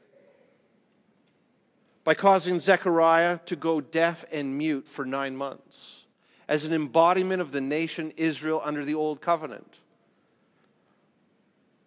by 2.03 2.15
causing 2.15 2.59
Zechariah 2.59 3.37
to 3.45 3.55
go 3.55 3.81
deaf 3.81 4.25
and 4.31 4.57
mute 4.57 4.87
for 4.87 5.05
nine 5.05 5.35
months 5.37 6.05
as 6.47 6.65
an 6.65 6.73
embodiment 6.73 7.39
of 7.39 7.51
the 7.51 7.61
nation 7.61 8.11
Israel 8.17 8.61
under 8.63 8.83
the 8.83 8.95
Old 8.95 9.21
Covenant. 9.21 9.81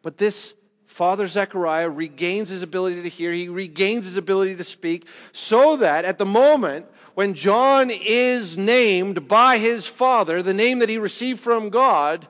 But 0.08 0.16
this 0.16 0.54
Father 0.86 1.26
Zechariah 1.26 1.90
regains 1.90 2.48
his 2.48 2.62
ability 2.62 3.02
to 3.02 3.10
hear, 3.10 3.30
he 3.30 3.50
regains 3.50 4.06
his 4.06 4.16
ability 4.16 4.56
to 4.56 4.64
speak, 4.64 5.06
so 5.32 5.76
that 5.76 6.06
at 6.06 6.16
the 6.16 6.24
moment 6.24 6.86
when 7.12 7.34
John 7.34 7.90
is 7.90 8.56
named 8.56 9.28
by 9.28 9.58
his 9.58 9.86
father, 9.86 10.42
the 10.42 10.54
name 10.54 10.78
that 10.78 10.88
he 10.88 10.96
received 10.96 11.40
from 11.40 11.68
God, 11.68 12.26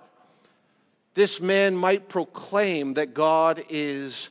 this 1.15 1.41
man 1.41 1.77
might 1.77 2.09
proclaim 2.09 2.95
that 2.95 3.15
God 3.15 3.63
is 3.69 4.31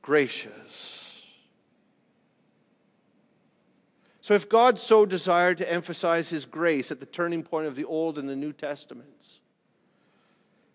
gracious. 0.00 1.30
So, 4.22 4.32
if 4.32 4.48
God 4.48 4.78
so 4.78 5.04
desired 5.04 5.58
to 5.58 5.70
emphasize 5.70 6.30
his 6.30 6.46
grace 6.46 6.90
at 6.90 7.00
the 7.00 7.04
turning 7.04 7.42
point 7.42 7.66
of 7.66 7.76
the 7.76 7.84
Old 7.84 8.18
and 8.18 8.26
the 8.26 8.34
New 8.34 8.54
Testaments, 8.54 9.40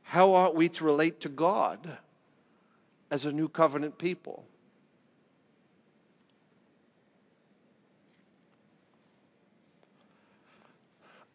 how 0.04 0.34
ought 0.34 0.56
we 0.56 0.68
to 0.68 0.84
relate 0.84 1.22
to 1.22 1.30
God? 1.30 1.98
As 3.12 3.26
a 3.26 3.32
new 3.32 3.50
covenant 3.50 3.98
people. 3.98 4.46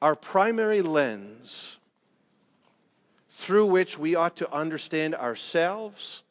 Our 0.01 0.16
primary 0.16 0.83
lens 0.83 1.79
through 3.29 3.66
which 3.66 3.99
we 3.99 4.14
ought 4.14 4.37
to 4.37 4.53
understand 4.53 5.14
ourselves 5.14 6.22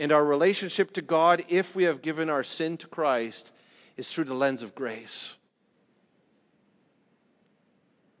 and 0.00 0.10
our 0.10 0.24
relationship 0.24 0.92
to 0.92 1.02
God 1.02 1.44
if 1.48 1.76
we 1.76 1.84
have 1.84 2.02
given 2.02 2.28
our 2.28 2.42
sin 2.42 2.76
to 2.78 2.88
Christ 2.88 3.52
is 3.96 4.12
through 4.12 4.24
the 4.24 4.34
lens 4.34 4.62
of 4.62 4.74
grace. 4.74 5.36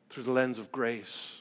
Through 0.08 0.22
the 0.22 0.30
lens 0.30 0.60
of 0.60 0.70
grace. 0.70 1.40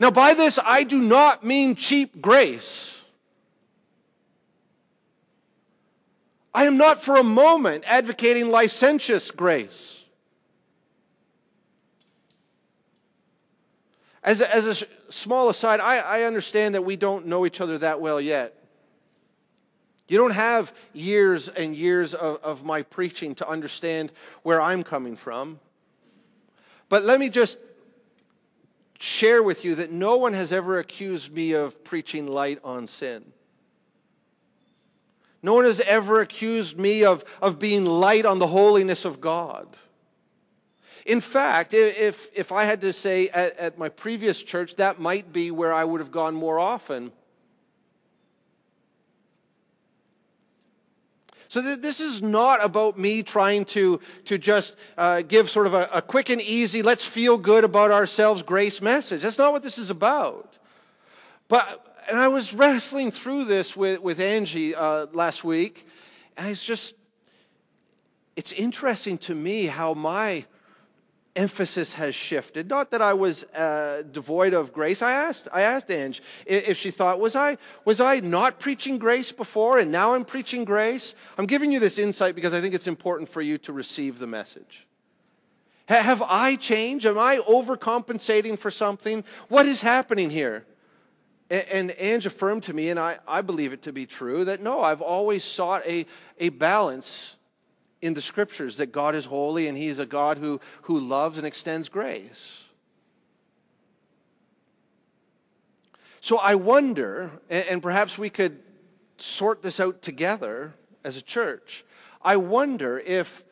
Now, 0.00 0.10
by 0.10 0.34
this, 0.34 0.58
I 0.62 0.84
do 0.84 1.00
not 1.00 1.44
mean 1.44 1.74
cheap 1.74 2.20
grace. 2.20 3.04
I 6.52 6.66
am 6.66 6.76
not 6.76 7.02
for 7.02 7.16
a 7.16 7.24
moment 7.24 7.84
advocating 7.86 8.50
licentious 8.50 9.30
grace. 9.30 10.04
As 14.22 14.40
a, 14.40 14.54
as 14.54 14.82
a 14.82 14.86
small 15.12 15.48
aside, 15.48 15.80
I, 15.80 15.98
I 15.98 16.22
understand 16.22 16.74
that 16.74 16.82
we 16.82 16.96
don't 16.96 17.26
know 17.26 17.44
each 17.44 17.60
other 17.60 17.76
that 17.78 18.00
well 18.00 18.20
yet. 18.20 18.54
You 20.06 20.18
don't 20.18 20.32
have 20.32 20.74
years 20.92 21.48
and 21.48 21.74
years 21.74 22.14
of, 22.14 22.42
of 22.42 22.64
my 22.64 22.82
preaching 22.82 23.34
to 23.36 23.48
understand 23.48 24.12
where 24.42 24.60
I'm 24.60 24.82
coming 24.82 25.16
from. 25.16 25.58
But 26.88 27.04
let 27.04 27.18
me 27.18 27.30
just 27.30 27.58
share 28.98 29.42
with 29.42 29.64
you 29.64 29.74
that 29.74 29.90
no 29.90 30.16
one 30.16 30.32
has 30.32 30.52
ever 30.52 30.78
accused 30.78 31.32
me 31.32 31.52
of 31.52 31.82
preaching 31.84 32.26
light 32.26 32.58
on 32.64 32.86
sin. 32.86 33.24
No 35.42 35.54
one 35.54 35.64
has 35.64 35.80
ever 35.80 36.20
accused 36.20 36.78
me 36.78 37.04
of, 37.04 37.22
of 37.42 37.58
being 37.58 37.84
light 37.84 38.24
on 38.24 38.38
the 38.38 38.46
holiness 38.46 39.04
of 39.04 39.20
God. 39.20 39.76
In 41.04 41.20
fact, 41.20 41.74
if, 41.74 42.30
if 42.34 42.50
I 42.50 42.64
had 42.64 42.80
to 42.80 42.92
say 42.92 43.28
at, 43.28 43.56
at 43.58 43.78
my 43.78 43.90
previous 43.90 44.42
church, 44.42 44.76
that 44.76 44.98
might 44.98 45.32
be 45.34 45.50
where 45.50 45.72
I 45.72 45.84
would 45.84 46.00
have 46.00 46.10
gone 46.10 46.34
more 46.34 46.58
often. 46.58 47.12
So 51.54 51.62
th- 51.62 51.82
this 51.82 52.00
is 52.00 52.20
not 52.20 52.64
about 52.64 52.98
me 52.98 53.22
trying 53.22 53.64
to, 53.66 54.00
to 54.24 54.38
just 54.38 54.74
uh, 54.98 55.22
give 55.22 55.48
sort 55.48 55.68
of 55.68 55.74
a, 55.74 55.88
a 55.92 56.02
quick 56.02 56.28
and 56.28 56.42
easy, 56.42 56.82
let's 56.82 57.06
feel 57.06 57.38
good 57.38 57.62
about 57.62 57.92
ourselves 57.92 58.42
grace 58.42 58.82
message. 58.82 59.22
That's 59.22 59.38
not 59.38 59.52
what 59.52 59.62
this 59.62 59.78
is 59.78 59.88
about. 59.88 60.58
But 61.46 61.86
and 62.08 62.18
I 62.18 62.26
was 62.26 62.54
wrestling 62.54 63.12
through 63.12 63.44
this 63.44 63.76
with, 63.76 64.00
with 64.00 64.18
Angie 64.18 64.74
uh, 64.74 65.06
last 65.12 65.44
week, 65.44 65.86
and 66.36 66.48
it's 66.48 66.64
just, 66.64 66.96
it's 68.34 68.50
interesting 68.50 69.16
to 69.18 69.34
me 69.36 69.66
how 69.66 69.94
my 69.94 70.46
emphasis 71.36 71.94
has 71.94 72.14
shifted. 72.14 72.68
Not 72.68 72.90
that 72.92 73.02
I 73.02 73.12
was 73.12 73.44
uh, 73.54 74.02
devoid 74.10 74.54
of 74.54 74.72
grace. 74.72 75.02
I 75.02 75.12
asked, 75.12 75.48
I 75.52 75.62
asked 75.62 75.90
Ange 75.90 76.22
if 76.46 76.76
she 76.76 76.90
thought, 76.90 77.18
was 77.18 77.34
I, 77.34 77.58
was 77.84 78.00
I 78.00 78.20
not 78.20 78.60
preaching 78.60 78.98
grace 78.98 79.32
before 79.32 79.78
and 79.78 79.90
now 79.90 80.14
I'm 80.14 80.24
preaching 80.24 80.64
grace? 80.64 81.14
I'm 81.36 81.46
giving 81.46 81.72
you 81.72 81.80
this 81.80 81.98
insight 81.98 82.34
because 82.34 82.54
I 82.54 82.60
think 82.60 82.74
it's 82.74 82.86
important 82.86 83.28
for 83.28 83.42
you 83.42 83.58
to 83.58 83.72
receive 83.72 84.18
the 84.18 84.26
message. 84.26 84.86
Have 85.86 86.22
I 86.22 86.56
changed? 86.56 87.04
Am 87.04 87.18
I 87.18 87.38
overcompensating 87.38 88.58
for 88.58 88.70
something? 88.70 89.24
What 89.48 89.66
is 89.66 89.82
happening 89.82 90.30
here? 90.30 90.64
And, 91.50 91.94
Ange 91.98 92.24
affirmed 92.24 92.62
to 92.64 92.72
me, 92.72 92.88
and 92.88 92.98
I, 92.98 93.18
I 93.28 93.42
believe 93.42 93.74
it 93.74 93.82
to 93.82 93.92
be 93.92 94.06
true, 94.06 94.46
that 94.46 94.62
no, 94.62 94.82
I've 94.82 95.02
always 95.02 95.44
sought 95.44 95.86
a, 95.86 96.06
a 96.40 96.48
balance 96.48 97.36
in 98.04 98.14
the 98.14 98.20
scriptures 98.20 98.76
that 98.76 98.92
God 98.92 99.14
is 99.14 99.24
holy 99.24 99.66
and 99.66 99.78
He 99.78 99.88
is 99.88 99.98
a 99.98 100.06
God 100.06 100.36
who, 100.38 100.60
who 100.82 101.00
loves 101.00 101.38
and 101.38 101.46
extends 101.46 101.88
grace. 101.88 102.64
So 106.20 106.38
I 106.38 106.54
wonder, 106.54 107.30
and, 107.50 107.82
perhaps 107.82 108.18
we 108.18 108.30
could 108.30 108.60
sort 109.16 109.62
this 109.62 109.80
out 109.80 110.02
together 110.02 110.74
as 111.02 111.16
a 111.16 111.22
church. 111.22 111.84
I 112.22 112.36
wonder 112.36 112.98
if 112.98 113.42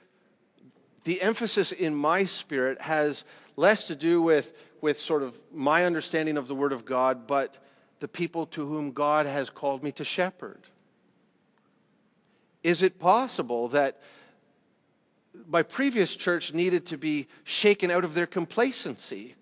the 1.05 1.21
emphasis 1.21 1.73
in 1.73 1.95
my 1.95 2.25
spirit 2.25 2.81
has 2.81 3.25
less 3.57 3.87
to 3.89 3.95
do 3.95 4.23
with, 4.23 4.53
with 4.81 4.99
sort 4.99 5.23
of 5.23 5.41
my 5.53 5.85
understanding 5.85 6.37
of 6.37 6.49
the 6.49 6.55
Word 6.55 6.73
of 6.73 6.85
God, 6.85 7.27
but 7.27 7.59
the 8.01 8.09
people 8.09 8.47
to 8.47 8.67
whom 8.67 8.91
God 8.91 9.27
has 9.27 9.49
called 9.49 9.83
me 9.83 9.93
to 9.93 10.05
shepherd? 10.05 10.61
Is 12.63 12.83
it 12.83 12.99
possible 12.99 13.69
that 13.69 14.01
my 15.49 15.63
previous 15.63 16.15
church 16.15 16.53
needed 16.53 16.87
to 16.87 16.99
be 16.99 17.29
shaken 17.45 17.91
out 17.91 18.05
of 18.05 18.15
their 18.15 18.27
complacency? 18.27 19.35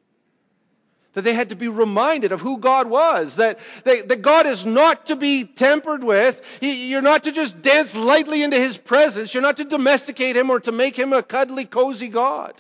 That 1.15 1.23
they 1.23 1.35
had 1.35 1.49
to 1.49 1.57
be 1.57 1.67
reminded 1.67 2.31
of 2.31 2.41
who 2.41 2.59
God 2.59 2.89
was, 2.89 3.37
that, 3.37 3.59
that, 3.85 4.09
that 4.09 4.23
God 4.23 4.47
is 4.47 4.65
not 4.65 5.07
to 5.07 5.17
be 5.17 5.45
tempered 5.45 6.05
with. 6.05 6.59
He, 6.61 6.89
you're 6.89 7.03
not 7.03 7.25
to 7.25 7.33
just 7.33 7.63
dance 7.63 7.97
lightly 7.97 8.43
into 8.43 8.59
His 8.59 8.79
presence. 8.79 9.35
You're 9.35 9.43
not 9.43 9.57
to 9.57 9.65
domesticate 9.65 10.37
Him 10.37 10.51
or 10.51 10.61
to 10.61 10.71
make 10.71 10.97
Him 10.97 11.13
a 11.13 11.23
cuddly, 11.23 11.65
cozy 11.65 12.09
God. 12.09 12.55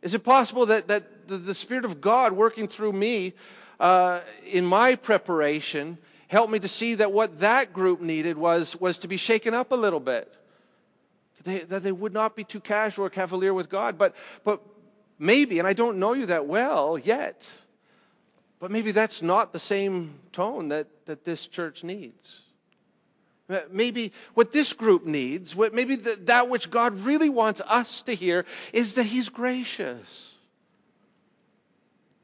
Is 0.00 0.14
it 0.14 0.22
possible 0.22 0.66
that, 0.66 0.86
that 0.88 1.26
the, 1.26 1.36
the 1.36 1.54
Spirit 1.54 1.84
of 1.84 2.00
God 2.00 2.32
working 2.32 2.68
through 2.68 2.92
me 2.92 3.32
uh, 3.80 4.20
in 4.46 4.64
my 4.64 4.94
preparation 4.94 5.98
helped 6.28 6.52
me 6.52 6.58
to 6.58 6.68
see 6.68 6.94
that 6.94 7.12
what 7.12 7.40
that 7.40 7.72
group 7.72 8.00
needed 8.00 8.36
was, 8.36 8.78
was 8.80 8.98
to 8.98 9.08
be 9.08 9.16
shaken 9.16 9.54
up 9.54 9.72
a 9.72 9.76
little 9.76 10.00
bit. 10.00 10.36
They, 11.44 11.60
that 11.60 11.82
they 11.82 11.92
would 11.92 12.12
not 12.12 12.34
be 12.36 12.44
too 12.44 12.60
casual 12.60 13.06
or 13.06 13.10
cavalier 13.10 13.54
with 13.54 13.68
God. 13.68 13.96
But, 13.96 14.16
but 14.44 14.62
maybe, 15.18 15.58
and 15.58 15.68
I 15.68 15.72
don't 15.72 15.98
know 15.98 16.12
you 16.12 16.26
that 16.26 16.46
well 16.46 16.98
yet, 16.98 17.50
but 18.58 18.70
maybe 18.70 18.92
that's 18.92 19.22
not 19.22 19.52
the 19.52 19.58
same 19.58 20.18
tone 20.32 20.68
that, 20.68 20.88
that 21.06 21.24
this 21.24 21.46
church 21.46 21.84
needs. 21.84 22.42
Maybe 23.70 24.12
what 24.32 24.52
this 24.52 24.72
group 24.72 25.04
needs, 25.04 25.54
what 25.54 25.74
maybe 25.74 25.96
that 25.96 26.48
which 26.48 26.70
God 26.70 26.98
really 27.00 27.28
wants 27.28 27.60
us 27.68 28.00
to 28.02 28.14
hear, 28.14 28.46
is 28.72 28.94
that 28.94 29.04
He's 29.04 29.28
gracious 29.28 30.34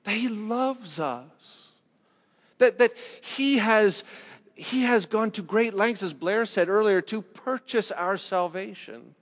that 0.05 0.15
He 0.15 0.29
loves 0.29 0.99
us, 0.99 1.69
that, 2.59 2.79
that 2.79 2.93
He 3.23 3.59
has. 3.59 4.05
He 4.61 4.83
has 4.83 5.07
gone 5.07 5.31
to 5.33 5.43
great 5.43 5.73
lengths, 5.73 6.03
as 6.03 6.13
Blair 6.13 6.45
said 6.45 6.69
earlier, 6.69 7.01
to 7.01 7.23
purchase 7.23 7.91
our 7.91 8.19
salvation. 8.19 9.15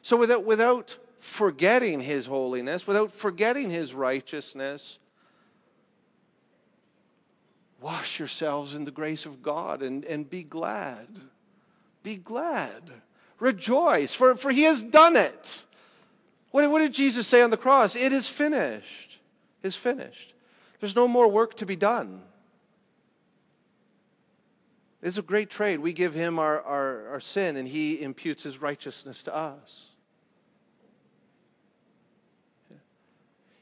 So, 0.00 0.16
without, 0.16 0.44
without 0.44 0.96
forgetting 1.18 2.00
His 2.00 2.24
holiness, 2.24 2.86
without 2.86 3.12
forgetting 3.12 3.68
His 3.68 3.92
righteousness, 3.92 4.98
wash 7.78 8.18
yourselves 8.18 8.74
in 8.74 8.86
the 8.86 8.90
grace 8.90 9.26
of 9.26 9.42
God 9.42 9.82
and, 9.82 10.02
and 10.06 10.28
be 10.28 10.42
glad. 10.42 11.08
Be 12.02 12.16
glad. 12.16 12.90
Rejoice, 13.38 14.14
for, 14.14 14.34
for 14.34 14.50
He 14.50 14.62
has 14.62 14.82
done 14.82 15.14
it. 15.14 15.66
What, 16.52 16.70
what 16.70 16.78
did 16.78 16.94
Jesus 16.94 17.26
say 17.26 17.42
on 17.42 17.50
the 17.50 17.58
cross? 17.58 17.96
It 17.96 18.12
is 18.12 18.30
finished. 18.30 19.18
Is 19.62 19.76
finished. 19.76 20.32
There's 20.80 20.96
no 20.96 21.06
more 21.06 21.28
work 21.28 21.54
to 21.56 21.66
be 21.66 21.76
done. 21.76 22.22
It's 25.02 25.16
a 25.16 25.22
great 25.22 25.48
trade. 25.48 25.80
We 25.80 25.92
give 25.92 26.12
him 26.12 26.38
our, 26.38 26.60
our, 26.62 27.08
our 27.08 27.20
sin, 27.20 27.56
and 27.56 27.66
he 27.66 28.02
imputes 28.02 28.42
his 28.42 28.60
righteousness 28.60 29.22
to 29.24 29.34
us. 29.34 29.90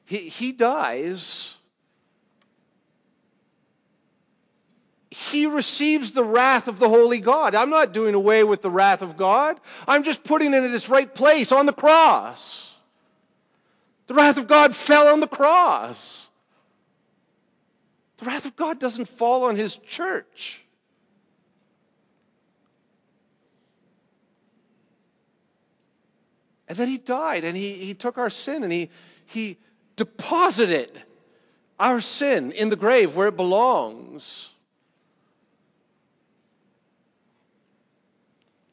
He, 0.04 0.28
he 0.28 0.52
dies. 0.52 1.56
He 5.10 5.46
receives 5.46 6.12
the 6.12 6.24
wrath 6.24 6.66
of 6.66 6.78
the 6.78 6.88
holy 6.88 7.20
God. 7.20 7.54
I'm 7.54 7.70
not 7.70 7.92
doing 7.92 8.14
away 8.14 8.42
with 8.42 8.62
the 8.62 8.70
wrath 8.70 9.02
of 9.02 9.16
God. 9.16 9.60
I'm 9.86 10.02
just 10.02 10.24
putting 10.24 10.54
it 10.54 10.64
in 10.64 10.74
its 10.74 10.88
right 10.88 11.14
place 11.14 11.52
on 11.52 11.66
the 11.66 11.72
cross. 11.72 12.78
The 14.06 14.14
wrath 14.14 14.38
of 14.38 14.48
God 14.48 14.74
fell 14.74 15.08
on 15.08 15.20
the 15.20 15.28
cross. 15.28 16.30
The 18.16 18.24
wrath 18.24 18.46
of 18.46 18.56
God 18.56 18.80
doesn't 18.80 19.08
fall 19.08 19.44
on 19.44 19.56
his 19.56 19.76
church. 19.76 20.64
And 26.68 26.76
then 26.76 26.88
he 26.88 26.98
died 26.98 27.44
and 27.44 27.56
he, 27.56 27.72
he 27.72 27.94
took 27.94 28.18
our 28.18 28.30
sin 28.30 28.62
and 28.62 28.72
he, 28.72 28.90
he 29.24 29.56
deposited 29.96 31.02
our 31.80 32.00
sin 32.00 32.52
in 32.52 32.68
the 32.68 32.76
grave 32.76 33.16
where 33.16 33.28
it 33.28 33.36
belongs. 33.36 34.52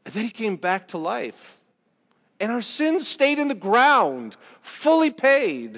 And 0.06 0.14
then 0.14 0.24
he 0.26 0.30
came 0.30 0.58
back 0.58 0.90
to 0.90 0.98
life 0.98 1.62
and 2.40 2.52
our 2.52 2.62
sins 2.62 3.08
stayed 3.08 3.40
in 3.40 3.48
the 3.48 3.56
ground, 3.56 4.36
fully 4.62 5.12
paid. 5.12 5.78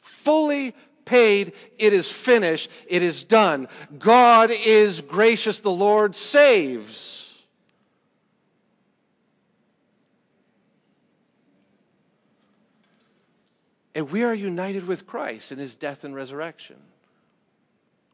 Fully 0.00 0.74
paid. 1.04 1.52
It 1.78 1.92
is 1.92 2.10
finished. 2.10 2.70
It 2.88 3.02
is 3.02 3.22
done. 3.22 3.68
God 3.98 4.50
is 4.50 5.00
gracious. 5.00 5.60
The 5.60 5.70
Lord 5.70 6.14
saves. 6.14 7.23
And 13.94 14.10
we 14.10 14.24
are 14.24 14.34
united 14.34 14.86
with 14.86 15.06
Christ 15.06 15.52
in 15.52 15.58
his 15.58 15.74
death 15.74 16.04
and 16.04 16.14
resurrection. 16.14 16.76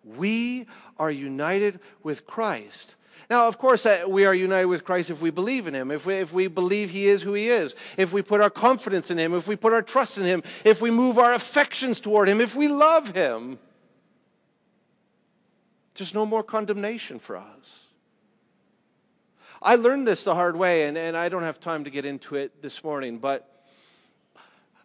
We 0.05 0.67
are 0.99 1.11
united 1.11 1.81
with 2.03 2.27
Christ. 2.27 2.97
Now, 3.29 3.47
of 3.47 3.59
course, 3.59 3.87
uh, 3.87 4.05
we 4.09 4.25
are 4.25 4.35
united 4.35 4.67
with 4.67 4.85
Christ 4.85 5.11
if 5.11 5.23
we 5.23 5.31
believe 5.31 5.69
in 5.69 5.75
Him, 5.75 5.91
if 5.91 6.05
we, 6.05 6.15
if 6.15 6.33
we 6.33 6.49
believe 6.49 6.91
He 6.91 7.07
is 7.07 7.23
who 7.23 7.35
He 7.35 7.49
is, 7.49 7.77
if 7.97 8.13
we 8.13 8.23
put 8.23 8.41
our 8.41 8.51
confidence 8.51 9.11
in 9.11 9.19
Him, 9.19 9.35
if 9.35 9.47
we 9.47 9.55
put 9.55 9.73
our 9.73 9.83
trust 9.83 10.19
in 10.19 10.25
Him, 10.25 10.43
if 10.65 10.83
we 10.83 10.91
move 10.91 11.17
our 11.17 11.35
affections 11.35 12.01
toward 12.01 12.29
Him, 12.29 12.41
if 12.41 12.57
we 12.57 12.67
love 12.67 13.15
Him. 13.15 13.59
There's 15.95 16.15
no 16.15 16.27
more 16.27 16.43
condemnation 16.43 17.19
for 17.19 17.37
us. 17.37 17.85
I 19.63 19.77
learned 19.77 20.09
this 20.09 20.25
the 20.25 20.35
hard 20.35 20.57
way, 20.57 20.85
and, 20.85 20.97
and 20.97 21.17
I 21.17 21.29
don't 21.29 21.43
have 21.43 21.61
time 21.61 21.85
to 21.85 21.91
get 21.91 22.07
into 22.07 22.35
it 22.37 22.63
this 22.63 22.83
morning, 22.83 23.19
but 23.19 23.60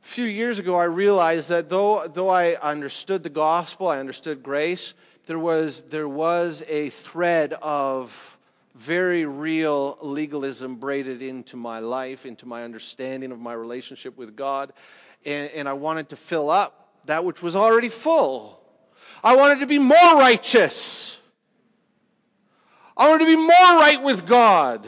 few 0.05 0.25
years 0.25 0.59
ago 0.59 0.75
I 0.75 0.83
realized 0.83 1.49
that 1.49 1.67
though, 1.67 2.07
though 2.07 2.29
I 2.29 2.55
understood 2.55 3.23
the 3.23 3.29
gospel, 3.29 3.87
I 3.87 3.99
understood 3.99 4.43
grace, 4.43 4.93
there 5.25 5.39
was, 5.39 5.81
there 5.89 6.07
was 6.07 6.63
a 6.69 6.89
thread 6.89 7.53
of 7.53 8.37
very 8.75 9.25
real 9.25 9.97
legalism 10.01 10.75
braided 10.75 11.23
into 11.23 11.57
my 11.57 11.79
life, 11.79 12.25
into 12.25 12.45
my 12.45 12.63
understanding 12.63 13.31
of 13.31 13.39
my 13.39 13.53
relationship 13.53 14.15
with 14.15 14.35
God. 14.35 14.73
And, 15.25 15.49
and, 15.51 15.67
I 15.67 15.73
wanted 15.73 16.09
to 16.09 16.15
fill 16.15 16.51
up 16.51 16.93
that 17.05 17.25
which 17.25 17.41
was 17.41 17.55
already 17.55 17.89
full. 17.89 18.61
I 19.23 19.35
wanted 19.35 19.61
to 19.61 19.65
be 19.65 19.79
more 19.79 19.97
righteous. 19.97 21.19
I 22.95 23.09
wanted 23.09 23.25
to 23.25 23.31
be 23.31 23.41
more 23.41 23.47
right 23.49 24.01
with 24.03 24.27
God. 24.27 24.87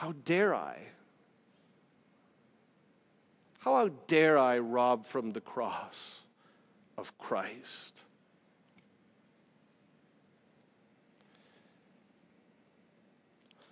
How 0.00 0.14
dare 0.24 0.54
I? 0.54 0.78
How 3.58 3.90
dare 4.06 4.38
I 4.38 4.58
rob 4.58 5.04
from 5.04 5.34
the 5.34 5.42
cross 5.42 6.22
of 6.96 7.18
Christ? 7.18 8.00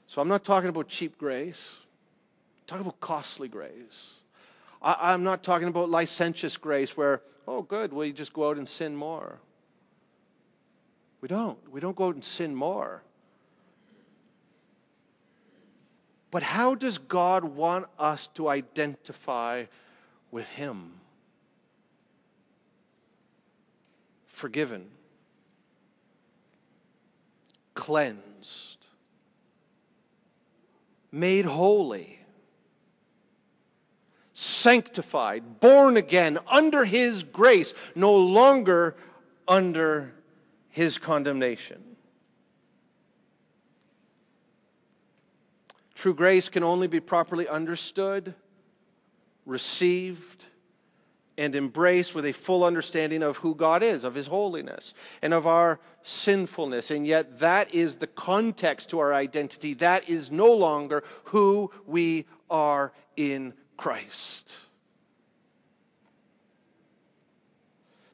So 0.06 0.20
I'm 0.20 0.28
not 0.28 0.44
talking 0.44 0.68
about 0.68 0.88
cheap 0.88 1.16
grace. 1.16 1.78
I'm 2.58 2.64
talking 2.66 2.82
about 2.82 3.00
costly 3.00 3.48
grace. 3.48 4.16
I, 4.82 5.14
am 5.14 5.24
not 5.24 5.42
talking 5.42 5.68
about 5.68 5.88
licentious 5.88 6.58
grace 6.58 6.94
where, 6.94 7.22
oh, 7.46 7.62
good, 7.62 7.90
we 7.94 8.12
just 8.12 8.34
go 8.34 8.50
out 8.50 8.58
and 8.58 8.68
sin 8.68 8.94
more. 8.94 9.38
We 11.22 11.28
don't. 11.28 11.72
We 11.72 11.80
don't 11.80 11.96
go 11.96 12.08
out 12.08 12.16
and 12.16 12.24
sin 12.24 12.54
more. 12.54 13.02
But 16.30 16.42
how 16.42 16.74
does 16.74 16.98
God 16.98 17.44
want 17.44 17.86
us 17.98 18.28
to 18.28 18.48
identify 18.48 19.64
with 20.30 20.48
Him? 20.50 20.92
Forgiven, 24.26 24.86
cleansed. 27.74 28.86
Made 31.10 31.46
holy, 31.46 32.20
sanctified, 34.34 35.58
born 35.58 35.96
again 35.96 36.38
under 36.46 36.84
His 36.84 37.22
grace, 37.22 37.72
no 37.94 38.14
longer 38.14 38.94
under 39.48 40.12
His 40.68 40.98
condemnation. 40.98 41.87
True 45.98 46.14
grace 46.14 46.48
can 46.48 46.62
only 46.62 46.86
be 46.86 47.00
properly 47.00 47.48
understood, 47.48 48.36
received, 49.44 50.46
and 51.36 51.56
embraced 51.56 52.14
with 52.14 52.24
a 52.24 52.30
full 52.30 52.62
understanding 52.62 53.24
of 53.24 53.38
who 53.38 53.52
God 53.52 53.82
is, 53.82 54.04
of 54.04 54.14
His 54.14 54.28
holiness, 54.28 54.94
and 55.22 55.34
of 55.34 55.44
our 55.44 55.80
sinfulness. 56.02 56.92
And 56.92 57.04
yet, 57.04 57.40
that 57.40 57.74
is 57.74 57.96
the 57.96 58.06
context 58.06 58.90
to 58.90 59.00
our 59.00 59.12
identity. 59.12 59.74
That 59.74 60.08
is 60.08 60.30
no 60.30 60.52
longer 60.52 61.02
who 61.24 61.72
we 61.84 62.26
are 62.48 62.92
in 63.16 63.54
Christ. 63.76 64.56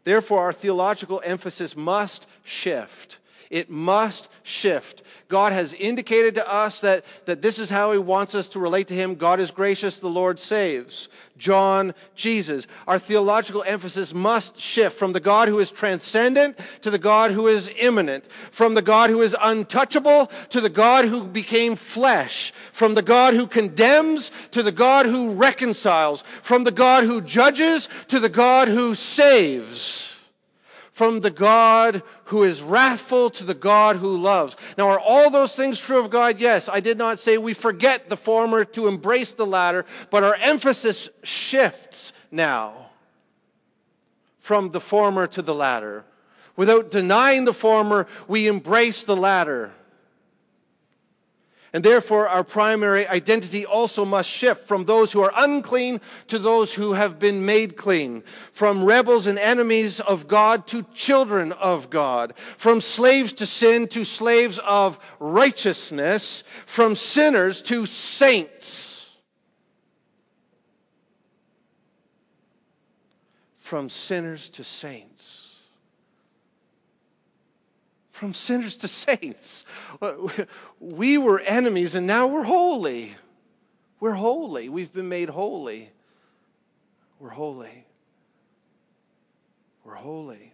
Therefore, 0.04 0.40
our 0.40 0.54
theological 0.54 1.20
emphasis 1.22 1.76
must 1.76 2.26
shift 2.44 3.20
it 3.54 3.70
must 3.70 4.28
shift. 4.42 5.04
God 5.28 5.52
has 5.52 5.72
indicated 5.74 6.34
to 6.34 6.52
us 6.52 6.80
that, 6.80 7.04
that 7.26 7.40
this 7.40 7.60
is 7.60 7.70
how 7.70 7.92
He 7.92 7.98
wants 7.98 8.34
us 8.34 8.48
to 8.48 8.58
relate 8.58 8.88
to 8.88 8.94
Him. 8.94 9.14
God 9.14 9.38
is 9.38 9.52
gracious, 9.52 10.00
the 10.00 10.08
Lord 10.08 10.40
saves. 10.40 11.08
John, 11.38 11.94
Jesus. 12.16 12.66
Our 12.88 12.98
theological 12.98 13.62
emphasis 13.64 14.12
must 14.12 14.60
shift 14.60 14.98
from 14.98 15.12
the 15.12 15.20
God 15.20 15.46
who 15.46 15.60
is 15.60 15.70
transcendent 15.70 16.58
to 16.82 16.90
the 16.90 16.98
God 16.98 17.30
who 17.30 17.46
is 17.46 17.70
immanent, 17.78 18.26
from 18.26 18.74
the 18.74 18.82
God 18.82 19.08
who 19.08 19.22
is 19.22 19.36
untouchable 19.40 20.26
to 20.48 20.60
the 20.60 20.68
God 20.68 21.04
who 21.04 21.22
became 21.22 21.76
flesh, 21.76 22.52
from 22.72 22.94
the 22.94 23.02
God 23.02 23.34
who 23.34 23.46
condemns 23.46 24.32
to 24.50 24.64
the 24.64 24.72
God 24.72 25.06
who 25.06 25.34
reconciles, 25.34 26.22
from 26.42 26.64
the 26.64 26.72
God 26.72 27.04
who 27.04 27.20
judges 27.20 27.88
to 28.08 28.18
the 28.18 28.28
God 28.28 28.66
who 28.66 28.96
saves 28.96 30.13
from 30.94 31.18
the 31.20 31.30
God 31.30 32.04
who 32.26 32.44
is 32.44 32.62
wrathful 32.62 33.28
to 33.28 33.42
the 33.42 33.52
God 33.52 33.96
who 33.96 34.16
loves. 34.16 34.56
Now, 34.78 34.90
are 34.90 35.00
all 35.00 35.28
those 35.28 35.56
things 35.56 35.76
true 35.76 35.98
of 35.98 36.08
God? 36.08 36.38
Yes. 36.38 36.68
I 36.68 36.78
did 36.78 36.96
not 36.96 37.18
say 37.18 37.36
we 37.36 37.52
forget 37.52 38.08
the 38.08 38.16
former 38.16 38.64
to 38.66 38.86
embrace 38.86 39.32
the 39.32 39.44
latter, 39.44 39.84
but 40.10 40.22
our 40.22 40.36
emphasis 40.36 41.10
shifts 41.24 42.12
now 42.30 42.90
from 44.38 44.70
the 44.70 44.80
former 44.80 45.26
to 45.26 45.42
the 45.42 45.54
latter. 45.54 46.04
Without 46.54 46.92
denying 46.92 47.44
the 47.44 47.52
former, 47.52 48.06
we 48.28 48.46
embrace 48.46 49.02
the 49.02 49.16
latter. 49.16 49.72
And 51.74 51.82
therefore, 51.82 52.28
our 52.28 52.44
primary 52.44 53.04
identity 53.04 53.66
also 53.66 54.04
must 54.04 54.30
shift 54.30 54.68
from 54.68 54.84
those 54.84 55.10
who 55.10 55.20
are 55.22 55.32
unclean 55.36 56.00
to 56.28 56.38
those 56.38 56.72
who 56.72 56.92
have 56.92 57.18
been 57.18 57.44
made 57.44 57.76
clean, 57.76 58.22
from 58.52 58.84
rebels 58.84 59.26
and 59.26 59.40
enemies 59.40 59.98
of 59.98 60.28
God 60.28 60.68
to 60.68 60.86
children 60.94 61.50
of 61.50 61.90
God, 61.90 62.34
from 62.36 62.80
slaves 62.80 63.32
to 63.32 63.46
sin 63.46 63.88
to 63.88 64.04
slaves 64.04 64.60
of 64.60 65.00
righteousness, 65.18 66.44
from 66.64 66.94
sinners 66.94 67.60
to 67.62 67.86
saints. 67.86 69.16
From 73.56 73.88
sinners 73.88 74.48
to 74.50 74.62
saints 74.62 75.43
from 78.14 78.32
sinners 78.32 78.76
to 78.76 78.86
saints. 78.86 79.64
We 80.78 81.18
were 81.18 81.40
enemies 81.40 81.96
and 81.96 82.06
now 82.06 82.28
we're 82.28 82.44
holy. 82.44 83.16
We're 83.98 84.12
holy. 84.12 84.68
We've 84.68 84.92
been 84.92 85.08
made 85.08 85.28
holy. 85.28 85.90
We're 87.18 87.30
holy. 87.30 87.86
We're 89.82 89.96
holy. 89.96 90.52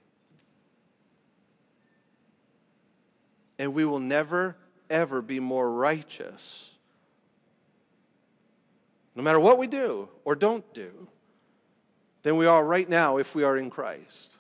And 3.59 3.75
we 3.75 3.85
will 3.85 4.01
never, 4.01 4.57
ever 4.89 5.21
be 5.21 5.39
more 5.39 5.71
righteous, 5.71 6.73
no 9.15 9.23
matter 9.23 9.39
what 9.39 9.59
we 9.59 9.67
do 9.67 10.09
or 10.25 10.35
don't 10.35 10.65
do, 10.73 11.09
than 12.23 12.39
we 12.39 12.47
are 12.47 12.65
right 12.65 12.89
now 12.89 13.19
if 13.19 13.35
we 13.35 13.45
are 13.45 13.59
in 13.59 13.69
Christ. 13.69 14.37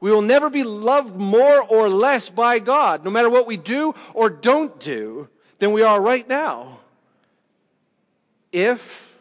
We 0.00 0.10
will 0.10 0.22
never 0.22 0.48
be 0.48 0.64
loved 0.64 1.16
more 1.16 1.62
or 1.68 1.88
less 1.88 2.30
by 2.30 2.58
God, 2.58 3.04
no 3.04 3.10
matter 3.10 3.28
what 3.28 3.46
we 3.46 3.58
do 3.58 3.94
or 4.14 4.30
don't 4.30 4.80
do, 4.80 5.28
than 5.58 5.72
we 5.72 5.82
are 5.82 6.00
right 6.00 6.26
now, 6.26 6.80
if 8.50 9.14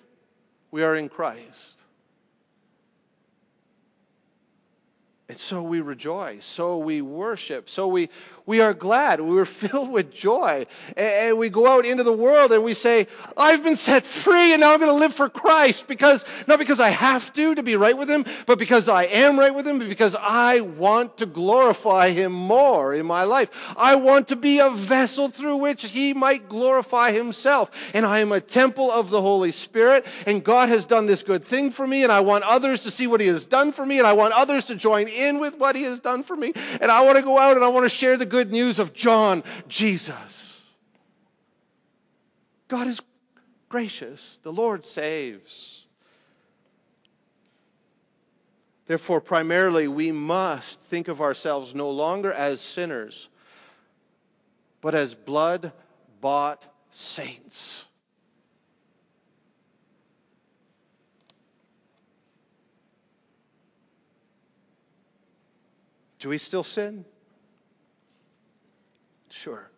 we 0.71 0.83
are 0.83 0.95
in 0.95 1.09
Christ. 1.09 1.75
And 5.27 5.37
so 5.37 5.61
we 5.61 5.81
rejoice, 5.81 6.45
so 6.45 6.77
we 6.77 7.01
worship, 7.01 7.69
so 7.69 7.87
we, 7.87 8.09
we 8.49 8.61
are 8.61 8.73
glad. 8.73 9.21
We 9.21 9.35
were 9.35 9.45
filled 9.61 9.91
with 9.91 10.11
joy. 10.11 10.65
And 10.97 11.37
we 11.37 11.49
go 11.49 11.67
out 11.67 11.85
into 11.85 12.01
the 12.01 12.11
world 12.11 12.51
and 12.51 12.63
we 12.63 12.73
say, 12.73 13.05
I've 13.37 13.63
been 13.63 13.75
set 13.75 14.03
free 14.03 14.53
and 14.53 14.61
now 14.61 14.73
I'm 14.73 14.79
going 14.79 14.91
to 14.91 14.97
live 14.97 15.13
for 15.13 15.29
Christ 15.29 15.87
because, 15.87 16.25
not 16.47 16.57
because 16.57 16.79
I 16.79 16.89
have 16.89 17.31
to 17.33 17.53
to 17.53 17.61
be 17.61 17.75
right 17.75 17.95
with 17.95 18.09
Him, 18.09 18.25
but 18.47 18.57
because 18.57 18.89
I 18.89 19.03
am 19.03 19.37
right 19.37 19.53
with 19.53 19.67
Him, 19.67 19.77
because 19.77 20.15
I 20.19 20.61
want 20.61 21.17
to 21.17 21.27
glorify 21.27 22.09
Him 22.09 22.31
more 22.31 22.95
in 22.95 23.05
my 23.05 23.23
life. 23.23 23.71
I 23.77 23.93
want 23.93 24.29
to 24.29 24.35
be 24.35 24.57
a 24.57 24.71
vessel 24.71 25.29
through 25.29 25.57
which 25.57 25.85
He 25.85 26.15
might 26.15 26.49
glorify 26.49 27.11
Himself. 27.11 27.91
And 27.93 28.03
I 28.03 28.17
am 28.17 28.31
a 28.31 28.41
temple 28.41 28.89
of 28.89 29.11
the 29.11 29.21
Holy 29.21 29.51
Spirit 29.51 30.07
and 30.25 30.43
God 30.43 30.69
has 30.69 30.87
done 30.87 31.05
this 31.05 31.21
good 31.21 31.43
thing 31.43 31.69
for 31.69 31.85
me 31.85 32.01
and 32.01 32.11
I 32.11 32.21
want 32.21 32.43
others 32.45 32.81
to 32.81 32.89
see 32.89 33.05
what 33.05 33.21
He 33.21 33.27
has 33.27 33.45
done 33.45 33.71
for 33.71 33.85
me 33.85 33.99
and 33.99 34.07
I 34.07 34.13
want 34.13 34.33
others 34.33 34.65
to 34.65 34.75
join 34.75 35.07
in 35.07 35.37
with 35.39 35.59
what 35.59 35.75
He 35.75 35.83
has 35.83 35.99
done 35.99 36.23
for 36.23 36.35
me. 36.35 36.51
And 36.81 36.89
I 36.89 37.05
want 37.05 37.17
to 37.17 37.23
go 37.23 37.37
out 37.37 37.55
and 37.55 37.63
I 37.63 37.67
want 37.67 37.85
to 37.85 37.89
share 37.89 38.17
the 38.17 38.25
good 38.25 38.38
good 38.39 38.53
news 38.53 38.79
of 38.79 38.93
John 38.93 39.43
Jesus. 39.67 40.61
God 42.69 42.87
is 42.87 43.01
gracious, 43.67 44.39
the 44.43 44.53
Lord 44.53 44.85
saves. 44.85 45.87
Therefore, 48.85 49.19
primarily, 49.19 49.89
we 49.89 50.13
must 50.13 50.79
think 50.79 51.09
of 51.09 51.19
ourselves 51.19 51.75
no 51.75 51.89
longer 51.91 52.31
as 52.31 52.61
sinners, 52.61 53.27
but 54.79 54.95
as 54.95 55.15
blood 55.15 55.73
bought 56.21 56.65
saints. 56.91 57.87
Do 66.19 66.29
we 66.29 66.37
still 66.37 66.63
sin? 66.63 67.03
Sure. 69.39 69.69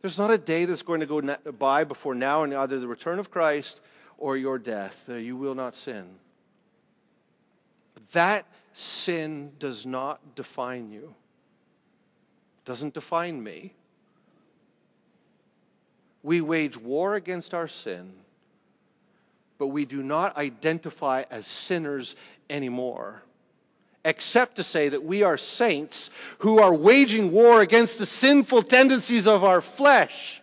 There's 0.00 0.16
not 0.16 0.30
a 0.30 0.38
day 0.38 0.64
that's 0.64 0.82
going 0.82 1.00
to 1.00 1.06
go 1.06 1.20
by 1.50 1.82
before 1.82 2.14
now 2.14 2.44
and 2.44 2.54
either 2.54 2.78
the 2.78 2.86
return 2.86 3.18
of 3.18 3.28
Christ 3.28 3.80
or 4.18 4.36
your 4.36 4.56
death 4.56 5.06
that 5.06 5.22
you 5.22 5.36
will 5.36 5.56
not 5.56 5.74
sin. 5.74 6.06
That 8.12 8.46
sin 8.72 9.50
does 9.58 9.84
not 9.84 10.36
define 10.36 10.92
you. 10.92 11.16
Doesn't 12.64 12.94
define 12.94 13.42
me. 13.42 13.74
We 16.22 16.40
wage 16.40 16.76
war 16.76 17.16
against 17.16 17.52
our 17.52 17.66
sin, 17.66 18.12
but 19.58 19.68
we 19.68 19.84
do 19.84 20.04
not 20.04 20.36
identify 20.36 21.24
as 21.32 21.48
sinners 21.48 22.14
anymore 22.48 23.24
except 24.04 24.56
to 24.56 24.62
say 24.62 24.88
that 24.88 25.04
we 25.04 25.22
are 25.22 25.36
saints 25.36 26.10
who 26.38 26.58
are 26.58 26.74
waging 26.74 27.32
war 27.32 27.60
against 27.60 27.98
the 27.98 28.06
sinful 28.06 28.62
tendencies 28.62 29.26
of 29.26 29.44
our 29.44 29.60
flesh. 29.60 30.42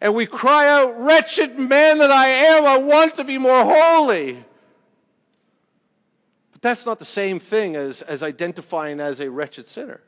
And 0.00 0.14
we 0.14 0.26
cry 0.26 0.68
out, 0.68 0.98
Wretched 0.98 1.58
man 1.58 1.98
that 1.98 2.10
I 2.10 2.26
am, 2.26 2.64
I 2.64 2.78
want 2.78 3.14
to 3.14 3.24
be 3.24 3.38
more 3.38 3.64
holy. 3.64 4.44
But 6.52 6.62
that's 6.62 6.86
not 6.86 6.98
the 6.98 7.04
same 7.04 7.38
thing 7.38 7.76
as, 7.76 8.02
as 8.02 8.22
identifying 8.22 9.00
as 9.00 9.20
a 9.20 9.30
wretched 9.30 9.68
sinner. 9.68 10.00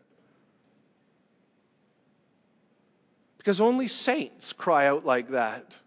Because 3.37 3.61
only 3.61 3.89
saints 3.89 4.53
cry 4.53 4.87
out 4.87 5.05
like 5.05 5.29
that. 5.29 5.79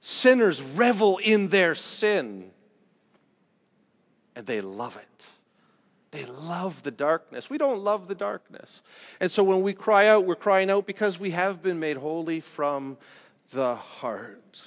Sinners 0.00 0.62
revel 0.62 1.18
in 1.18 1.48
their 1.48 1.74
sin, 1.74 2.50
and 4.34 4.46
they 4.46 4.62
love 4.62 4.96
it. 4.96 5.30
They 6.10 6.24
love 6.24 6.82
the 6.82 6.90
darkness. 6.90 7.48
We 7.48 7.58
don't 7.58 7.80
love 7.80 8.08
the 8.08 8.14
darkness. 8.14 8.82
And 9.20 9.30
so 9.30 9.44
when 9.44 9.62
we 9.62 9.72
cry 9.72 10.08
out, 10.08 10.24
we're 10.24 10.34
crying 10.34 10.70
out 10.70 10.86
because 10.86 11.20
we 11.20 11.30
have 11.30 11.62
been 11.62 11.78
made 11.78 11.96
holy 11.96 12.40
from 12.40 12.98
the 13.52 13.76
heart. 13.76 14.66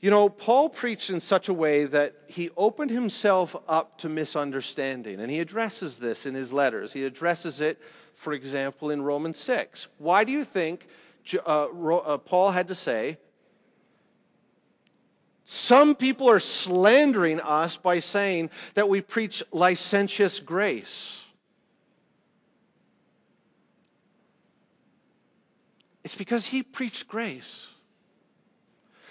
You 0.00 0.10
know, 0.10 0.28
Paul 0.28 0.68
preached 0.68 1.10
in 1.10 1.20
such 1.20 1.48
a 1.48 1.54
way 1.54 1.84
that 1.84 2.14
he 2.26 2.50
opened 2.56 2.90
himself 2.90 3.56
up 3.66 3.98
to 3.98 4.08
misunderstanding, 4.08 5.20
and 5.20 5.30
he 5.30 5.40
addresses 5.40 5.98
this 5.98 6.26
in 6.26 6.34
his 6.34 6.52
letters. 6.52 6.92
He 6.92 7.04
addresses 7.04 7.60
it, 7.60 7.80
for 8.14 8.32
example, 8.32 8.90
in 8.90 9.02
Romans 9.02 9.38
6. 9.38 9.88
Why 9.98 10.24
do 10.24 10.32
you 10.32 10.44
think 10.44 10.88
uh, 11.44 11.66
uh, 11.66 12.18
Paul 12.18 12.50
had 12.50 12.68
to 12.68 12.74
say, 12.74 13.18
some 15.48 15.94
people 15.94 16.28
are 16.28 16.40
slandering 16.40 17.40
us 17.40 17.76
by 17.76 18.00
saying 18.00 18.50
that 18.74 18.88
we 18.88 19.00
preach 19.00 19.44
licentious 19.52 20.40
grace. 20.40 21.24
It's 26.02 26.16
because 26.16 26.46
he 26.46 26.64
preached 26.64 27.06
grace. 27.06 27.68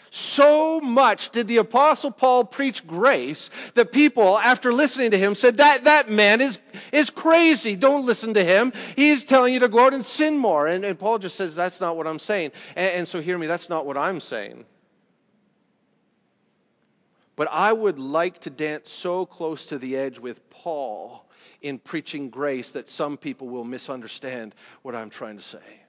So 0.10 0.82
much 0.82 1.30
did 1.30 1.48
the 1.48 1.56
Apostle 1.56 2.12
Paul 2.12 2.44
preach 2.44 2.86
grace 2.86 3.50
that 3.76 3.94
people, 3.94 4.38
after 4.38 4.74
listening 4.74 5.12
to 5.12 5.18
him, 5.18 5.36
said, 5.36 5.56
That, 5.56 5.86
that 5.86 6.10
man 6.10 6.42
is, 6.42 6.60
is 6.92 7.10
crazy. 7.10 7.78
Don't 7.78 8.06
listen 8.06 8.34
to 8.34 8.44
him. 8.44 8.74
He's 8.98 9.24
telling 9.24 9.54
you 9.54 9.62
to 9.62 9.70
go 9.70 9.86
out 9.86 9.94
and 9.94 10.04
sin 10.04 10.38
more. 10.38 10.68
And, 10.68 10.84
and 10.84 11.00
Paul 11.00 11.18
just 11.18 11.38
says, 11.38 11.56
That's 11.56 11.80
not 11.80 11.96
what 11.96 12.08
I'm 12.08 12.20
saying. 12.20 12.52
And, 12.76 12.92
and 12.92 13.08
so, 13.08 13.22
hear 13.22 13.38
me, 13.38 13.48
that's 13.48 13.70
not 13.70 13.86
what 13.86 13.96
I'm 13.96 14.20
saying. 14.20 14.66
But 17.36 17.50
I 17.52 17.74
would 17.74 18.00
like 18.00 18.40
to 18.42 18.50
dance 18.50 18.90
so 18.90 19.26
close 19.26 19.66
to 19.68 19.78
the 19.78 19.98
edge 19.98 20.20
with 20.20 20.50
Paul 20.50 21.30
in 21.62 21.80
preaching 21.80 22.30
grace 22.30 22.72
that 22.72 22.88
some 22.88 23.18
people 23.18 23.50
will 23.50 23.64
misunderstand 23.64 24.56
what 24.84 24.96
I'm 24.96 25.10
trying 25.10 25.38
to 25.38 25.44
say. 25.44 25.82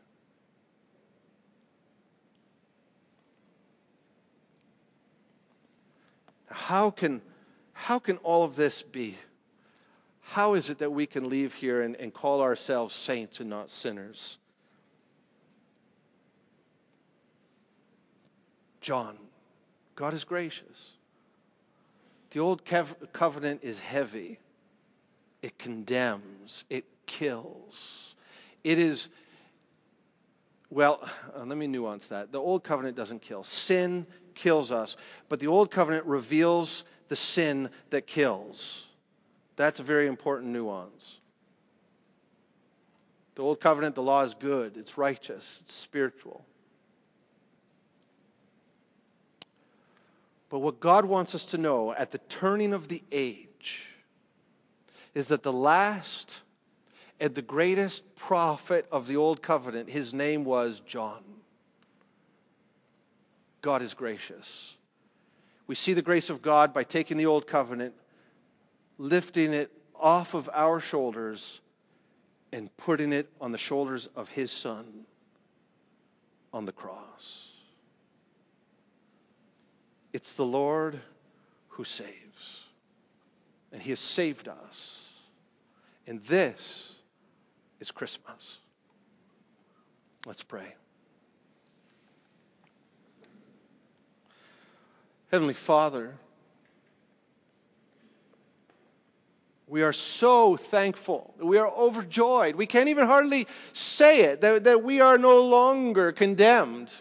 How 6.49 6.90
can, 6.90 7.20
how 7.72 7.99
can 7.99 8.16
all 8.18 8.42
of 8.42 8.57
this 8.57 8.82
be? 8.82 9.16
How 10.20 10.55
is 10.55 10.70
it 10.70 10.78
that 10.78 10.90
we 10.90 11.07
can 11.07 11.28
leave 11.28 11.55
here 11.55 11.82
and, 11.82 11.94
and 11.97 12.12
call 12.12 12.40
ourselves 12.40 12.94
saints 12.94 13.38
and 13.38 13.49
not 13.49 13.70
sinners? 13.70 14.38
John, 18.80 19.16
God 19.94 20.14
is 20.14 20.24
gracious. 20.24 20.95
The 22.31 22.41
old 22.41 22.62
covenant 22.64 23.62
is 23.62 23.79
heavy, 23.79 24.39
it 25.43 25.59
condemns, 25.59 26.64
it 26.68 26.85
kills. 27.07 28.14
It 28.64 28.79
is, 28.79 29.09
well, 30.70 31.09
uh, 31.35 31.45
let 31.45 31.57
me 31.57 31.66
nuance 31.68 32.09
that. 32.09 32.33
The 32.33 32.41
old 32.41 32.64
covenant 32.64 32.97
doesn't 32.97 33.22
kill, 33.22 33.45
sin 33.45 34.07
kills 34.35 34.72
us, 34.72 34.97
but 35.29 35.39
the 35.39 35.47
old 35.47 35.70
covenant 35.70 36.05
reveals 36.05 36.85
the 37.09 37.16
sin 37.16 37.70
that 37.91 38.07
kills. 38.07 38.89
That's 39.55 39.79
a 39.79 39.85
very 39.85 40.09
important 40.09 40.53
nuance. 40.53 41.20
The 43.37 43.43
old 43.43 43.61
covenant, 43.61 43.95
the 43.95 44.03
law 44.03 44.22
is 44.22 44.35
good, 44.35 44.77
it's 44.77 44.99
righteous, 44.99 45.61
it's 45.62 45.74
spiritual. 45.74 46.45
But 50.49 50.61
what 50.61 50.80
God 50.80 51.05
wants 51.05 51.34
us 51.34 51.44
to 51.47 51.59
know 51.59 51.92
at 51.92 52.11
the 52.12 52.18
turning 52.18 52.72
of 52.72 52.88
the 52.88 53.03
age 53.11 53.88
is 55.14 55.28
that 55.28 55.42
the 55.42 55.53
last 55.53 56.42
and 57.18 57.34
the 57.34 57.42
greatest 57.42 58.14
prophet 58.14 58.86
of 58.92 59.09
the 59.09 59.16
Old 59.16 59.42
Covenant, 59.42 59.88
his 59.88 60.12
name 60.12 60.44
was 60.44 60.80
John. 60.80 61.24
God 63.62 63.82
is 63.82 63.94
gracious. 63.94 64.74
We 65.66 65.74
see 65.74 65.94
the 65.94 66.03
grace 66.03 66.30
of 66.30 66.42
God 66.42 66.72
by 66.72 66.84
taking 66.84 67.16
the 67.16 67.26
Old 67.26 67.47
Covenant, 67.47 67.94
lifting 68.99 69.53
it 69.53 69.72
off 69.99 70.34
of 70.34 70.49
our 70.53 70.78
shoulders, 70.78 71.61
and 72.53 72.74
putting 72.76 73.12
it 73.12 73.28
on 73.40 73.51
the 73.51 73.59
shoulders 73.59 74.07
of 74.14 74.28
his 74.28 74.53
Son 74.53 75.07
on 76.53 76.64
the 76.64 76.72
cross. 76.72 77.55
It's 80.16 80.32
the 80.32 80.46
Lord 80.46 80.98
who 81.68 81.84
saves. 81.84 82.64
And 83.70 83.82
He 83.82 83.90
has 83.90 84.00
saved 84.00 84.48
us. 84.48 85.12
And 86.06 86.22
this 86.22 87.00
is 87.80 87.90
Christmas. 87.90 88.56
Let's 90.24 90.42
pray. 90.42 90.74
Heavenly 95.30 95.52
Father, 95.52 96.14
we 99.68 99.82
are 99.82 99.92
so 99.92 100.56
thankful. 100.56 101.34
We 101.38 101.58
are 101.58 101.68
overjoyed. 101.68 102.54
We 102.54 102.64
can't 102.64 102.88
even 102.88 103.06
hardly 103.06 103.46
say 103.74 104.22
it 104.22 104.40
that, 104.40 104.64
that 104.64 104.82
we 104.82 104.98
are 105.02 105.18
no 105.18 105.42
longer 105.44 106.10
condemned, 106.10 106.94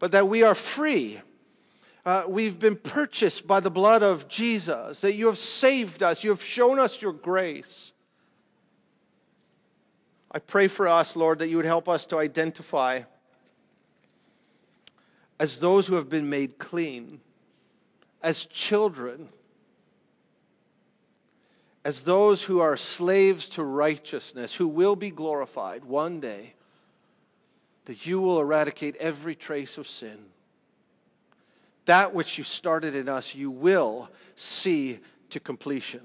but 0.00 0.10
that 0.10 0.26
we 0.26 0.42
are 0.42 0.56
free 0.56 1.20
uh, 2.10 2.24
we've 2.26 2.58
been 2.58 2.74
purchased 2.74 3.46
by 3.46 3.60
the 3.60 3.70
blood 3.70 4.02
of 4.02 4.26
Jesus, 4.26 5.00
that 5.02 5.14
you 5.14 5.26
have 5.26 5.38
saved 5.38 6.02
us, 6.02 6.24
you 6.24 6.30
have 6.30 6.42
shown 6.42 6.80
us 6.80 7.00
your 7.00 7.12
grace. 7.12 7.92
I 10.32 10.40
pray 10.40 10.66
for 10.66 10.88
us, 10.88 11.14
Lord, 11.14 11.38
that 11.38 11.48
you 11.48 11.56
would 11.56 11.66
help 11.66 11.88
us 11.88 12.06
to 12.06 12.18
identify 12.18 13.02
as 15.38 15.60
those 15.60 15.86
who 15.86 15.94
have 15.94 16.08
been 16.08 16.28
made 16.28 16.58
clean, 16.58 17.20
as 18.24 18.44
children, 18.44 19.28
as 21.84 22.02
those 22.02 22.42
who 22.42 22.58
are 22.58 22.76
slaves 22.76 23.48
to 23.50 23.62
righteousness, 23.62 24.56
who 24.56 24.66
will 24.66 24.96
be 24.96 25.12
glorified 25.12 25.84
one 25.84 26.18
day, 26.18 26.54
that 27.84 28.04
you 28.04 28.20
will 28.20 28.40
eradicate 28.40 28.96
every 28.96 29.36
trace 29.36 29.78
of 29.78 29.86
sin 29.86 30.29
that 31.84 32.14
which 32.14 32.38
you 32.38 32.44
started 32.44 32.94
in 32.94 33.08
us, 33.08 33.34
you 33.34 33.50
will 33.50 34.08
see 34.34 35.00
to 35.30 35.40
completion 35.40 36.02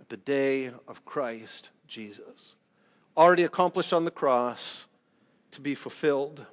at 0.00 0.08
the 0.08 0.16
day 0.16 0.70
of 0.88 1.04
Christ 1.04 1.70
Jesus. 1.86 2.54
Already 3.16 3.42
accomplished 3.42 3.92
on 3.92 4.04
the 4.04 4.10
cross 4.10 4.86
to 5.52 5.60
be 5.60 5.74
fulfilled 5.74 6.44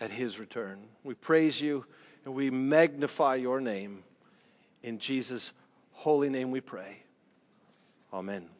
at 0.00 0.10
his 0.10 0.38
return. 0.38 0.88
We 1.02 1.14
praise 1.14 1.60
you 1.60 1.86
and 2.24 2.34
we 2.34 2.50
magnify 2.50 3.36
your 3.36 3.60
name 3.60 4.04
In 4.84 4.98
Jesus' 4.98 5.54
holy 5.92 6.28
name 6.28 6.50
we 6.50 6.60
pray. 6.60 7.02
Amen. 8.12 8.50